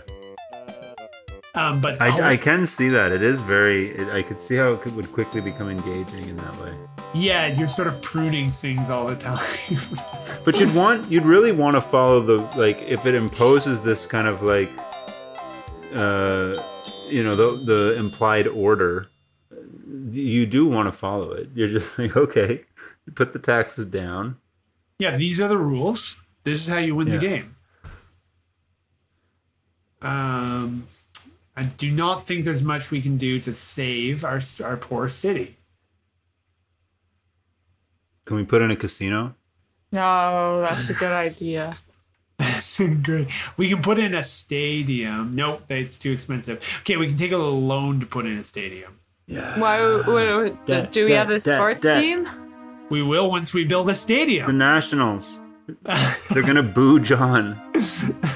Um, 1.54 1.80
but 1.82 2.00
I, 2.00 2.30
I 2.32 2.36
can 2.38 2.66
see 2.66 2.88
that. 2.88 3.12
It 3.12 3.22
is 3.22 3.40
very. 3.42 3.88
It, 3.90 4.08
I 4.08 4.22
could 4.22 4.38
see 4.38 4.56
how 4.56 4.72
it 4.72 4.80
could, 4.80 4.96
would 4.96 5.12
quickly 5.12 5.42
become 5.42 5.68
engaging 5.68 6.28
in 6.30 6.36
that 6.38 6.60
way. 6.62 6.72
yeah, 7.12 7.46
you're 7.48 7.68
sort 7.68 7.88
of 7.88 8.00
pruning 8.00 8.50
things 8.50 8.88
all 8.88 9.06
the 9.06 9.16
time. 9.30 9.38
But 10.46 10.58
you'd 10.58 10.74
want, 10.74 11.10
you'd 11.10 11.26
really 11.26 11.52
want 11.52 11.76
to 11.76 11.82
follow 11.82 12.20
the 12.20 12.38
like 12.56 12.80
if 12.82 13.04
it 13.04 13.14
imposes 13.14 13.84
this 13.84 14.06
kind 14.06 14.26
of 14.26 14.42
like, 14.42 14.70
uh, 15.94 16.56
you 17.08 17.22
know, 17.22 17.36
the 17.36 17.62
the 17.64 17.96
implied 17.98 18.46
order. 18.46 19.08
You 20.10 20.46
do 20.46 20.66
want 20.66 20.86
to 20.88 20.92
follow 20.92 21.32
it. 21.32 21.50
You're 21.54 21.68
just 21.68 21.98
like, 21.98 22.16
okay, 22.24 22.64
put 23.14 23.32
the 23.34 23.38
taxes 23.38 23.84
down. 23.84 24.38
Yeah, 24.98 25.16
these 25.16 25.40
are 25.40 25.48
the 25.48 25.58
rules. 25.58 26.16
This 26.44 26.62
is 26.62 26.68
how 26.68 26.78
you 26.78 26.94
win 26.94 27.06
Yeah. 27.08 27.14
the 27.16 27.20
game. 27.20 27.56
Um, 30.02 30.86
I 31.56 31.62
do 31.64 31.90
not 31.90 32.22
think 32.26 32.44
there's 32.44 32.62
much 32.62 32.90
we 32.90 33.00
can 33.00 33.16
do 33.16 33.40
to 33.40 33.54
save 33.54 34.24
our 34.24 34.40
our 34.62 34.76
poor 34.76 35.08
city. 35.08 35.56
Can 38.26 38.36
we 38.36 38.44
put 38.44 38.60
in 38.62 38.70
a 38.70 38.76
casino? 38.76 39.34
No, 39.92 40.60
that's 40.62 40.90
a 40.90 40.94
good 40.94 41.12
idea. 41.12 41.76
That's 42.38 42.80
great. 43.02 43.28
We 43.56 43.68
can 43.68 43.80
put 43.80 43.98
in 44.00 44.12
a 44.12 44.24
stadium. 44.24 45.36
Nope, 45.36 45.62
it's 45.70 45.96
too 45.98 46.10
expensive. 46.10 46.60
Okay, 46.80 46.96
we 46.96 47.06
can 47.06 47.16
take 47.16 47.30
a 47.30 47.36
little 47.36 47.62
loan 47.62 48.00
to 48.00 48.06
put 48.06 48.26
in 48.26 48.36
a 48.38 48.44
stadium. 48.44 48.98
Yeah. 49.28 49.58
Why? 49.60 49.80
What, 49.80 50.06
what, 50.08 50.66
do, 50.66 50.72
Debt, 50.72 50.90
do 50.92 51.04
we 51.04 51.12
have 51.12 51.30
a 51.30 51.34
debt, 51.34 51.44
debt, 51.44 51.58
sports 51.58 51.82
team? 51.84 52.28
We 52.90 53.02
will 53.02 53.30
once 53.30 53.54
we 53.54 53.64
build 53.64 53.88
a 53.88 53.94
stadium. 53.94 54.46
The. 54.46 54.52
Nationals. 54.52 55.26
They're 56.30 56.42
gonna 56.42 56.62
boo 56.62 57.00
John. 57.00 57.58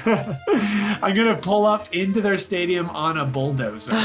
I'm 0.05 1.15
gonna 1.15 1.37
pull 1.39 1.67
up 1.67 1.93
into 1.93 2.21
their 2.21 2.39
stadium 2.39 2.89
on 2.89 3.17
a 3.17 3.25
bulldozer. 3.25 3.91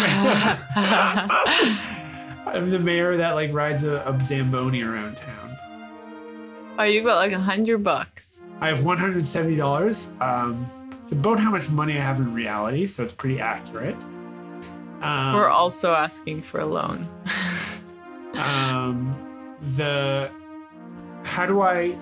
I'm 2.47 2.71
the 2.71 2.79
mayor 2.79 3.17
that 3.17 3.33
like 3.33 3.53
rides 3.53 3.83
a, 3.83 4.03
a 4.07 4.21
zamboni 4.21 4.83
around 4.83 5.17
town. 5.17 5.57
Oh, 6.79 6.83
you've 6.83 7.05
got 7.05 7.17
like 7.17 7.33
a 7.33 7.39
hundred 7.39 7.83
bucks. 7.83 8.41
I 8.61 8.69
have 8.69 8.79
$170. 8.79 10.21
Um, 10.23 10.71
it's 11.03 11.13
about 11.13 11.39
how 11.41 11.51
much 11.51 11.69
money 11.69 11.95
I 11.99 12.01
have 12.01 12.19
in 12.19 12.33
reality, 12.33 12.87
so 12.87 13.03
it's 13.03 13.13
pretty 13.13 13.41
accurate. 13.41 14.01
Um, 15.01 15.35
We're 15.35 15.49
also 15.49 15.93
asking 15.93 16.43
for 16.43 16.61
a 16.61 16.67
loan. 16.67 17.09
um, 18.35 19.11
the 19.77 20.31
how 21.25 21.47
do 21.47 21.61
I 21.63 21.97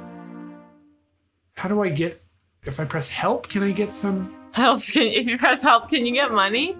how 1.54 1.68
do 1.68 1.82
I 1.82 1.88
get 1.88 2.22
if 2.64 2.80
I 2.80 2.84
press 2.84 3.08
help? 3.08 3.48
Can 3.48 3.62
I 3.62 3.70
get 3.70 3.92
some? 3.92 4.34
Help! 4.52 4.82
Can, 4.92 5.04
if 5.04 5.26
you 5.26 5.38
press 5.38 5.62
help, 5.62 5.88
can 5.88 6.04
you 6.04 6.12
get 6.12 6.32
money? 6.32 6.76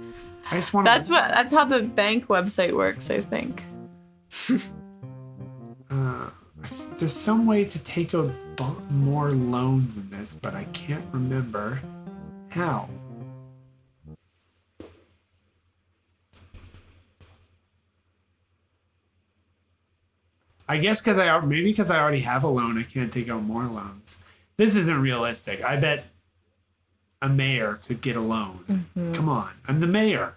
I 0.51 0.57
just 0.57 0.75
want. 0.75 0.85
That's 0.85 1.09
what. 1.09 1.29
That's 1.29 1.55
how 1.55 1.65
the 1.65 1.85
bank 1.85 2.27
website 2.27 2.73
works. 2.73 3.11
I 3.11 3.21
think. 3.21 3.63
Uh, 5.91 6.31
there's 6.97 7.13
some 7.13 7.45
way 7.45 7.67
to 7.67 7.79
take 7.81 8.15
a 8.15 8.35
more 8.89 9.31
loans 9.31 9.95
in 9.95 10.09
this, 10.09 10.33
but 10.33 10.55
I 10.55 10.65
can't 10.73 11.05
remember 11.13 11.79
how. 12.49 12.89
I 20.69 20.79
guess 20.79 21.01
because 21.01 21.19
I 21.19 21.39
maybe 21.41 21.65
because 21.65 21.91
I 21.91 21.99
already 21.99 22.21
have 22.21 22.45
a 22.45 22.49
loan, 22.49 22.79
I 22.79 22.83
can't 22.85 23.13
take 23.13 23.29
out 23.29 23.43
more 23.43 23.65
loans. 23.65 24.19
This 24.57 24.77
isn't 24.77 25.01
realistic. 25.01 25.65
I 25.65 25.77
bet 25.77 26.05
a 27.21 27.29
mayor 27.29 27.81
could 27.87 28.01
get 28.01 28.17
a 28.17 28.21
loan. 28.21 28.87
Mm-hmm. 28.97 29.15
Come 29.15 29.29
on, 29.29 29.51
I'm 29.67 29.81
the 29.81 29.87
mayor. 29.87 30.35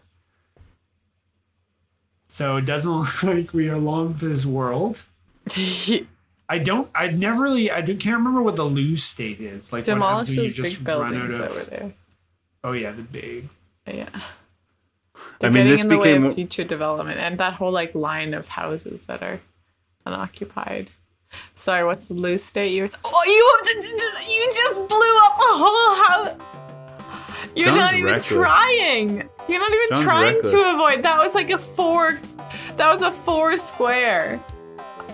So 2.28 2.58
it 2.58 2.66
doesn't 2.66 2.92
look 3.00 3.24
like 3.24 3.54
we 3.54 3.70
are 3.70 3.78
long 3.78 4.14
for 4.14 4.26
this 4.26 4.46
world. 4.46 5.04
I 6.50 6.60
don't. 6.60 6.90
I 6.94 7.08
never 7.08 7.44
really. 7.44 7.72
I 7.72 7.82
don't, 7.82 7.98
can't 7.98 8.18
remember 8.18 8.42
what 8.42 8.56
the 8.56 8.66
lose 8.66 9.04
state 9.04 9.40
is. 9.40 9.74
Like 9.74 9.84
Demolish 9.84 10.30
happens 10.30 10.54
those 10.54 10.76
big 10.76 10.84
buildings 10.84 11.36
of- 11.36 11.42
over 11.50 11.64
there. 11.64 11.94
Oh 12.64 12.72
yeah, 12.74 12.92
the 12.92 13.04
big. 13.04 13.50
Yeah. 13.88 14.10
They're 15.40 15.50
mean, 15.50 15.66
getting 15.66 15.72
this 15.72 15.82
in 15.82 15.88
the 15.90 15.98
way 15.98 16.14
became- 16.14 16.26
of 16.26 16.36
future 16.36 16.64
development 16.64 17.20
and 17.20 17.38
that 17.38 17.54
whole 17.54 17.72
like 17.72 17.96
line 17.96 18.34
of 18.34 18.48
houses 18.48 19.06
that 19.06 19.22
are 19.24 19.40
unoccupied. 20.06 20.92
Sorry, 21.54 21.84
what's 21.84 22.06
the 22.06 22.14
loose 22.14 22.44
state? 22.44 22.72
You 22.72 22.82
were 22.84 22.88
s- 22.88 22.98
oh, 23.04 23.24
you 23.26 24.34
you 24.34 24.48
just 24.52 24.88
blew 24.88 25.18
up 25.24 25.38
a 25.38 25.58
whole 25.58 26.04
house. 26.06 26.38
You're 27.56 27.68
John's 27.68 27.78
not 27.80 27.94
even 27.94 28.06
reckless. 28.06 28.26
trying. 28.28 29.30
You're 29.48 29.60
not 29.60 29.72
even 29.74 29.88
John's 29.92 30.04
trying 30.04 30.34
reckless. 30.36 30.52
to 30.52 30.72
avoid. 30.74 31.04
That 31.04 31.18
was 31.20 31.36
like 31.36 31.50
a 31.52 31.58
four. 31.58 32.20
That 32.78 32.92
was 32.92 33.02
a 33.02 33.12
four 33.12 33.58
square 33.58 34.40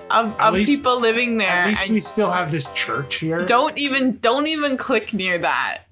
of, 0.09 0.35
At 0.39 0.47
of 0.49 0.53
least- 0.55 0.69
people 0.71 0.99
living 0.99 1.37
there. 1.37 1.49
At 1.49 1.67
least 1.69 1.83
and 1.83 1.93
we 1.93 1.99
still 1.99 2.31
have 2.31 2.51
this 2.51 2.71
church 2.73 3.15
here. 3.15 3.45
don't 3.45 3.77
even 3.77 4.17
don't 4.19 4.47
even 4.47 4.77
click 4.77 5.13
near 5.13 5.37
that. 5.39 5.83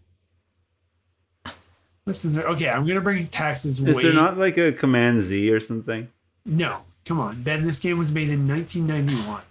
Listen, 2.05 2.39
okay, 2.39 2.69
I'm 2.69 2.87
gonna 2.87 3.01
bring 3.01 3.27
taxes. 3.27 3.79
Is 3.79 3.95
way- 3.95 4.03
there 4.03 4.13
not 4.13 4.37
like 4.37 4.57
a 4.57 4.71
Command 4.71 5.21
Z 5.21 5.51
or 5.51 5.59
something? 5.59 6.07
No, 6.45 6.81
come 7.09 7.19
on. 7.19 7.41
Ben, 7.41 7.65
this 7.65 7.79
game 7.79 7.97
was 7.97 8.11
made 8.11 8.29
in 8.29 8.47
1991. 8.47 9.41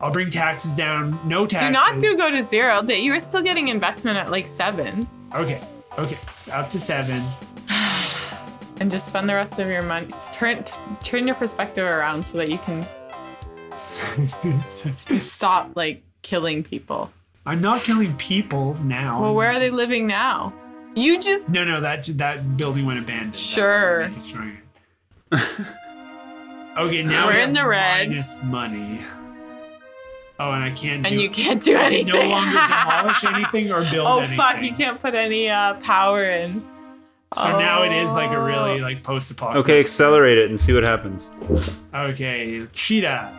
I'll 0.00 0.10
bring 0.10 0.30
taxes 0.30 0.74
down. 0.74 1.16
No 1.24 1.46
taxes. 1.46 1.68
Do 1.68 1.72
not 1.72 2.00
do 2.00 2.16
go 2.16 2.28
to 2.28 2.42
zero. 2.42 2.82
That 2.82 3.00
you 3.02 3.12
were 3.12 3.20
still 3.20 3.40
getting 3.40 3.68
investment 3.68 4.18
at 4.18 4.30
like 4.30 4.46
seven, 4.46 5.08
Okay, 5.34 5.60
okay, 5.96 6.18
so 6.36 6.52
up 6.52 6.70
to 6.70 6.80
seven. 6.80 7.22
and 8.80 8.90
just 8.90 9.06
spend 9.06 9.28
the 9.28 9.34
rest 9.34 9.60
of 9.60 9.68
your 9.68 9.82
money. 9.82 10.08
Turn 10.32 10.64
turn 11.04 11.26
your 11.26 11.36
perspective 11.36 11.84
around 11.84 12.24
so 12.24 12.38
that 12.38 12.50
you 12.50 12.58
can 12.58 12.84
stop 15.20 15.70
like 15.76 16.02
killing 16.22 16.64
people. 16.64 17.12
I'm 17.46 17.60
not 17.60 17.82
killing 17.82 18.14
people 18.16 18.74
now. 18.82 19.22
Well, 19.22 19.34
where 19.36 19.50
are 19.50 19.60
they 19.60 19.70
living 19.70 20.06
now? 20.06 20.52
You 20.96 21.20
just 21.20 21.48
No, 21.48 21.64
no, 21.64 21.80
that 21.80 22.06
that 22.18 22.56
building 22.56 22.86
went 22.86 22.98
abandoned. 22.98 23.36
Sure. 23.36 24.00
wasn't 24.00 24.16
me 24.16 24.22
destroying 24.22 24.58
it. 25.30 25.66
okay, 26.78 27.02
now 27.02 27.26
We're 27.26 27.34
we 27.34 27.42
in 27.42 27.52
the 27.52 27.66
red. 27.66 28.08
Minus 28.08 28.42
money. 28.42 29.00
Oh, 30.40 30.50
and 30.52 30.62
I 30.62 30.70
can't. 30.70 31.04
and 31.04 31.16
do, 31.16 31.20
you 31.20 31.28
can't 31.30 31.60
do 31.60 31.76
I 31.76 31.84
anything. 31.86 32.14
no 32.14 32.28
longer 32.28 32.50
demolish 32.60 33.24
anything 33.34 33.72
or 33.72 33.80
build 33.90 34.06
oh 34.06 34.18
anything. 34.18 34.36
fuck! 34.36 34.62
You 34.62 34.72
can't 34.72 35.00
put 35.00 35.14
any 35.14 35.48
uh, 35.50 35.74
power 35.80 36.22
in. 36.24 36.62
So 37.34 37.58
now 37.58 37.82
it 37.82 37.92
is 37.92 38.08
like 38.14 38.30
a 38.30 38.36
Oh. 38.36 38.44
really 38.44 38.80
like 38.80 39.02
post-apocalypse. 39.02 39.64
Okay, 39.64 39.80
accelerate 39.80 40.38
it 40.38 40.48
and 40.48 40.58
see 40.58 40.72
what 40.72 40.82
happens. 40.84 41.26
Okay, 41.94 42.66
cheetah. 42.72 43.34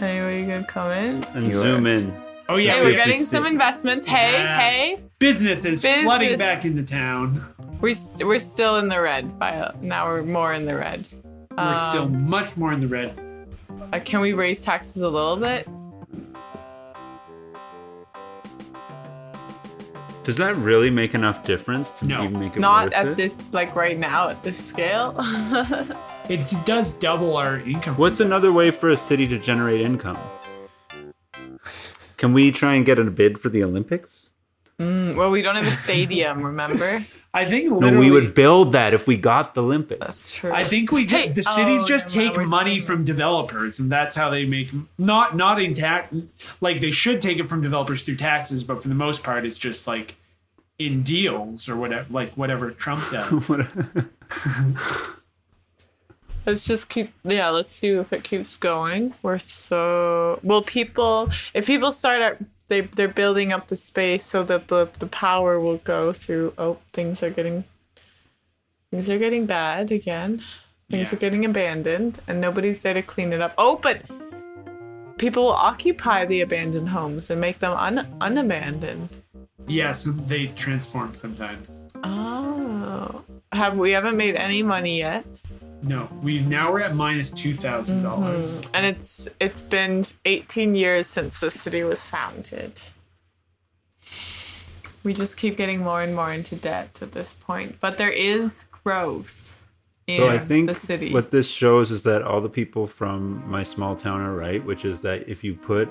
Anyway, 0.00 0.40
you 0.40 0.46
gonna 0.46 0.64
come 0.64 0.90
in? 0.92 1.22
And 1.34 1.46
You 1.46 1.52
zoom 1.52 1.86
are- 1.86 1.90
in. 1.90 2.14
Oh 2.48 2.56
yeah, 2.56 2.74
Hey, 2.74 2.84
we're 2.84 2.92
getting 2.92 3.24
some 3.24 3.46
investments. 3.46 4.06
Hey, 4.06 4.32
Yeah. 4.32 4.58
hey, 4.58 4.98
business 5.18 5.64
is 5.64 5.82
flooding 5.84 6.28
Business. 6.30 6.40
back 6.40 6.64
into 6.64 6.82
town. 6.82 7.42
we 7.80 7.94
st- 7.94 8.26
we're 8.26 8.38
still 8.38 8.76
in 8.78 8.88
the 8.88 9.00
red. 9.00 9.38
By 9.38 9.72
now, 9.80 10.06
we're 10.06 10.22
more 10.22 10.52
in 10.54 10.64
the 10.66 10.76
red. 10.76 11.06
We're 11.56 11.88
still 11.90 12.02
Um, 12.04 12.28
much 12.28 12.56
more 12.56 12.72
in 12.72 12.80
the 12.80 12.88
red. 12.88 13.18
uh, 13.92 14.00
can 14.04 14.20
we 14.20 14.32
raise 14.32 14.64
taxes 14.64 15.02
a 15.02 15.08
little 15.08 15.36
bit? 15.36 15.68
Does 20.24 20.36
that 20.36 20.56
really 20.56 20.88
make 20.90 21.14
enough 21.14 21.44
difference 21.44 21.90
to 21.98 22.06
No. 22.06 22.24
even 22.24 22.40
make 22.40 22.56
it 22.56 22.60
Not 22.60 22.86
worth 22.86 22.94
at 22.94 23.06
it? 23.08 23.16
this, 23.16 23.32
like 23.52 23.76
right 23.76 23.98
now, 23.98 24.28
at 24.30 24.42
this 24.42 24.58
scale. 24.62 25.14
It 26.26 26.40
does 26.64 26.94
double 26.94 27.36
our 27.36 27.58
income. 27.58 27.96
What's 27.98 28.18
another 28.18 28.50
way 28.50 28.70
for 28.70 28.88
a 28.88 28.96
city 28.96 29.26
to 29.28 29.38
generate 29.38 29.82
income? 29.82 30.16
Can 32.16 32.32
we 32.32 32.50
try 32.50 32.72
and 32.76 32.86
get 32.86 32.98
a 32.98 33.04
bid 33.04 33.38
for 33.38 33.50
the 33.50 33.62
Olympics? 33.62 34.30
well, 34.78 35.30
we 35.30 35.42
don't 35.42 35.56
have 35.56 35.66
a 35.66 35.70
stadium, 35.70 36.42
remember? 36.42 37.04
I 37.36 37.44
think 37.44 37.70
No, 37.70 37.98
we 37.98 38.12
would 38.12 38.32
build 38.34 38.72
that 38.72 38.94
if 38.94 39.08
we 39.08 39.16
got 39.16 39.54
the 39.54 39.62
Olympics. 39.64 39.98
That's 40.00 40.34
true. 40.36 40.52
I 40.52 40.62
think 40.62 40.92
we 40.92 41.04
Hey, 41.04 41.28
the 41.30 41.42
cities 41.42 41.82
oh, 41.82 41.86
just 41.86 42.14
never 42.14 42.38
take 42.42 42.48
money 42.48 42.78
still- 42.78 42.94
from 42.96 43.04
developers, 43.04 43.80
and 43.80 43.90
that's 43.90 44.14
how 44.14 44.30
they 44.30 44.46
make 44.46 44.70
not 44.98 45.34
not 45.36 45.60
in 45.60 45.74
tax. 45.74 46.14
Like 46.60 46.80
they 46.80 46.92
should 46.92 47.20
take 47.20 47.38
it 47.38 47.48
from 47.48 47.60
developers 47.60 48.04
through 48.04 48.16
taxes, 48.16 48.62
but 48.62 48.80
for 48.80 48.86
the 48.88 48.94
most 48.94 49.24
part, 49.24 49.44
it's 49.44 49.58
just 49.58 49.86
like 49.88 50.14
in 50.78 51.02
deals 51.02 51.68
or 51.68 51.76
whatever, 51.76 52.06
like 52.12 52.32
whatever 52.34 52.70
Trump 52.70 53.02
does. 53.10 53.50
Let's 56.46 56.66
just 56.66 56.90
keep. 56.90 57.10
Yeah, 57.24 57.48
let's 57.48 57.70
see 57.70 57.88
if 57.88 58.12
it 58.12 58.22
keeps 58.22 58.58
going. 58.58 59.14
We're 59.22 59.38
so. 59.38 60.38
Well, 60.42 60.60
people. 60.60 61.30
If 61.54 61.66
people 61.66 61.90
start 61.90 62.20
at. 62.20 62.36
They, 62.68 62.80
they're 62.82 63.08
building 63.08 63.52
up 63.52 63.68
the 63.68 63.76
space 63.76 64.24
so 64.24 64.42
that 64.44 64.68
the, 64.68 64.88
the 64.98 65.06
power 65.06 65.60
will 65.60 65.78
go 65.78 66.12
through. 66.12 66.54
Oh, 66.56 66.78
things 66.92 67.22
are 67.22 67.30
getting. 67.30 67.64
Things 68.90 69.10
are 69.10 69.18
getting 69.18 69.44
bad 69.46 69.90
again. 69.90 70.40
Things 70.90 71.10
Yeah. 71.10 71.16
are 71.16 71.20
getting 71.20 71.44
abandoned, 71.44 72.20
and 72.28 72.40
nobody's 72.40 72.82
there 72.82 72.94
to 72.94 73.02
clean 73.02 73.32
it 73.32 73.40
up. 73.40 73.54
Oh, 73.58 73.76
but 73.76 74.02
people 75.18 75.44
will 75.44 75.52
occupy 75.52 76.24
the 76.24 76.40
abandoned 76.42 76.90
homes 76.90 77.28
and 77.30 77.40
make 77.40 77.58
them 77.58 77.72
un, 77.76 78.06
unabandoned. 78.20 79.08
yes, 79.66 80.08
they 80.26 80.46
transform 80.48 81.14
sometimes. 81.14 81.82
Oh, 82.04 83.24
have 83.52 83.78
we 83.78 83.90
haven't 83.92 84.16
made 84.16 84.36
any 84.36 84.62
money 84.62 84.98
yet? 84.98 85.24
No, 85.86 86.08
we've 86.22 86.46
now 86.46 86.72
we're 86.72 86.80
at 86.80 86.94
minus 86.94 87.30
two 87.30 87.54
thousand 87.54 88.02
dollars. 88.02 88.62
Mm-hmm. 88.62 88.74
and 88.74 88.86
it's 88.86 89.28
it's 89.38 89.62
been 89.62 90.04
18 90.24 90.74
years 90.74 91.06
since 91.06 91.40
the 91.40 91.50
city 91.50 91.82
was 91.84 92.08
founded. 92.08 92.80
We 95.02 95.12
just 95.12 95.36
keep 95.36 95.58
getting 95.58 95.80
more 95.80 96.00
and 96.02 96.14
more 96.14 96.32
into 96.32 96.56
debt 96.56 96.98
at 97.02 97.12
this 97.12 97.34
point, 97.34 97.76
but 97.80 97.98
there 97.98 98.10
is 98.10 98.68
growth 98.84 99.58
in 100.06 100.18
So 100.18 100.28
I 100.30 100.38
think 100.38 100.68
the 100.68 100.74
city. 100.74 101.12
what 101.12 101.30
this 101.30 101.46
shows 101.46 101.90
is 101.90 102.02
that 102.04 102.22
all 102.22 102.40
the 102.40 102.48
people 102.48 102.86
from 102.86 103.42
my 103.46 103.62
small 103.62 103.94
town 103.94 104.22
are 104.22 104.34
right, 104.34 104.64
which 104.64 104.86
is 104.86 105.02
that 105.02 105.28
if 105.28 105.44
you 105.44 105.54
put 105.54 105.90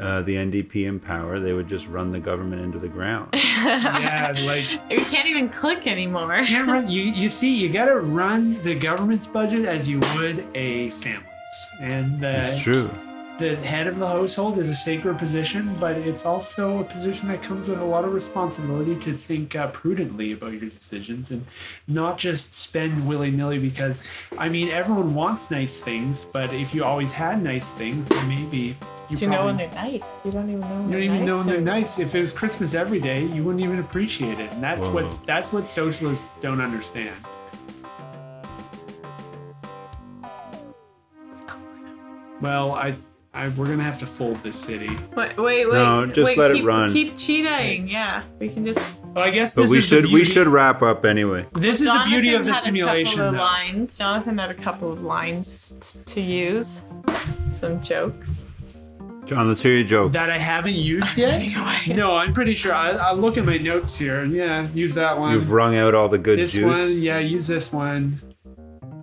uh, 0.00 0.22
the 0.22 0.34
NDP 0.34 0.86
in 0.86 0.98
power, 0.98 1.38
they 1.38 1.52
would 1.52 1.68
just 1.68 1.86
run 1.88 2.10
the 2.10 2.20
government 2.20 2.62
into 2.62 2.78
the 2.78 2.88
ground. 2.88 3.28
yeah, 3.34 4.34
like 4.46 4.64
we 4.90 5.04
can't 5.04 5.28
even 5.28 5.48
click 5.48 5.86
anymore. 5.86 6.34
can't 6.44 6.68
run. 6.68 6.88
You 6.88 7.02
you 7.02 7.28
see, 7.28 7.54
you 7.54 7.70
got 7.70 7.86
to 7.86 8.00
run 8.00 8.60
the 8.62 8.74
government's 8.74 9.26
budget 9.26 9.66
as 9.66 9.88
you 9.88 10.00
would 10.14 10.46
a 10.54 10.90
family's, 10.90 11.26
and 11.80 12.20
the 12.20 12.54
It's 12.54 12.62
true. 12.62 12.90
The 13.40 13.56
head 13.56 13.86
of 13.86 13.98
the 13.98 14.06
household 14.06 14.58
is 14.58 14.68
a 14.68 14.74
sacred 14.74 15.16
position, 15.16 15.74
but 15.80 15.96
it's 15.96 16.26
also 16.26 16.80
a 16.80 16.84
position 16.84 17.26
that 17.28 17.42
comes 17.42 17.68
with 17.68 17.80
a 17.80 17.84
lot 17.84 18.04
of 18.04 18.12
responsibility 18.12 18.94
to 18.96 19.14
think 19.14 19.56
uh, 19.56 19.68
prudently 19.68 20.32
about 20.32 20.52
your 20.52 20.68
decisions 20.68 21.30
and 21.30 21.46
not 21.88 22.18
just 22.18 22.52
spend 22.52 23.08
willy 23.08 23.30
nilly. 23.30 23.58
Because 23.58 24.04
I 24.36 24.50
mean, 24.50 24.68
everyone 24.68 25.14
wants 25.14 25.50
nice 25.50 25.82
things, 25.82 26.22
but 26.22 26.52
if 26.52 26.74
you 26.74 26.84
always 26.84 27.12
had 27.12 27.42
nice 27.42 27.72
things, 27.72 28.06
then 28.10 28.28
maybe 28.28 28.76
you 29.08 29.16
Do 29.16 29.24
you 29.24 29.30
know 29.30 29.46
when 29.46 29.56
they're 29.56 29.70
nice? 29.70 30.06
You 30.22 30.32
don't 30.32 30.50
even 30.50 30.60
know 30.60 30.68
when 30.68 30.84
you 30.84 30.90
they're 30.90 31.00
don't 31.00 31.02
even 31.02 31.18
nice. 31.20 31.26
know 31.26 31.36
when 31.38 31.46
they're 31.46 31.60
nice. 31.62 31.98
If 31.98 32.14
it 32.14 32.20
was 32.20 32.34
Christmas 32.34 32.74
every 32.74 33.00
day, 33.00 33.24
you 33.24 33.42
wouldn't 33.42 33.64
even 33.64 33.78
appreciate 33.78 34.38
it, 34.38 34.52
and 34.52 34.62
that's 34.62 34.86
Whoa. 34.86 34.96
what's 34.96 35.18
that's 35.18 35.50
what 35.50 35.66
socialists 35.66 36.36
don't 36.42 36.60
understand. 36.60 37.16
Well, 42.42 42.72
I, 42.72 42.96
I 43.32 43.48
we're 43.48 43.66
gonna 43.66 43.84
have 43.84 43.98
to 44.00 44.06
fold 44.06 44.36
this 44.42 44.56
city. 44.56 44.90
Wait, 45.16 45.36
wait, 45.36 45.66
wait. 45.66 45.72
No, 45.72 46.04
just 46.06 46.18
wait, 46.24 46.36
let 46.38 46.50
it 46.50 46.64
run. 46.64 46.92
Keep 46.92 47.16
cheating. 47.16 47.88
Yeah, 47.88 48.22
we 48.40 48.48
can 48.48 48.64
just. 48.64 48.80
Well, 49.14 49.24
I 49.24 49.30
guess 49.30 49.54
But 49.54 49.62
this 49.62 49.70
we 49.70 49.78
is 49.78 49.88
the 49.90 49.96
should 49.96 50.12
we 50.12 50.24
should 50.24 50.46
wrap 50.48 50.82
up 50.82 51.04
anyway. 51.04 51.46
This 51.52 51.80
is 51.80 51.86
the 51.86 52.02
beauty 52.06 52.34
of 52.34 52.44
the 52.44 52.52
had 52.52 52.62
simulation. 52.62 53.20
A 53.20 53.24
couple 53.24 53.40
of 53.40 53.40
lines. 53.40 53.98
Jonathan 53.98 54.38
had 54.38 54.50
a 54.50 54.54
couple 54.54 54.92
of 54.92 55.02
lines 55.02 55.74
t- 55.80 55.98
to 56.04 56.20
use. 56.20 56.82
Some 57.50 57.80
jokes. 57.80 58.46
John, 59.26 59.46
let's 59.46 59.62
hear 59.62 59.74
your 59.74 59.86
joke. 59.86 60.12
That 60.12 60.28
I 60.30 60.38
haven't 60.38 60.74
used 60.74 61.16
yet. 61.16 61.34
Anyway. 61.40 61.94
No, 61.96 62.16
I'm 62.16 62.32
pretty 62.32 62.54
sure. 62.54 62.74
I, 62.74 62.90
I'll 62.90 63.16
look 63.16 63.38
at 63.38 63.44
my 63.44 63.58
notes 63.58 63.96
here. 63.96 64.24
Yeah, 64.24 64.68
use 64.74 64.96
that 64.96 65.16
one. 65.18 65.34
You've 65.34 65.52
wrung 65.52 65.76
out 65.76 65.94
all 65.94 66.08
the 66.08 66.18
good 66.18 66.38
this 66.38 66.50
juice. 66.52 66.64
one, 66.64 67.00
yeah, 67.00 67.20
use 67.20 67.46
this 67.46 67.72
one. 67.72 68.20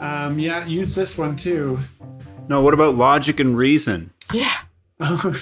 Um, 0.02 0.38
yeah, 0.38 0.66
use 0.66 0.96
this 0.96 1.18
one 1.18 1.38
too. 1.38 1.80
No, 2.50 2.62
what 2.62 2.74
about 2.74 2.96
logic 2.96 3.40
and 3.40 3.58
reason? 3.58 4.12
Yeah. 4.34 4.54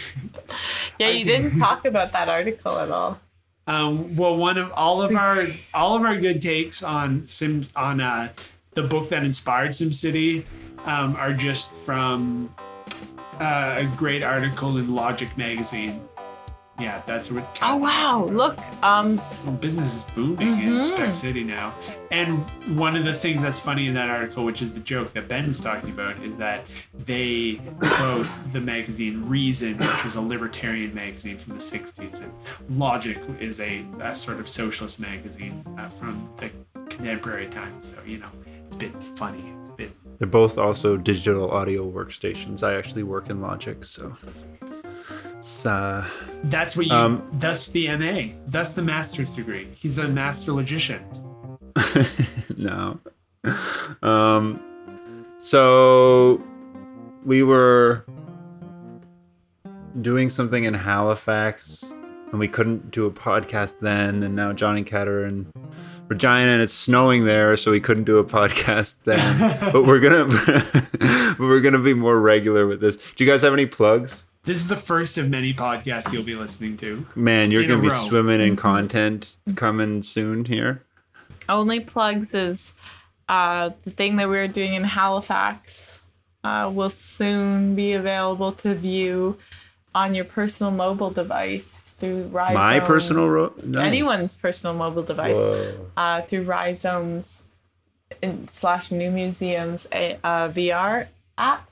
Yeah, 0.97 1.09
you 1.09 1.25
didn't 1.25 1.59
talk 1.59 1.83
about 1.85 2.13
that 2.13 2.29
article 2.29 2.77
at 2.79 2.89
all. 2.89 3.19
Um, 3.67 4.15
well, 4.15 4.37
one 4.37 4.57
of 4.57 4.71
all 4.73 5.01
of 5.01 5.15
our 5.15 5.45
all 5.73 5.95
of 5.97 6.03
our 6.05 6.17
good 6.17 6.41
takes 6.41 6.83
on 6.83 7.25
sim 7.25 7.67
on 7.75 7.99
uh, 7.99 8.31
the 8.75 8.83
book 8.83 9.09
that 9.09 9.23
inspired 9.23 9.71
SimCity 9.71 10.45
um, 10.85 11.15
are 11.15 11.33
just 11.33 11.73
from 11.73 12.53
uh, 13.39 13.75
a 13.77 13.85
great 13.97 14.23
article 14.23 14.77
in 14.77 14.93
Logic 14.93 15.35
magazine. 15.37 15.99
Yeah, 16.79 17.01
that's 17.05 17.31
what. 17.31 17.45
Oh 17.61 17.77
wow! 17.77 18.25
Look, 18.29 18.59
um, 18.83 19.15
Well, 19.45 19.53
business 19.53 19.95
is 19.95 20.03
booming 20.13 20.59
in 20.59 20.69
Mhm. 20.73 20.83
Spec 20.83 21.15
City 21.15 21.43
now. 21.43 21.73
And 22.11 22.39
one 22.77 22.97
of 22.97 23.05
the 23.05 23.13
things 23.13 23.41
that's 23.41 23.59
funny 23.59 23.87
in 23.87 23.93
that 23.93 24.09
article, 24.09 24.43
which 24.43 24.61
is 24.61 24.73
the 24.73 24.81
joke 24.81 25.13
that 25.13 25.29
Ben 25.29 25.45
is 25.45 25.61
talking 25.61 25.89
about, 25.91 26.17
is 26.21 26.35
that 26.37 26.65
they 27.05 27.61
quote 27.79 28.27
the 28.51 28.59
magazine 28.59 29.23
Reason, 29.25 29.77
which 29.77 30.03
was 30.03 30.15
a 30.17 30.21
libertarian 30.21 30.93
magazine 30.93 31.37
from 31.37 31.53
the 31.53 31.59
60s, 31.61 32.21
and 32.21 32.33
Logic 32.77 33.17
is 33.39 33.59
a, 33.61 33.85
a 34.01 34.13
sort 34.13 34.39
of 34.41 34.47
socialist 34.49 34.99
magazine 34.99 35.63
uh, 35.77 35.87
from 35.87 36.29
the 36.37 36.49
contemporary 36.89 37.47
times. 37.47 37.93
So, 37.95 37.97
you 38.05 38.17
know, 38.17 38.29
it's 38.63 38.75
a 38.75 38.77
bit 38.77 38.91
funny. 39.15 39.43
It's 39.61 39.69
a 39.69 39.73
bit. 39.73 39.91
They're 40.17 40.27
both 40.27 40.57
also 40.57 40.95
digital 40.97 41.51
audio 41.51 41.89
workstations. 41.89 42.63
I 42.63 42.75
actually 42.75 43.03
work 43.03 43.29
in 43.29 43.41
Logic, 43.41 43.83
so 43.83 44.15
uh, 45.65 46.07
That's 46.45 46.75
what 46.75 46.87
you. 46.87 46.93
Um, 46.93 47.27
that's 47.33 47.69
the 47.69 47.95
MA. 47.97 48.33
That's 48.47 48.73
the 48.73 48.81
master's 48.81 49.35
degree. 49.35 49.67
He's 49.75 49.97
a 49.99 50.07
master 50.07 50.53
logician. 50.53 51.03
no. 52.57 52.99
Um, 54.01 54.59
So 55.37 56.41
we 57.23 57.43
were 57.43 58.05
doing 60.01 60.29
something 60.31 60.63
in 60.63 60.73
Halifax 60.73 61.83
and 62.31 62.39
we 62.39 62.47
couldn't 62.47 62.89
do 62.91 63.05
a 63.05 63.11
podcast 63.11 63.75
then 63.81 64.23
and 64.23 64.35
now 64.35 64.51
Johnny 64.53 64.83
Kat 64.83 65.07
and 65.07 65.51
Regina 66.07 66.51
and 66.51 66.61
it's 66.61 66.73
snowing 66.73 67.25
there 67.25 67.55
so 67.57 67.69
we 67.71 67.79
couldn't 67.79 68.05
do 68.05 68.17
a 68.17 68.25
podcast 68.25 69.03
then. 69.03 69.59
but 69.71 69.85
we're 69.85 69.99
gonna 69.99 70.25
but 71.37 71.39
we're 71.39 71.61
gonna 71.61 71.79
be 71.79 71.93
more 71.93 72.19
regular 72.19 72.65
with 72.65 72.81
this. 72.81 72.95
Do 72.95 73.23
you 73.23 73.29
guys 73.29 73.41
have 73.43 73.53
any 73.53 73.67
plugs? 73.67 74.23
This 74.45 74.57
is 74.57 74.67
the 74.67 74.77
first 74.77 75.17
of 75.17 75.27
many 75.27 75.53
podcasts 75.53 76.13
you'll 76.13 76.23
be 76.23 76.35
listening 76.35 76.77
to. 76.77 77.05
Man, 77.15 77.49
you're 77.49 77.67
gonna 77.67 77.81
be 77.81 77.89
row. 77.89 78.07
swimming 78.07 78.41
in 78.41 78.55
content 78.55 79.35
coming 79.55 80.03
soon 80.03 80.45
here. 80.45 80.83
Only 81.49 81.79
plugs 81.79 82.35
is 82.35 82.75
uh, 83.27 83.71
the 83.83 83.89
thing 83.89 84.17
that 84.17 84.29
we're 84.29 84.47
doing 84.47 84.75
in 84.75 84.83
Halifax 84.83 86.01
uh, 86.43 86.71
will 86.73 86.91
soon 86.91 87.75
be 87.75 87.93
available 87.93 88.51
to 88.51 88.75
view 88.75 89.37
on 89.95 90.13
your 90.13 90.25
personal 90.25 90.71
mobile 90.71 91.09
device 91.09 91.95
through 91.97 92.27
Rhizomes. 92.27 92.55
My 92.55 92.79
personal 92.81 93.29
ro- 93.29 93.53
nice. 93.63 93.87
anyone's 93.87 94.35
personal 94.35 94.75
mobile 94.75 95.03
device 95.03 95.75
uh, 95.97 96.21
through 96.21 96.43
Rhizomes 96.43 97.45
in, 98.21 98.47
slash 98.47 98.91
New 98.91 99.09
Museums 99.09 99.87
a 99.91 100.19
uh, 100.23 100.49
VR 100.49 101.07
app. 101.37 101.69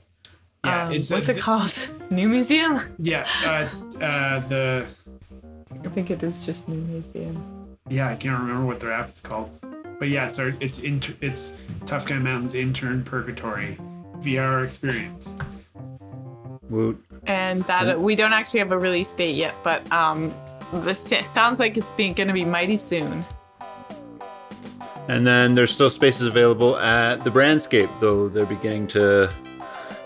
Yeah, 0.66 0.86
Um, 0.86 0.94
it's 0.94 1.12
what's 1.12 1.30
a- 1.30 1.36
it 1.36 1.40
called? 1.42 1.90
New 2.10 2.30
Museum? 2.30 2.80
Yeah, 3.00 3.26
uh, 3.46 3.68
uh, 4.04 4.40
the 4.48 4.86
I 5.84 5.88
think 5.90 6.10
it 6.12 6.24
is 6.24 6.46
just 6.46 6.70
New 6.70 6.78
Museum. 6.78 7.76
yeah, 7.90 8.08
I 8.10 8.16
can't 8.16 8.40
remember 8.40 8.66
what 8.66 8.80
their 8.80 8.94
app 8.94 9.10
is 9.10 9.20
called, 9.20 9.52
but 10.00 10.08
yeah, 10.10 10.28
it's 10.28 10.40
our 10.40 10.54
it's 10.60 10.80
inter, 10.80 11.14
it's 11.22 11.54
Tough 11.86 12.06
Guy 12.06 12.18
Mountain's 12.18 12.56
intern 12.56 13.04
purgatory 13.04 13.78
VR 14.20 14.64
experience. 14.64 15.36
Woot. 16.70 17.04
and 17.28 17.62
that 17.64 18.00
we 18.00 18.16
don't 18.16 18.34
actually 18.34 18.60
have 18.60 18.72
a 18.72 18.78
release 18.80 19.14
date 19.14 19.36
yet, 19.36 19.54
but 19.64 19.80
um, 19.92 20.34
this 20.86 21.00
sounds 21.24 21.60
like 21.60 21.78
it's 21.78 21.92
being 21.92 22.14
going 22.14 22.30
to 22.30 22.34
be 22.34 22.46
mighty 22.46 22.78
soon. 22.78 23.24
And 25.10 25.28
then 25.28 25.54
there's 25.56 25.72
still 25.72 25.90
spaces 25.90 26.26
available 26.26 26.78
at 26.78 27.24
the 27.26 27.30
Brandscape, 27.30 27.90
though 28.00 28.30
they're 28.30 28.46
beginning 28.46 28.88
to 28.90 29.30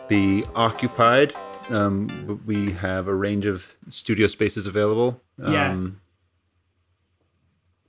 be 0.08 0.44
occupied. 0.56 1.34
Um, 1.70 2.42
we 2.46 2.72
have 2.74 3.08
a 3.08 3.14
range 3.14 3.46
of 3.46 3.76
studio 3.90 4.28
spaces 4.28 4.68
available. 4.68 5.22
Yeah. 5.38 5.72
Um, 5.72 6.02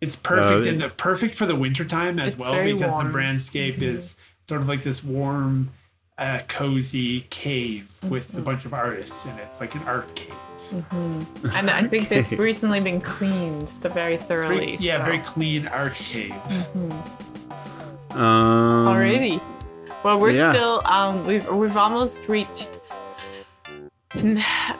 It's 0.00 0.14
perfect 0.16 0.66
Uh, 0.66 0.70
in 0.70 0.78
the 0.78 0.88
perfect 0.90 1.34
for 1.34 1.46
the 1.46 1.56
wintertime 1.56 2.18
as 2.20 2.36
well 2.36 2.62
because 2.64 2.90
warm. 2.92 3.10
the 3.12 3.18
brandscape 3.18 3.82
is 3.82 4.16
sort 4.48 4.60
of 4.60 4.68
like 4.68 4.82
this 4.82 5.02
warm, 5.02 5.70
uh, 6.18 6.40
cozy 6.48 7.22
cave 7.30 7.92
with 8.08 8.28
Mm-hmm. 8.30 8.38
a 8.38 8.42
bunch 8.42 8.64
of 8.64 8.74
artists 8.74 9.24
in 9.26 9.32
it. 9.38 9.42
It's 9.42 9.60
like 9.60 9.74
an 9.74 9.82
art 9.86 10.14
cave. 10.14 10.34
And 11.52 11.70
I 11.70 11.82
think 11.82 12.10
it's 12.12 12.32
recently 12.32 12.80
been 12.80 13.00
cleaned 13.00 13.68
the 13.80 13.88
very 13.88 14.16
thoroughly. 14.16 14.76
Very, 14.76 14.76
yeah, 14.80 14.98
so- 14.98 15.04
very 15.04 15.18
clean 15.20 15.66
art 15.68 15.94
cave. 15.94 16.32
um, 18.10 18.86
already. 18.88 19.40
Well, 20.04 20.20
we're 20.20 20.30
yeah. 20.30 20.50
still 20.50 20.82
um, 20.84 21.26
we've 21.26 21.48
we've 21.48 21.76
almost 21.76 22.26
reached 22.28 22.78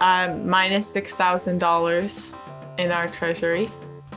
um, 0.01 0.49
minus 0.49 0.87
six 0.87 1.15
thousand 1.15 1.59
dollars 1.59 2.33
in 2.79 2.93
our 2.93 3.09
treasury. 3.09 3.69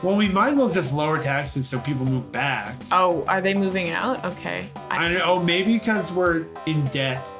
Well, 0.02 0.16
we 0.16 0.28
might 0.28 0.50
as 0.50 0.58
well 0.58 0.68
just 0.68 0.92
lower 0.92 1.16
taxes 1.18 1.68
so 1.68 1.78
people 1.78 2.04
move 2.06 2.32
back. 2.32 2.74
Oh, 2.90 3.24
are 3.26 3.40
they 3.40 3.54
moving 3.54 3.90
out? 3.90 4.24
Okay. 4.24 4.68
I, 4.90 5.06
I 5.06 5.08
know 5.12 5.22
oh, 5.24 5.38
maybe 5.38 5.78
because 5.78 6.10
we're 6.12 6.46
in 6.66 6.84
debt, 6.86 7.30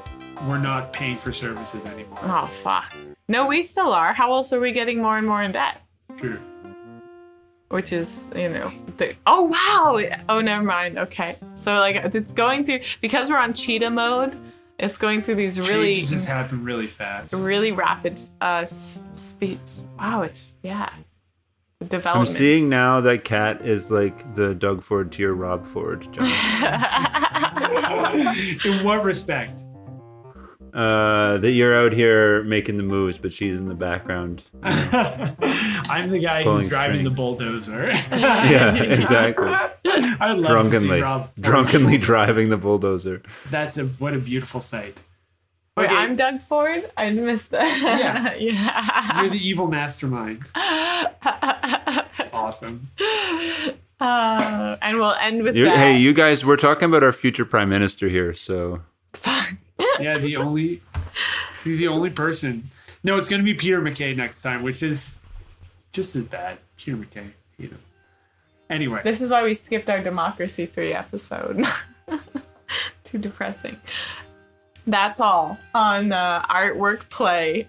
we're 0.48 0.58
not 0.58 0.92
paying 0.92 1.16
for 1.16 1.32
services 1.32 1.84
anymore. 1.86 2.18
oh 2.22 2.46
fuck. 2.46 2.92
No, 3.28 3.46
we 3.46 3.62
still 3.62 3.92
are. 3.92 4.12
How 4.12 4.32
else 4.32 4.52
are 4.52 4.60
we 4.60 4.72
getting 4.72 5.00
more 5.00 5.18
and 5.18 5.26
more 5.26 5.42
in 5.42 5.52
debt? 5.52 5.80
True. 6.18 6.40
Which 7.72 7.92
is 7.94 8.28
you 8.36 8.50
know 8.50 8.70
the 8.98 9.16
oh 9.26 9.46
wow 9.46 10.16
oh 10.28 10.42
never 10.42 10.62
mind 10.62 10.98
okay 10.98 11.36
so 11.54 11.72
like 11.76 11.96
it's 12.14 12.30
going 12.30 12.64
through 12.64 12.80
because 13.00 13.30
we're 13.30 13.38
on 13.38 13.54
cheetah 13.54 13.88
mode 13.88 14.36
it's 14.78 14.98
going 14.98 15.22
through 15.22 15.36
these 15.36 15.58
really 15.58 15.94
Changes 15.94 16.10
just 16.10 16.26
happen 16.28 16.62
really 16.64 16.86
fast. 16.86 17.32
really 17.32 17.72
rapid 17.72 18.20
uh 18.42 18.66
speeds 18.66 19.82
wow 19.98 20.20
it's 20.20 20.48
yeah 20.62 20.90
development 21.88 22.30
I'm 22.30 22.36
seeing 22.36 22.68
now 22.68 23.00
that 23.00 23.24
Kat 23.24 23.64
is 23.66 23.90
like 23.90 24.34
the 24.34 24.54
Doug 24.54 24.82
Ford 24.82 25.10
to 25.12 25.22
your 25.22 25.34
Rob 25.34 25.66
Ford. 25.66 26.06
John. 26.12 26.26
in 28.64 28.84
what 28.84 29.02
respect? 29.02 29.64
Uh, 30.72 31.38
that 31.38 31.50
you're 31.52 31.78
out 31.78 31.92
here 31.92 32.42
making 32.44 32.76
the 32.78 32.82
moves, 32.82 33.18
but 33.18 33.32
she's 33.32 33.56
in 33.56 33.68
the 33.68 33.74
background. 33.74 34.42
I'm 34.62 36.08
the 36.10 36.18
guy 36.18 36.42
who's 36.44 36.68
driving 36.68 36.96
strings. 37.00 37.08
the 37.10 37.14
bulldozer. 37.14 37.86
yeah, 38.12 38.74
exactly. 38.74 39.46
I 39.48 40.32
would 40.32 40.38
love 40.38 40.70
to 40.70 40.80
see 40.80 40.86
drunkenly, 40.86 41.02
Rob. 41.02 41.28
Drunkenly 41.40 41.98
driving 41.98 42.48
the 42.48 42.56
bulldozer. 42.56 43.22
That's 43.50 43.76
a 43.78 43.84
what 43.86 44.14
a 44.14 44.18
beautiful 44.18 44.60
sight. 44.60 45.02
wait 45.76 45.86
Okay. 45.86 45.94
i'm 45.96 46.16
doug 46.16 46.40
ford 46.42 46.82
i 46.98 47.08
missed 47.10 47.50
that 47.50 47.64
yeah 47.80 48.34
yeah. 48.38 49.22
You're 49.22 49.30
the 49.30 49.38
evil 49.48 49.66
mastermind. 49.68 50.42
awesome. 52.32 52.88
Uh, 54.00 54.76
and 54.82 54.98
we'll 54.98 55.14
end 55.20 55.42
with 55.42 55.54
You- 55.56 55.64
that 55.66 55.76
hey, 55.78 55.96
you 55.96 56.12
guys, 56.12 56.44
we're 56.44 56.56
talking 56.56 56.86
about 56.86 57.02
our 57.02 57.12
future 57.12 57.44
prime 57.44 57.68
minister 57.68 58.08
here, 58.08 58.34
so 58.34 58.82
Yeah, 60.00 60.18
the 60.18 60.36
only 60.36 60.80
he's 61.64 61.78
the 61.78 61.88
only 61.88 62.10
person. 62.10 62.68
No, 63.04 63.16
it's 63.16 63.28
gonna 63.28 63.42
be 63.42 63.54
Peter 63.54 63.80
MacKay 63.80 64.14
next 64.14 64.42
time, 64.42 64.62
which 64.62 64.82
is 64.82 65.16
just 65.92 66.14
as 66.16 66.24
bad. 66.24 66.58
Peter 66.76 66.96
MacKay, 66.96 67.26
you 67.58 67.68
know. 67.68 67.76
Anyway, 68.70 69.00
This 69.04 69.20
is 69.20 69.28
why 69.28 69.42
we 69.44 69.54
skipped 69.54 69.90
our 69.90 70.00
Democracy 70.00 70.64
3 70.66 70.94
episode. 70.94 71.64
Too 73.04 73.18
depressing. 73.18 73.76
That's 74.86 75.20
all 75.20 75.58
on 75.74 76.10
uh, 76.12 76.42
artwork 76.48 77.08
play 77.10 77.68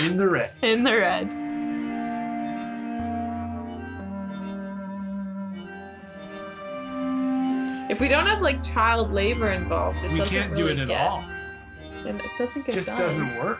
in 0.00 0.16
the 0.16 0.28
red. 0.28 0.52
in 0.62 0.84
the 0.84 0.96
red. 0.96 1.47
If 7.98 8.02
we 8.02 8.06
don't 8.06 8.26
have 8.26 8.42
like 8.42 8.62
child 8.62 9.10
labor 9.10 9.50
involved, 9.50 10.04
it 10.04 10.12
We 10.12 10.18
doesn't 10.18 10.40
can't 10.40 10.54
do 10.54 10.68
it 10.68 10.78
at 10.78 10.86
get, 10.86 11.00
all. 11.00 11.24
It, 12.06 12.14
it 12.14 12.30
doesn't 12.38 12.64
get 12.64 12.66
done. 12.66 12.74
Just 12.76 12.88
done. 12.90 12.98
doesn't 12.98 13.38
work. 13.38 13.58